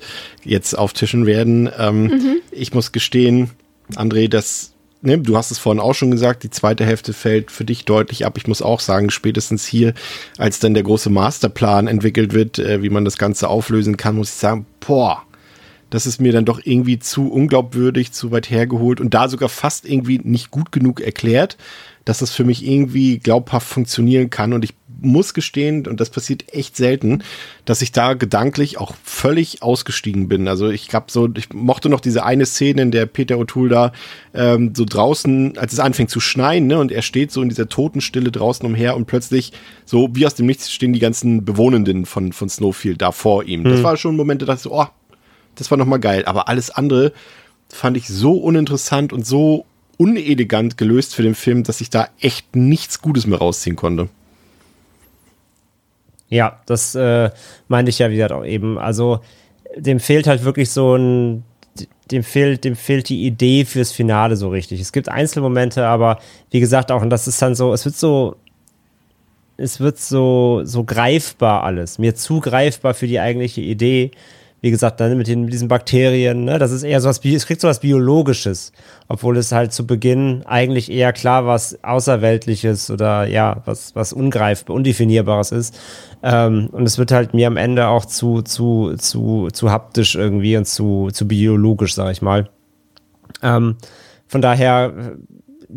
[0.43, 2.38] jetzt auftischen werden, ähm, mhm.
[2.51, 3.51] ich muss gestehen,
[3.95, 7.66] André, dass ne, du hast es vorhin auch schon gesagt, die zweite Hälfte fällt für
[7.66, 8.38] dich deutlich ab.
[8.38, 9.93] Ich muss auch sagen, spätestens hier,
[10.38, 14.30] als dann der große Masterplan entwickelt wird, äh, wie man das Ganze auflösen kann, muss
[14.30, 15.24] ich sagen, boah,
[15.89, 19.88] das ist mir dann doch irgendwie zu unglaubwürdig, zu weit hergeholt und da sogar fast
[19.88, 21.57] irgendwie nicht gut genug erklärt,
[22.05, 24.53] dass das für mich irgendwie glaubhaft funktionieren kann.
[24.53, 27.23] Und ich muss gestehen, und das passiert echt selten,
[27.65, 30.47] dass ich da gedanklich auch völlig ausgestiegen bin.
[30.47, 33.91] Also ich glaube so, ich mochte noch diese eine Szene, in der Peter O'Toole da
[34.33, 37.69] ähm, so draußen, als es anfängt zu schneien, ne, und er steht so in dieser
[37.69, 39.53] Totenstille draußen umher und plötzlich
[39.85, 43.61] so wie aus dem Nichts stehen die ganzen Bewohnenden von, von Snowfield da vor ihm.
[43.61, 43.69] Mhm.
[43.69, 44.88] Das war schon ein Moment, da dachte ich so, oh,
[45.58, 46.26] das war nochmal geil.
[46.26, 47.12] Aber alles andere
[47.70, 49.66] fand ich so uninteressant und so
[49.97, 54.10] unelegant gelöst für den Film, dass ich da echt nichts Gutes mehr rausziehen konnte.
[56.30, 57.32] Ja, das äh,
[57.68, 58.78] meinte ich ja wieder auch eben.
[58.78, 59.22] Also
[59.76, 61.43] dem fehlt halt wirklich so ein,
[62.12, 64.82] dem fehlt, dem fehlt die Idee fürs Finale so richtig.
[64.82, 66.20] Es gibt Einzelmomente, aber
[66.51, 68.36] wie gesagt auch, und das ist dann so, es wird so,
[69.58, 74.12] es wird so, so greifbar alles, mir zu greifbar für die eigentliche Idee
[74.62, 77.45] wie gesagt, dann mit, den, mit diesen Bakterien, ne, das ist eher so was, es
[77.45, 78.72] kriegt so was Biologisches,
[79.08, 84.76] obwohl es halt zu Beginn eigentlich eher klar was Außerweltliches oder ja, was, was ungreifbar,
[84.76, 85.80] undefinierbares ist.
[86.24, 90.58] Ähm, und es wird halt mir am Ende auch zu, zu, zu, zu haptisch irgendwie
[90.58, 92.49] und zu, zu biologisch, sag ich mal.
[93.43, 93.76] Ähm,
[94.28, 95.18] von daher,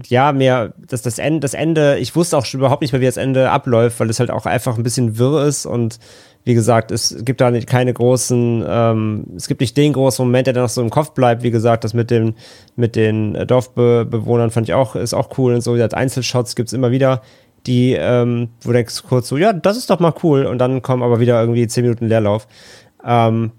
[0.09, 3.07] ja, mehr, dass das Ende, das Ende, ich wusste auch schon überhaupt nicht mehr, wie
[3.07, 5.99] das Ende abläuft, weil es halt auch einfach ein bisschen wirr ist und
[6.45, 10.47] wie gesagt, es gibt da nicht keine großen, ähm, es gibt nicht den großen Moment,
[10.47, 11.43] der dann noch so im Kopf bleibt.
[11.43, 12.35] Wie gesagt, das mit den,
[12.77, 15.73] mit den Dorfbewohnern fand ich auch, ist auch cool und so.
[15.73, 17.21] Als Einzelshots gibt es immer wieder,
[17.67, 20.47] die, ähm, wo du denkst kurz so, ja, das ist doch mal cool.
[20.47, 22.49] Und dann kommen aber wieder irgendwie zehn Minuten Leerlauf.
[23.05, 23.53] Ähm,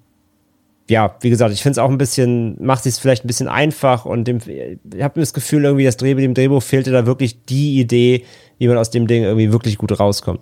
[0.89, 4.05] ja, wie gesagt, ich finde es auch ein bisschen, macht es vielleicht ein bisschen einfach
[4.05, 7.79] und dem, ich habe das Gefühl, irgendwie das Drehbuch, dem Drehbuch fehlte da wirklich die
[7.79, 8.25] Idee,
[8.57, 10.41] wie man aus dem Ding irgendwie wirklich gut rauskommt.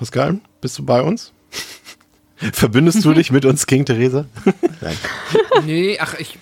[0.00, 1.30] Pascal, bist du bei uns?
[2.54, 4.24] Verbindest du dich mit uns, King Theresa?
[4.80, 4.96] nein.
[5.66, 6.38] Nee, ach, ich.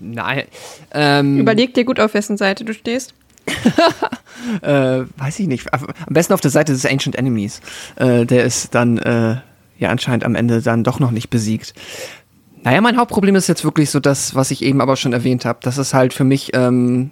[0.00, 0.44] Nein.
[0.90, 3.12] Ähm, Überleg dir gut, auf wessen Seite du stehst.
[4.62, 5.70] äh, weiß ich nicht.
[5.74, 7.60] Am besten auf der Seite des Ancient Enemies.
[7.96, 9.36] Äh, der ist dann äh,
[9.78, 11.74] ja anscheinend am Ende dann doch noch nicht besiegt.
[12.62, 15.58] Naja, mein Hauptproblem ist jetzt wirklich so das, was ich eben aber schon erwähnt habe.
[15.60, 17.10] Das ist halt für mich, ähm,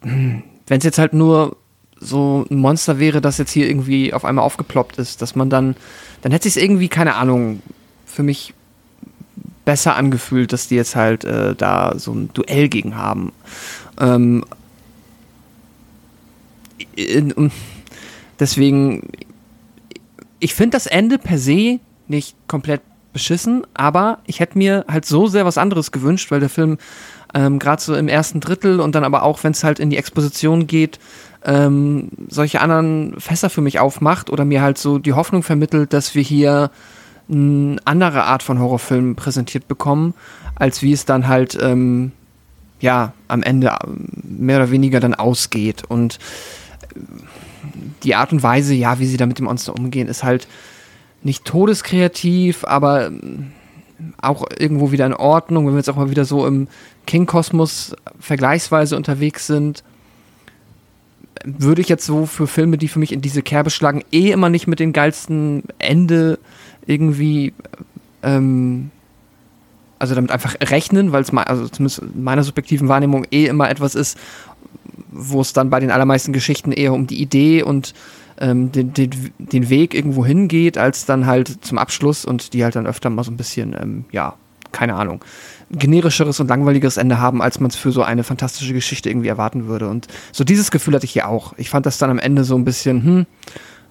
[0.00, 1.58] hm, wenn es jetzt halt nur
[2.02, 5.76] so ein Monster wäre, das jetzt hier irgendwie auf einmal aufgeploppt ist, dass man dann,
[6.22, 7.62] dann hätte sich irgendwie, keine Ahnung,
[8.06, 8.54] für mich
[9.64, 13.32] besser angefühlt, dass die jetzt halt äh, da so ein Duell gegen haben.
[14.00, 14.44] Ähm,
[18.38, 19.08] deswegen,
[20.40, 21.78] ich finde das Ende per se
[22.08, 22.82] nicht komplett
[23.12, 26.78] beschissen, aber ich hätte mir halt so sehr was anderes gewünscht, weil der Film
[27.34, 29.96] ähm, gerade so im ersten Drittel und dann aber auch, wenn es halt in die
[29.96, 30.98] Exposition geht,
[31.44, 36.14] ähm, solche anderen Fässer für mich aufmacht oder mir halt so die Hoffnung vermittelt, dass
[36.14, 36.70] wir hier
[37.30, 40.14] eine andere Art von Horrorfilm präsentiert bekommen,
[40.54, 42.12] als wie es dann halt ähm,
[42.80, 45.84] ja am Ende ähm, mehr oder weniger dann ausgeht.
[45.88, 46.18] Und
[46.94, 46.98] äh,
[48.02, 50.46] die Art und Weise, ja, wie sie da mit dem Monster umgehen, ist halt
[51.22, 53.52] nicht todeskreativ, aber ähm,
[54.20, 56.68] auch irgendwo wieder in Ordnung, wenn wir jetzt auch mal wieder so im
[57.06, 59.84] King-Kosmos vergleichsweise unterwegs sind
[61.44, 64.48] würde ich jetzt so für Filme, die für mich in diese Kerbe schlagen, eh immer
[64.48, 66.38] nicht mit dem geilsten Ende
[66.86, 67.52] irgendwie,
[68.22, 68.90] ähm,
[69.98, 73.94] also damit einfach rechnen, weil es also zumindest in meiner subjektiven Wahrnehmung eh immer etwas
[73.94, 74.18] ist,
[75.10, 77.94] wo es dann bei den allermeisten Geschichten eher um die Idee und
[78.38, 82.76] ähm, den, den, den Weg irgendwo hingeht, als dann halt zum Abschluss und die halt
[82.76, 84.34] dann öfter mal so ein bisschen, ähm, ja,
[84.72, 85.22] keine Ahnung,
[85.72, 89.66] generischeres und langweiligeres Ende haben, als man es für so eine fantastische Geschichte irgendwie erwarten
[89.66, 89.88] würde.
[89.88, 91.54] Und so dieses Gefühl hatte ich hier auch.
[91.56, 93.26] Ich fand das dann am Ende so ein bisschen, hm,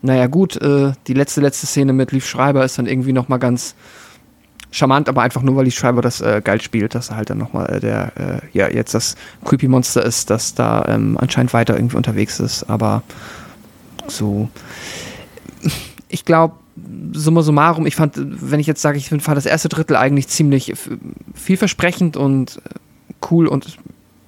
[0.01, 3.75] naja gut, äh, die letzte, letzte Szene mit Leaf Schreiber ist dann irgendwie nochmal ganz
[4.69, 7.39] charmant, aber einfach nur, weil Leaf Schreiber das äh, geil spielt, dass er halt dann
[7.39, 11.75] nochmal äh, der, äh, ja, jetzt das Creepy Monster ist, das da ähm, anscheinend weiter
[11.75, 12.69] irgendwie unterwegs ist.
[12.69, 13.03] Aber
[14.07, 14.49] so,
[16.09, 16.55] ich glaube,
[17.13, 20.73] summa summarum, ich fand, wenn ich jetzt sage, ich fand das erste Drittel eigentlich ziemlich
[21.33, 23.77] vielversprechend und äh, cool und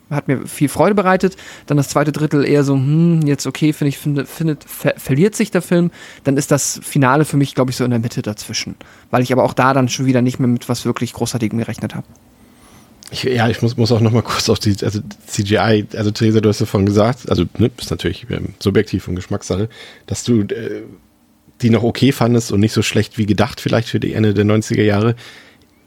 [0.09, 1.35] hat mir viel Freude bereitet.
[1.65, 5.35] Dann das zweite Drittel eher so, hm, jetzt okay, finde ich, finde, findet, ver verliert
[5.35, 5.91] sich der Film.
[6.23, 8.75] Dann ist das Finale für mich, glaube ich, so in der Mitte dazwischen.
[9.11, 11.95] Weil ich aber auch da dann schon wieder nicht mehr mit was wirklich Großartigem gerechnet
[11.95, 12.05] habe.
[13.11, 16.41] Ich, ja, ich muss, muss auch noch mal kurz auf die also CGI, also Theresa,
[16.41, 19.69] du hast ja vorhin gesagt, also ne, ist natürlich ähm, subjektiv und Geschmackssache,
[20.07, 20.81] dass du äh,
[21.61, 24.45] die noch okay fandest und nicht so schlecht wie gedacht vielleicht für die Ende der
[24.45, 25.15] 90er Jahre.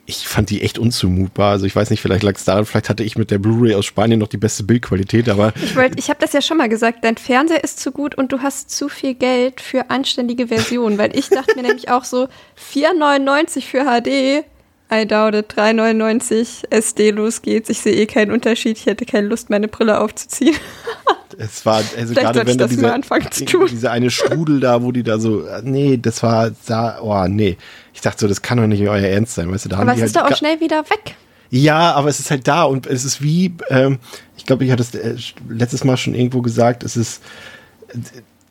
[0.09, 1.51] Ich fand die echt unzumutbar.
[1.51, 3.85] Also ich weiß nicht, vielleicht lag es daran, vielleicht hatte ich mit der Blu-ray aus
[3.87, 7.03] Spanien noch die beste Bildqualität, aber Ich, wollt- ich habe das ja schon mal gesagt,
[7.03, 11.17] dein Fernseher ist zu gut und du hast zu viel Geld für anständige Versionen, weil
[11.19, 12.29] ich dachte mir nämlich auch so
[12.73, 14.45] 4,99 für HD,
[14.93, 19.27] I doubt it, 3,99 SD, los geht's, ich sehe eh keinen Unterschied, ich hätte keine
[19.27, 20.55] Lust, meine Brille aufzuziehen.
[21.39, 23.67] es war, also gerade wenn ich da diese, anfangen zu tun.
[23.69, 27.57] diese eine Strudel da, wo die da so, nee, das war, da, oh nee.
[27.95, 29.89] Ich dachte so, das kann doch nicht euer Ernst sein, weißt du, da Aber haben
[29.91, 31.17] es die ist halt doch auch schnell wieder weg.
[31.51, 33.99] Ja, aber es ist halt da und es ist wie, ähm,
[34.37, 35.17] ich glaube, ich hatte es äh,
[35.49, 37.23] letztes Mal schon irgendwo gesagt, es ist,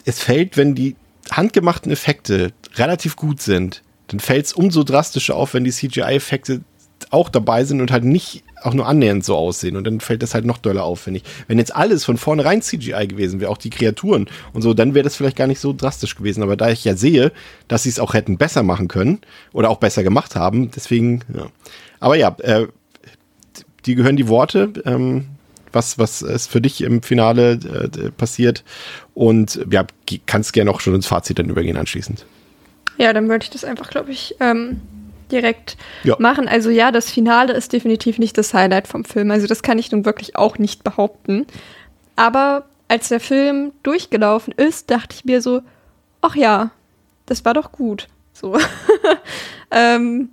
[0.03, 0.95] es fällt, wenn die
[1.31, 6.61] handgemachten Effekte relativ gut sind, dann fällt es umso drastischer auf, wenn die CGI-Effekte
[7.11, 9.76] auch dabei sind und halt nicht auch nur annähernd so aussehen.
[9.76, 11.26] Und dann fällt das halt noch doller auf, finde ich.
[11.48, 15.03] Wenn jetzt alles von vornherein CGI gewesen wäre, auch die Kreaturen und so, dann wäre
[15.03, 16.41] das vielleicht gar nicht so drastisch gewesen.
[16.41, 17.32] Aber da ich ja sehe,
[17.68, 19.19] dass sie es auch hätten besser machen können
[19.53, 21.48] oder auch besser gemacht haben, deswegen, ja.
[21.99, 22.68] Aber ja, äh,
[23.86, 24.73] die gehören die Worte.
[24.86, 25.27] Ähm,
[25.72, 28.64] was, was ist für dich im Finale äh, passiert?
[29.14, 29.86] Und ja,
[30.26, 32.26] kannst gerne auch schon ins Fazit dann übergehen anschließend.
[32.97, 34.81] Ja, dann würde ich das einfach, glaube ich, ähm,
[35.31, 36.15] direkt Ja.
[36.19, 36.47] machen.
[36.47, 39.31] Also ja, das Finale ist definitiv nicht das Highlight vom Film.
[39.31, 41.45] Also das kann ich nun wirklich auch nicht behaupten.
[42.15, 45.61] Aber als der Film durchgelaufen ist, dachte ich mir so,
[46.22, 46.72] ach ja,
[47.26, 48.07] das war doch gut.
[48.34, 48.57] So.
[49.72, 50.30] ähm,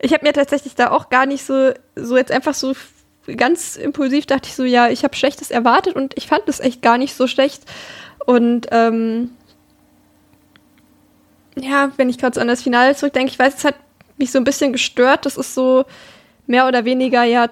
[0.00, 2.74] ich habe mir tatsächlich da auch gar nicht so, so jetzt einfach so
[3.36, 6.80] ganz impulsiv dachte ich so, ja, ich habe Schlechtes erwartet und ich fand es echt
[6.82, 7.62] gar nicht so schlecht.
[8.24, 9.30] Und ähm,
[11.62, 13.74] ja, wenn ich gerade an das Finale zurückdenke, ich weiß, es hat
[14.16, 15.26] mich so ein bisschen gestört.
[15.26, 15.84] Das ist so
[16.46, 17.48] mehr oder weniger ja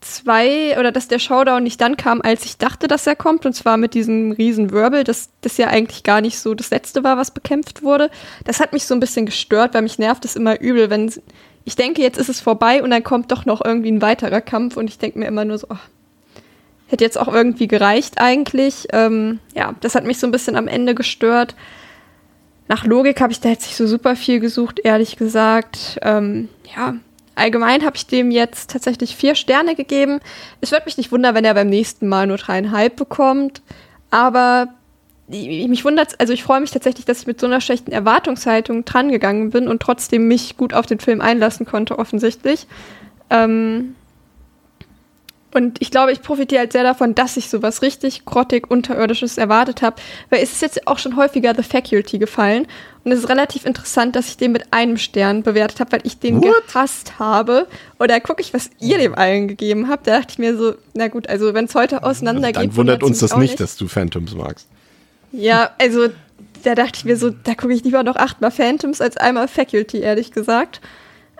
[0.00, 3.52] zwei oder dass der Showdown nicht dann kam, als ich dachte, dass er kommt, und
[3.54, 7.16] zwar mit diesem riesen Wirbel, das, das ja eigentlich gar nicht so das letzte war,
[7.16, 8.10] was bekämpft wurde.
[8.44, 11.12] Das hat mich so ein bisschen gestört, weil mich nervt es immer übel, wenn
[11.64, 14.76] ich denke, jetzt ist es vorbei und dann kommt doch noch irgendwie ein weiterer Kampf
[14.76, 15.76] und ich denke mir immer nur so, oh,
[16.86, 18.86] hätte jetzt auch irgendwie gereicht eigentlich.
[18.92, 21.54] Ähm, ja, das hat mich so ein bisschen am Ende gestört.
[22.68, 25.98] Nach Logik habe ich da jetzt nicht so super viel gesucht, ehrlich gesagt.
[26.02, 26.94] Ähm, ja,
[27.34, 30.20] allgemein habe ich dem jetzt tatsächlich vier Sterne gegeben.
[30.60, 33.62] Es wird mich nicht wundern, wenn er beim nächsten Mal nur dreieinhalb bekommt.
[34.10, 34.68] Aber
[35.28, 38.84] ich- mich wundert, also ich freue mich tatsächlich, dass ich mit so einer schlechten Erwartungshaltung
[38.84, 42.66] drangegangen bin und trotzdem mich gut auf den Film einlassen konnte, offensichtlich.
[43.30, 43.94] Ähm,
[45.54, 49.82] und ich glaube, ich profitiere halt sehr davon, dass ich sowas richtig grottig Unterirdisches erwartet
[49.82, 49.96] habe,
[50.30, 52.66] weil es ist jetzt auch schon häufiger The Faculty gefallen
[53.04, 56.18] und es ist relativ interessant, dass ich den mit einem Stern bewertet habe, weil ich
[56.18, 57.66] den gehasst habe.
[57.98, 60.06] Oder gucke ich, was ihr dem allen gegeben habt.
[60.06, 63.20] Da dachte ich mir so, na gut, also wenn es heute auseinandergeht, Dann wundert uns
[63.20, 64.66] das nicht, auch dass du Phantoms magst.
[65.32, 66.08] ja, also
[66.64, 70.00] da dachte ich mir so, da gucke ich lieber noch achtmal Phantoms als einmal Faculty,
[70.00, 70.80] ehrlich gesagt.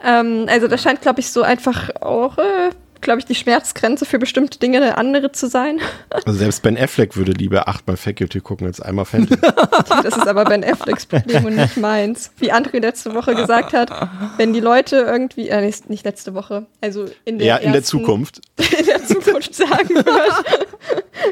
[0.02, 4.18] Ähm, also da scheint, glaube ich, so einfach auch, äh, glaube ich, die Schmerzgrenze für
[4.18, 5.80] bestimmte Dinge eine andere zu sein.
[6.24, 9.38] Also selbst Ben Affleck würde lieber achtmal Faculty gucken als einmal Phantom.
[10.02, 12.30] Das ist aber Ben Afflecks Problem und nicht meins.
[12.38, 13.90] Wie André letzte Woche gesagt hat,
[14.36, 18.40] wenn die Leute irgendwie, äh, nicht, letzte Woche, also in der, ja, in der Zukunft.
[18.78, 20.44] in der Zukunft sagen wird,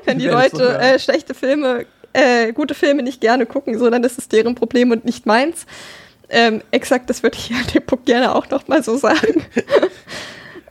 [0.04, 4.18] wenn die Leute äh, schlechte Filme, äh, gute Filme nicht gerne gucken, so dann ist
[4.18, 5.66] es deren Problem und nicht meins.
[6.28, 9.44] Ähm, exakt, das würde ich an dem Punkt gerne auch noch mal so sagen.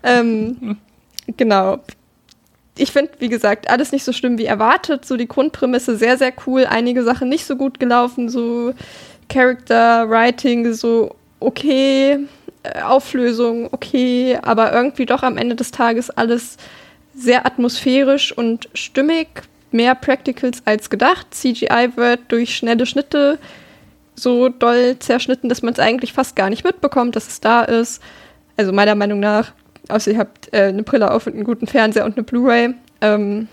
[0.05, 0.77] Ähm,
[1.37, 1.79] genau.
[2.77, 5.05] Ich finde, wie gesagt, alles nicht so schlimm wie erwartet.
[5.05, 6.65] So die Grundprämisse sehr, sehr cool.
[6.65, 8.29] Einige Sachen nicht so gut gelaufen.
[8.29, 8.73] So
[9.29, 12.19] Character Writing, so okay.
[12.63, 14.37] Äh, Auflösung, okay.
[14.41, 16.57] Aber irgendwie doch am Ende des Tages alles
[17.15, 19.27] sehr atmosphärisch und stimmig.
[19.71, 21.27] Mehr Practicals als gedacht.
[21.31, 23.39] CGI wird durch schnelle Schnitte
[24.15, 28.01] so doll zerschnitten, dass man es eigentlich fast gar nicht mitbekommt, dass es da ist.
[28.57, 29.51] Also meiner Meinung nach,
[29.89, 32.73] außer ihr habt äh, eine Brille auf und einen guten Fernseher und eine Blu-ray.
[33.01, 33.47] Ähm,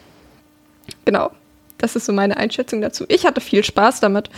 [1.04, 1.30] genau,
[1.78, 3.04] das ist so meine Einschätzung dazu.
[3.08, 4.30] Ich hatte viel Spaß damit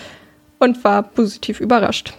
[0.58, 2.14] und war positiv überrascht.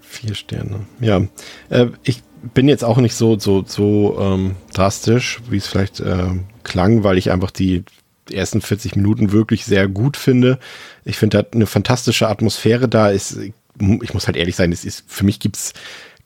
[0.00, 0.86] Vier Sterne.
[1.00, 1.22] Ja,
[1.70, 2.22] äh, ich
[2.54, 6.28] bin jetzt auch nicht so so so ähm, drastisch, wie es vielleicht äh,
[6.62, 7.84] klang, weil ich einfach die
[8.30, 10.58] ersten 40 Minuten wirklich sehr gut finde.
[11.04, 13.10] Ich finde, da eine fantastische Atmosphäre da.
[13.10, 15.74] Ist, ich muss halt ehrlich sein, es ist für mich gibt's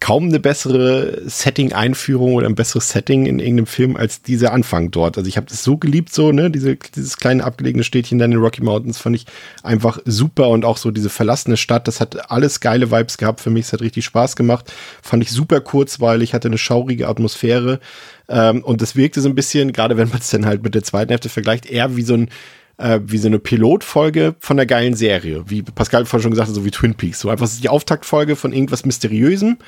[0.01, 5.19] kaum eine bessere Setting-Einführung oder ein besseres Setting in irgendeinem Film als dieser Anfang dort.
[5.19, 8.31] Also ich habe das so geliebt, so, ne, diese, dieses kleine abgelegene Städtchen da in
[8.31, 9.27] den Rocky Mountains fand ich
[9.63, 13.51] einfach super und auch so diese verlassene Stadt, das hat alles geile Vibes gehabt für
[13.51, 14.73] mich, es hat richtig Spaß gemacht,
[15.03, 17.81] fand ich super kurzweilig, hatte eine schaurige Atmosphäre
[18.29, 20.85] ähm, und das wirkte so ein bisschen, gerade wenn man es dann halt mit der
[20.85, 22.31] zweiten Hälfte vergleicht, eher wie so ein
[22.79, 25.45] äh, wie so eine Pilotfolge von einer geilen Serie.
[25.49, 27.21] Wie Pascal vorhin schon gesagt hat, so wie Twin Peaks.
[27.21, 29.59] So einfach die Auftaktfolge von irgendwas Mysteriösem.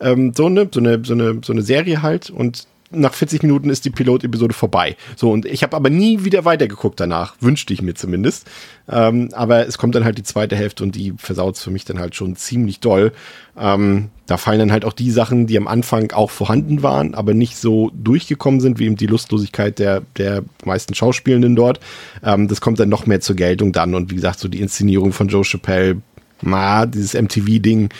[0.00, 2.30] Ähm, so, eine, so, eine, so, eine, so eine Serie halt.
[2.30, 4.96] Und nach 40 Minuten ist die Pilotepisode vorbei.
[5.16, 7.34] So, und ich habe aber nie wieder weitergeguckt danach.
[7.40, 8.46] Wünschte ich mir zumindest.
[8.88, 11.84] Ähm, aber es kommt dann halt die zweite Hälfte und die versaut es für mich
[11.84, 13.12] dann halt schon ziemlich doll.
[13.58, 17.34] Ähm, da fallen dann halt auch die Sachen, die am Anfang auch vorhanden waren, aber
[17.34, 21.80] nicht so durchgekommen sind, wie eben die Lustlosigkeit der, der meisten Schauspielenden dort.
[22.22, 23.94] Ähm, das kommt dann noch mehr zur Geltung dann.
[23.94, 26.00] Und wie gesagt, so die Inszenierung von Joe Chappelle,
[26.42, 27.90] ma, dieses MTV-Ding,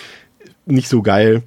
[0.66, 1.42] nicht so geil.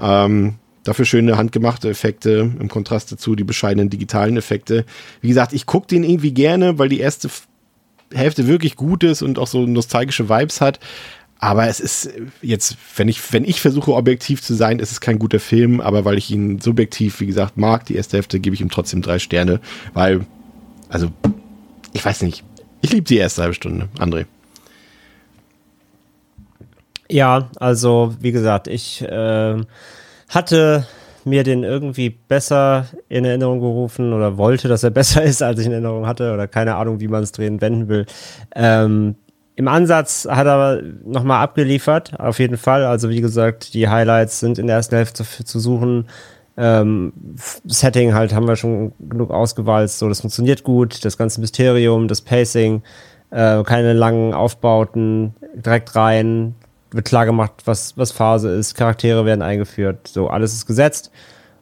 [0.00, 0.54] Ähm,
[0.84, 4.86] Dafür schöne handgemachte Effekte im Kontrast dazu die bescheidenen digitalen Effekte.
[5.20, 7.28] Wie gesagt, ich gucke den irgendwie gerne, weil die erste
[8.12, 10.80] Hälfte wirklich gut ist und auch so nostalgische Vibes hat.
[11.38, 12.10] Aber es ist
[12.42, 16.04] jetzt, wenn ich, wenn ich versuche, objektiv zu sein, ist es kein guter Film, aber
[16.04, 19.18] weil ich ihn subjektiv, wie gesagt, mag, die erste Hälfte, gebe ich ihm trotzdem drei
[19.18, 19.60] Sterne,
[19.94, 20.26] weil,
[20.90, 21.10] also,
[21.94, 22.44] ich weiß nicht.
[22.82, 24.26] Ich liebe die erste halbe Stunde, André.
[27.08, 29.56] Ja, also, wie gesagt, ich äh,
[30.30, 30.86] hatte
[31.24, 35.66] mir den irgendwie besser in Erinnerung gerufen oder wollte, dass er besser ist, als ich
[35.66, 38.06] in Erinnerung hatte oder keine Ahnung, wie man es drehen wenden will.
[38.54, 39.16] Ähm,
[39.56, 42.84] Im Ansatz hat er nochmal abgeliefert, auf jeden Fall.
[42.84, 46.06] Also wie gesagt, die Highlights sind in der ersten Hälfte zu, zu suchen.
[46.56, 47.12] Ähm,
[47.66, 52.20] Setting halt haben wir schon genug ausgewalzt, so das funktioniert gut, das ganze Mysterium, das
[52.20, 52.82] Pacing,
[53.30, 56.54] äh, keine langen Aufbauten, direkt rein,
[56.92, 61.10] wird klar gemacht, was, was Phase ist, Charaktere werden eingeführt, so alles ist gesetzt.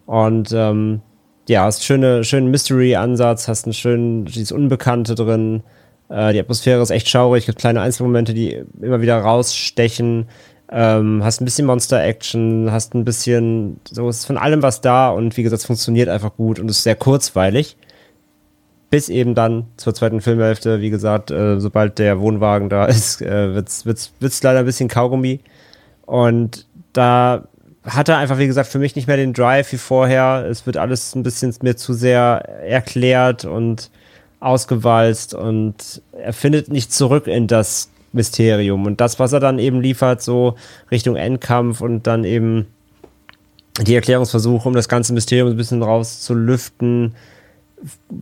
[0.07, 1.03] Und ähm,
[1.49, 5.63] ja, hast schöne, schönen Mystery-Ansatz, hast einen schönen, dieses Unbekannte drin.
[6.09, 10.29] Äh, die Atmosphäre ist echt schaurig, gibt kleine Einzelmomente, die immer wieder rausstechen.
[10.71, 15.37] Ähm, hast ein bisschen Monster-Action, hast ein bisschen, so ist von allem was da und
[15.39, 17.79] wie gesagt, es funktioniert einfach gut und ist sehr kurzweilig
[18.91, 23.55] bis eben dann zur zweiten Filmhälfte, wie gesagt, äh, sobald der Wohnwagen da ist, äh,
[23.55, 25.41] wird's, wird's, wird's leider ein bisschen Kaugummi.
[26.07, 27.45] Und da
[27.85, 30.47] hat er einfach, wie gesagt, für mich nicht mehr den Drive wie vorher.
[30.49, 33.91] Es wird alles ein bisschen mir zu sehr erklärt und
[34.41, 38.87] ausgewalzt und er findet nicht zurück in das Mysterium.
[38.87, 40.55] Und das, was er dann eben liefert, so
[40.91, 42.67] Richtung Endkampf und dann eben
[43.81, 47.15] die Erklärungsversuche, um das ganze Mysterium ein bisschen rauszulüften,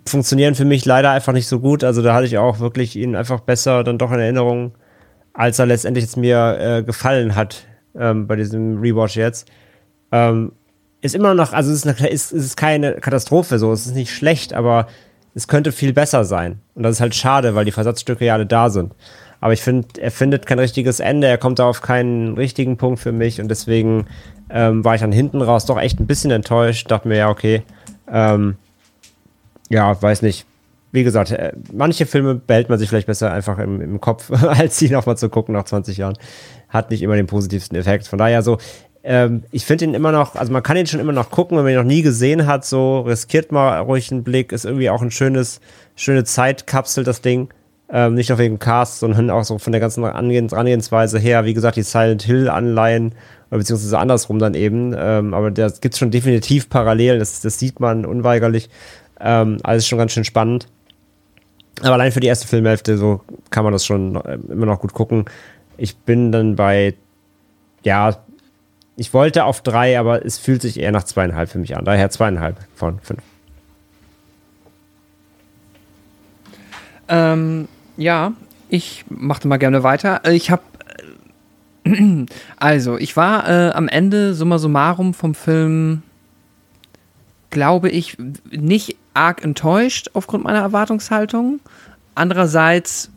[0.06, 1.84] funktionieren für mich leider einfach nicht so gut.
[1.84, 4.72] Also da hatte ich auch wirklich ihn einfach besser dann doch in Erinnerung,
[5.32, 7.66] als er letztendlich jetzt mir äh, gefallen hat
[7.98, 9.48] ähm, bei diesem Rewatch jetzt.
[10.12, 10.52] Ähm,
[11.00, 14.14] ist immer noch, also es ist, eine, ist, ist keine Katastrophe so, es ist nicht
[14.14, 14.88] schlecht, aber
[15.34, 16.60] es könnte viel besser sein.
[16.74, 18.94] Und das ist halt schade, weil die Versatzstücke ja alle da sind.
[19.40, 23.00] Aber ich finde, er findet kein richtiges Ende, er kommt da auf keinen richtigen Punkt
[23.00, 24.06] für mich und deswegen
[24.48, 27.62] ähm, war ich dann hinten raus doch echt ein bisschen enttäuscht, dachte mir, ja, okay,
[28.10, 28.56] ähm,
[29.70, 30.46] ja, weiß nicht.
[30.92, 34.78] Wie gesagt, äh, manche Filme behält man sich vielleicht besser einfach im, im Kopf, als
[34.78, 36.16] sie nochmal zu gucken nach 20 Jahren.
[36.68, 38.06] Hat nicht immer den positivsten Effekt.
[38.06, 38.58] Von daher so,
[39.02, 41.64] ähm, ich finde ihn immer noch, also man kann ihn schon immer noch gucken, wenn
[41.64, 45.00] man ihn noch nie gesehen hat, so riskiert mal ruhig einen Blick, ist irgendwie auch
[45.00, 45.60] ein schönes,
[45.94, 47.48] schöne Zeitkapsel, das Ding.
[47.88, 51.44] Ähm, nicht nur wegen Cast, sondern auch so von der ganzen Angehens Angehensweise her.
[51.44, 53.14] Wie gesagt, die Silent Hill-Anleihen,
[53.50, 54.92] beziehungsweise andersrum dann eben.
[54.98, 58.70] Ähm, aber da gibt es schon definitiv Parallelen, das, das sieht man unweigerlich.
[59.20, 60.66] Ähm, alles schon ganz schön spannend.
[61.80, 63.20] Aber allein für die erste Filmhälfte so
[63.50, 65.26] kann man das schon äh, immer noch gut gucken.
[65.76, 66.94] Ich bin dann bei,
[67.82, 68.16] ja,
[68.96, 71.84] ich wollte auf drei, aber es fühlt sich eher nach zweieinhalb für mich an.
[71.84, 73.22] Daher zweieinhalb von fünf.
[77.08, 78.32] Ähm, ja,
[78.68, 80.22] ich machte mal gerne weiter.
[80.30, 80.62] Ich habe
[82.56, 86.02] also, ich war äh, am Ende summa summarum vom Film,
[87.50, 88.16] glaube ich,
[88.50, 91.60] nicht arg enttäuscht aufgrund meiner Erwartungshaltung.
[92.14, 93.10] Andererseits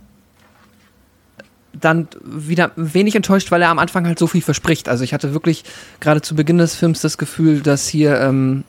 [1.73, 4.89] dann wieder wenig enttäuscht, weil er am Anfang halt so viel verspricht.
[4.89, 5.63] Also ich hatte wirklich
[5.99, 8.63] gerade zu Beginn des Films das Gefühl, dass hier ähm,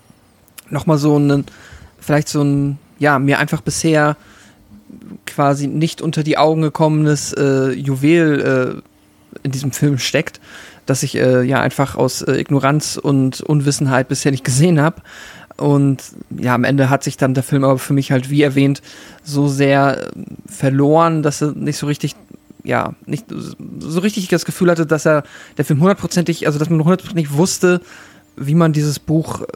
[0.69, 1.45] nochmal so ein,
[1.99, 4.17] vielleicht so ein, ja, mir einfach bisher
[5.27, 10.41] quasi nicht unter die Augen gekommenes äh, Juwel äh, in diesem Film steckt,
[10.87, 15.03] das ich äh, ja einfach aus äh, Ignoranz und Unwissenheit bisher nicht gesehen habe.
[15.61, 16.03] Und
[16.37, 18.83] ja, am Ende hat sich dann der Film aber für mich halt, wie erwähnt,
[19.23, 20.11] so sehr äh,
[20.47, 22.17] verloren, dass er nicht so richtig
[22.63, 23.25] ja, nicht
[23.79, 25.23] so richtig das Gefühl hatte, dass er
[25.57, 27.81] der Film hundertprozentig, also dass man hundertprozentig wusste,
[28.37, 29.47] wie man dieses Buch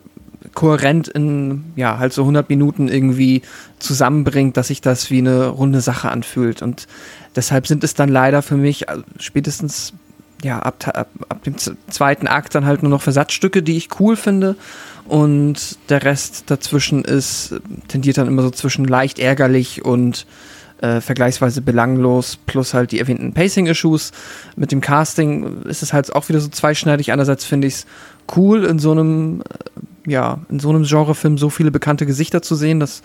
[0.54, 3.42] kohärent in, ja, halt so 100 Minuten irgendwie
[3.78, 6.62] zusammenbringt, dass sich das wie eine runde Sache anfühlt.
[6.62, 6.86] Und
[7.34, 9.92] deshalb sind es dann leider für mich also spätestens,
[10.42, 14.16] ja, ab, ab, ab dem zweiten Akt dann halt nur noch Versatzstücke, die ich cool
[14.16, 14.56] finde.
[15.06, 17.54] Und der Rest dazwischen ist,
[17.88, 20.26] tendiert dann immer so zwischen leicht ärgerlich und
[20.80, 24.12] äh, vergleichsweise belanglos, plus halt die erwähnten Pacing-Issues.
[24.56, 27.12] Mit dem Casting ist es halt auch wieder so zweischneidig.
[27.12, 27.86] Einerseits finde ich es
[28.36, 32.54] cool, in so einem, äh, ja, in so einem Genrefilm so viele bekannte Gesichter zu
[32.54, 32.80] sehen.
[32.80, 33.02] Das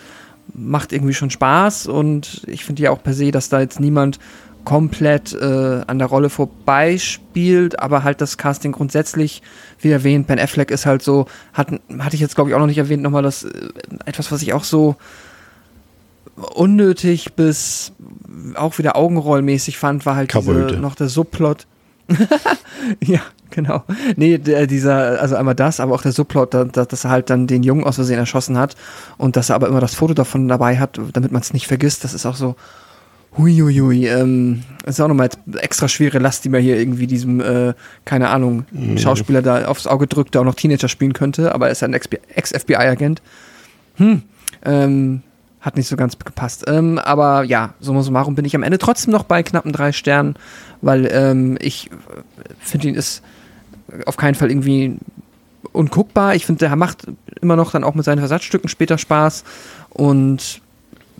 [0.53, 4.19] macht irgendwie schon Spaß und ich finde ja auch per se, dass da jetzt niemand
[4.65, 9.41] komplett äh, an der Rolle vorbeispielt, aber halt das Casting grundsätzlich,
[9.79, 12.67] wie erwähnt, Ben Affleck ist halt so, hat, hatte ich jetzt glaube ich auch noch
[12.67, 13.69] nicht erwähnt, nochmal das, äh,
[14.05, 14.95] etwas, was ich auch so
[16.35, 17.93] unnötig bis
[18.55, 21.65] auch wieder Augenrollmäßig fand, war halt diese, noch der Subplot.
[23.03, 23.83] ja, genau.
[24.15, 27.47] Nee, der, dieser, also einmal das, aber auch der Subplot, dass, dass er halt dann
[27.47, 28.75] den Jungen aus Versehen erschossen hat
[29.17, 32.03] und dass er aber immer das Foto davon dabei hat, damit man es nicht vergisst.
[32.03, 32.55] Das ist auch so,
[33.37, 37.73] huiuiui, ähm, das ist auch nochmal extra schwere Last, die man hier irgendwie diesem, äh,
[38.05, 38.97] keine Ahnung, mhm.
[38.97, 41.93] Schauspieler da aufs Auge drückt, der auch noch Teenager spielen könnte, aber er ist ein
[41.93, 43.21] Ex-FBI-Agent.
[43.95, 44.23] Hm,
[44.65, 45.21] ähm,
[45.61, 46.65] hat nicht so ganz gepasst.
[46.67, 50.35] Ähm, aber ja, summa summarum bin ich am Ende trotzdem noch bei knappen drei Sternen,
[50.81, 51.89] weil ähm, ich
[52.59, 53.23] finde ihn ist
[54.05, 54.97] auf keinen Fall irgendwie
[55.71, 56.35] unguckbar.
[56.35, 57.07] Ich finde, der macht
[57.41, 59.43] immer noch dann auch mit seinen Versatzstücken später Spaß
[59.89, 60.61] und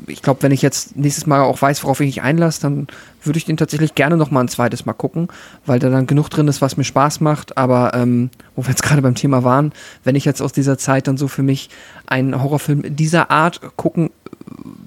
[0.08, 2.88] ich glaube, wenn ich jetzt nächstes Mal auch weiß, worauf ich mich einlasse, dann
[3.24, 5.28] würde ich den tatsächlich gerne noch mal ein zweites Mal gucken,
[5.66, 7.58] weil da dann genug drin ist, was mir Spaß macht.
[7.58, 9.74] Aber ähm, wo wir jetzt gerade beim Thema waren,
[10.04, 11.70] wenn ich jetzt aus dieser Zeit dann so für mich
[12.08, 14.10] einen Horrorfilm dieser Art gucken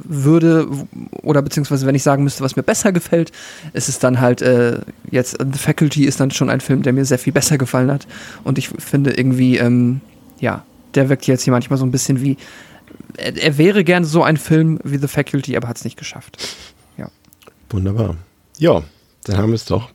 [0.05, 0.69] würde
[1.23, 3.33] oder beziehungsweise wenn ich sagen müsste, was mir besser gefällt,
[3.73, 4.81] ist es dann halt äh,
[5.11, 8.07] jetzt The Faculty ist dann schon ein Film, der mir sehr viel besser gefallen hat
[8.45, 10.01] und ich finde irgendwie ähm,
[10.41, 10.65] ja,
[10.95, 12.37] der wirkt jetzt hier manchmal so ein bisschen wie
[13.17, 16.39] er, er wäre gerne so ein Film wie The Faculty, aber hat es nicht geschafft.
[16.97, 17.11] Ja.
[17.71, 18.17] Wunderbar.
[18.59, 18.83] Ja,
[19.25, 19.91] dann haben wir es doch.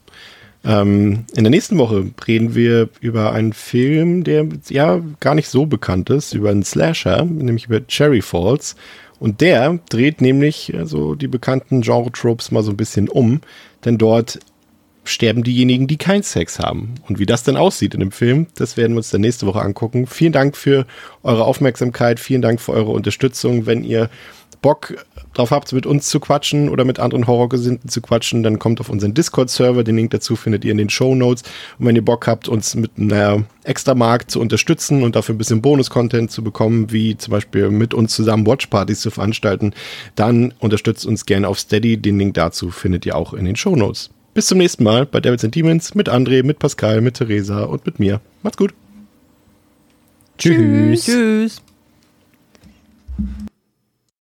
[0.63, 5.65] Ähm, in der nächsten Woche reden wir über einen Film, der ja gar nicht so
[5.65, 8.75] bekannt ist, über einen Slasher, nämlich über Cherry Falls.
[9.19, 13.41] Und der dreht nämlich also die bekannten Genre-Tropes mal so ein bisschen um,
[13.85, 14.39] denn dort
[15.07, 16.95] sterben diejenigen, die keinen Sex haben.
[17.07, 19.61] Und wie das denn aussieht in dem Film, das werden wir uns dann nächste Woche
[19.61, 20.07] angucken.
[20.07, 20.85] Vielen Dank für
[21.23, 23.65] eure Aufmerksamkeit, vielen Dank für eure Unterstützung.
[23.65, 24.09] Wenn ihr
[24.61, 24.95] Bock
[25.33, 28.89] drauf habt, mit uns zu quatschen oder mit anderen Horrorgesinnten zu quatschen, dann kommt auf
[28.89, 29.83] unseren Discord-Server.
[29.83, 31.43] Den Link dazu findet ihr in den Show Notes.
[31.77, 35.37] Und wenn ihr Bock habt, uns mit einer extra Mark zu unterstützen und dafür ein
[35.37, 39.73] bisschen Bonus-Content zu bekommen, wie zum Beispiel mit uns zusammen Watchpartys zu veranstalten,
[40.15, 41.97] dann unterstützt uns gerne auf Steady.
[41.97, 44.09] Den Link dazu findet ihr auch in den Show Notes.
[44.37, 47.83] Bis zum nächsten Mal bei Devils and Demons mit André, mit Pascal, mit Theresa und
[47.87, 48.21] mit mir.
[48.43, 48.71] Macht's gut.
[50.37, 51.05] Tschüss.
[51.05, 51.61] Tschüss.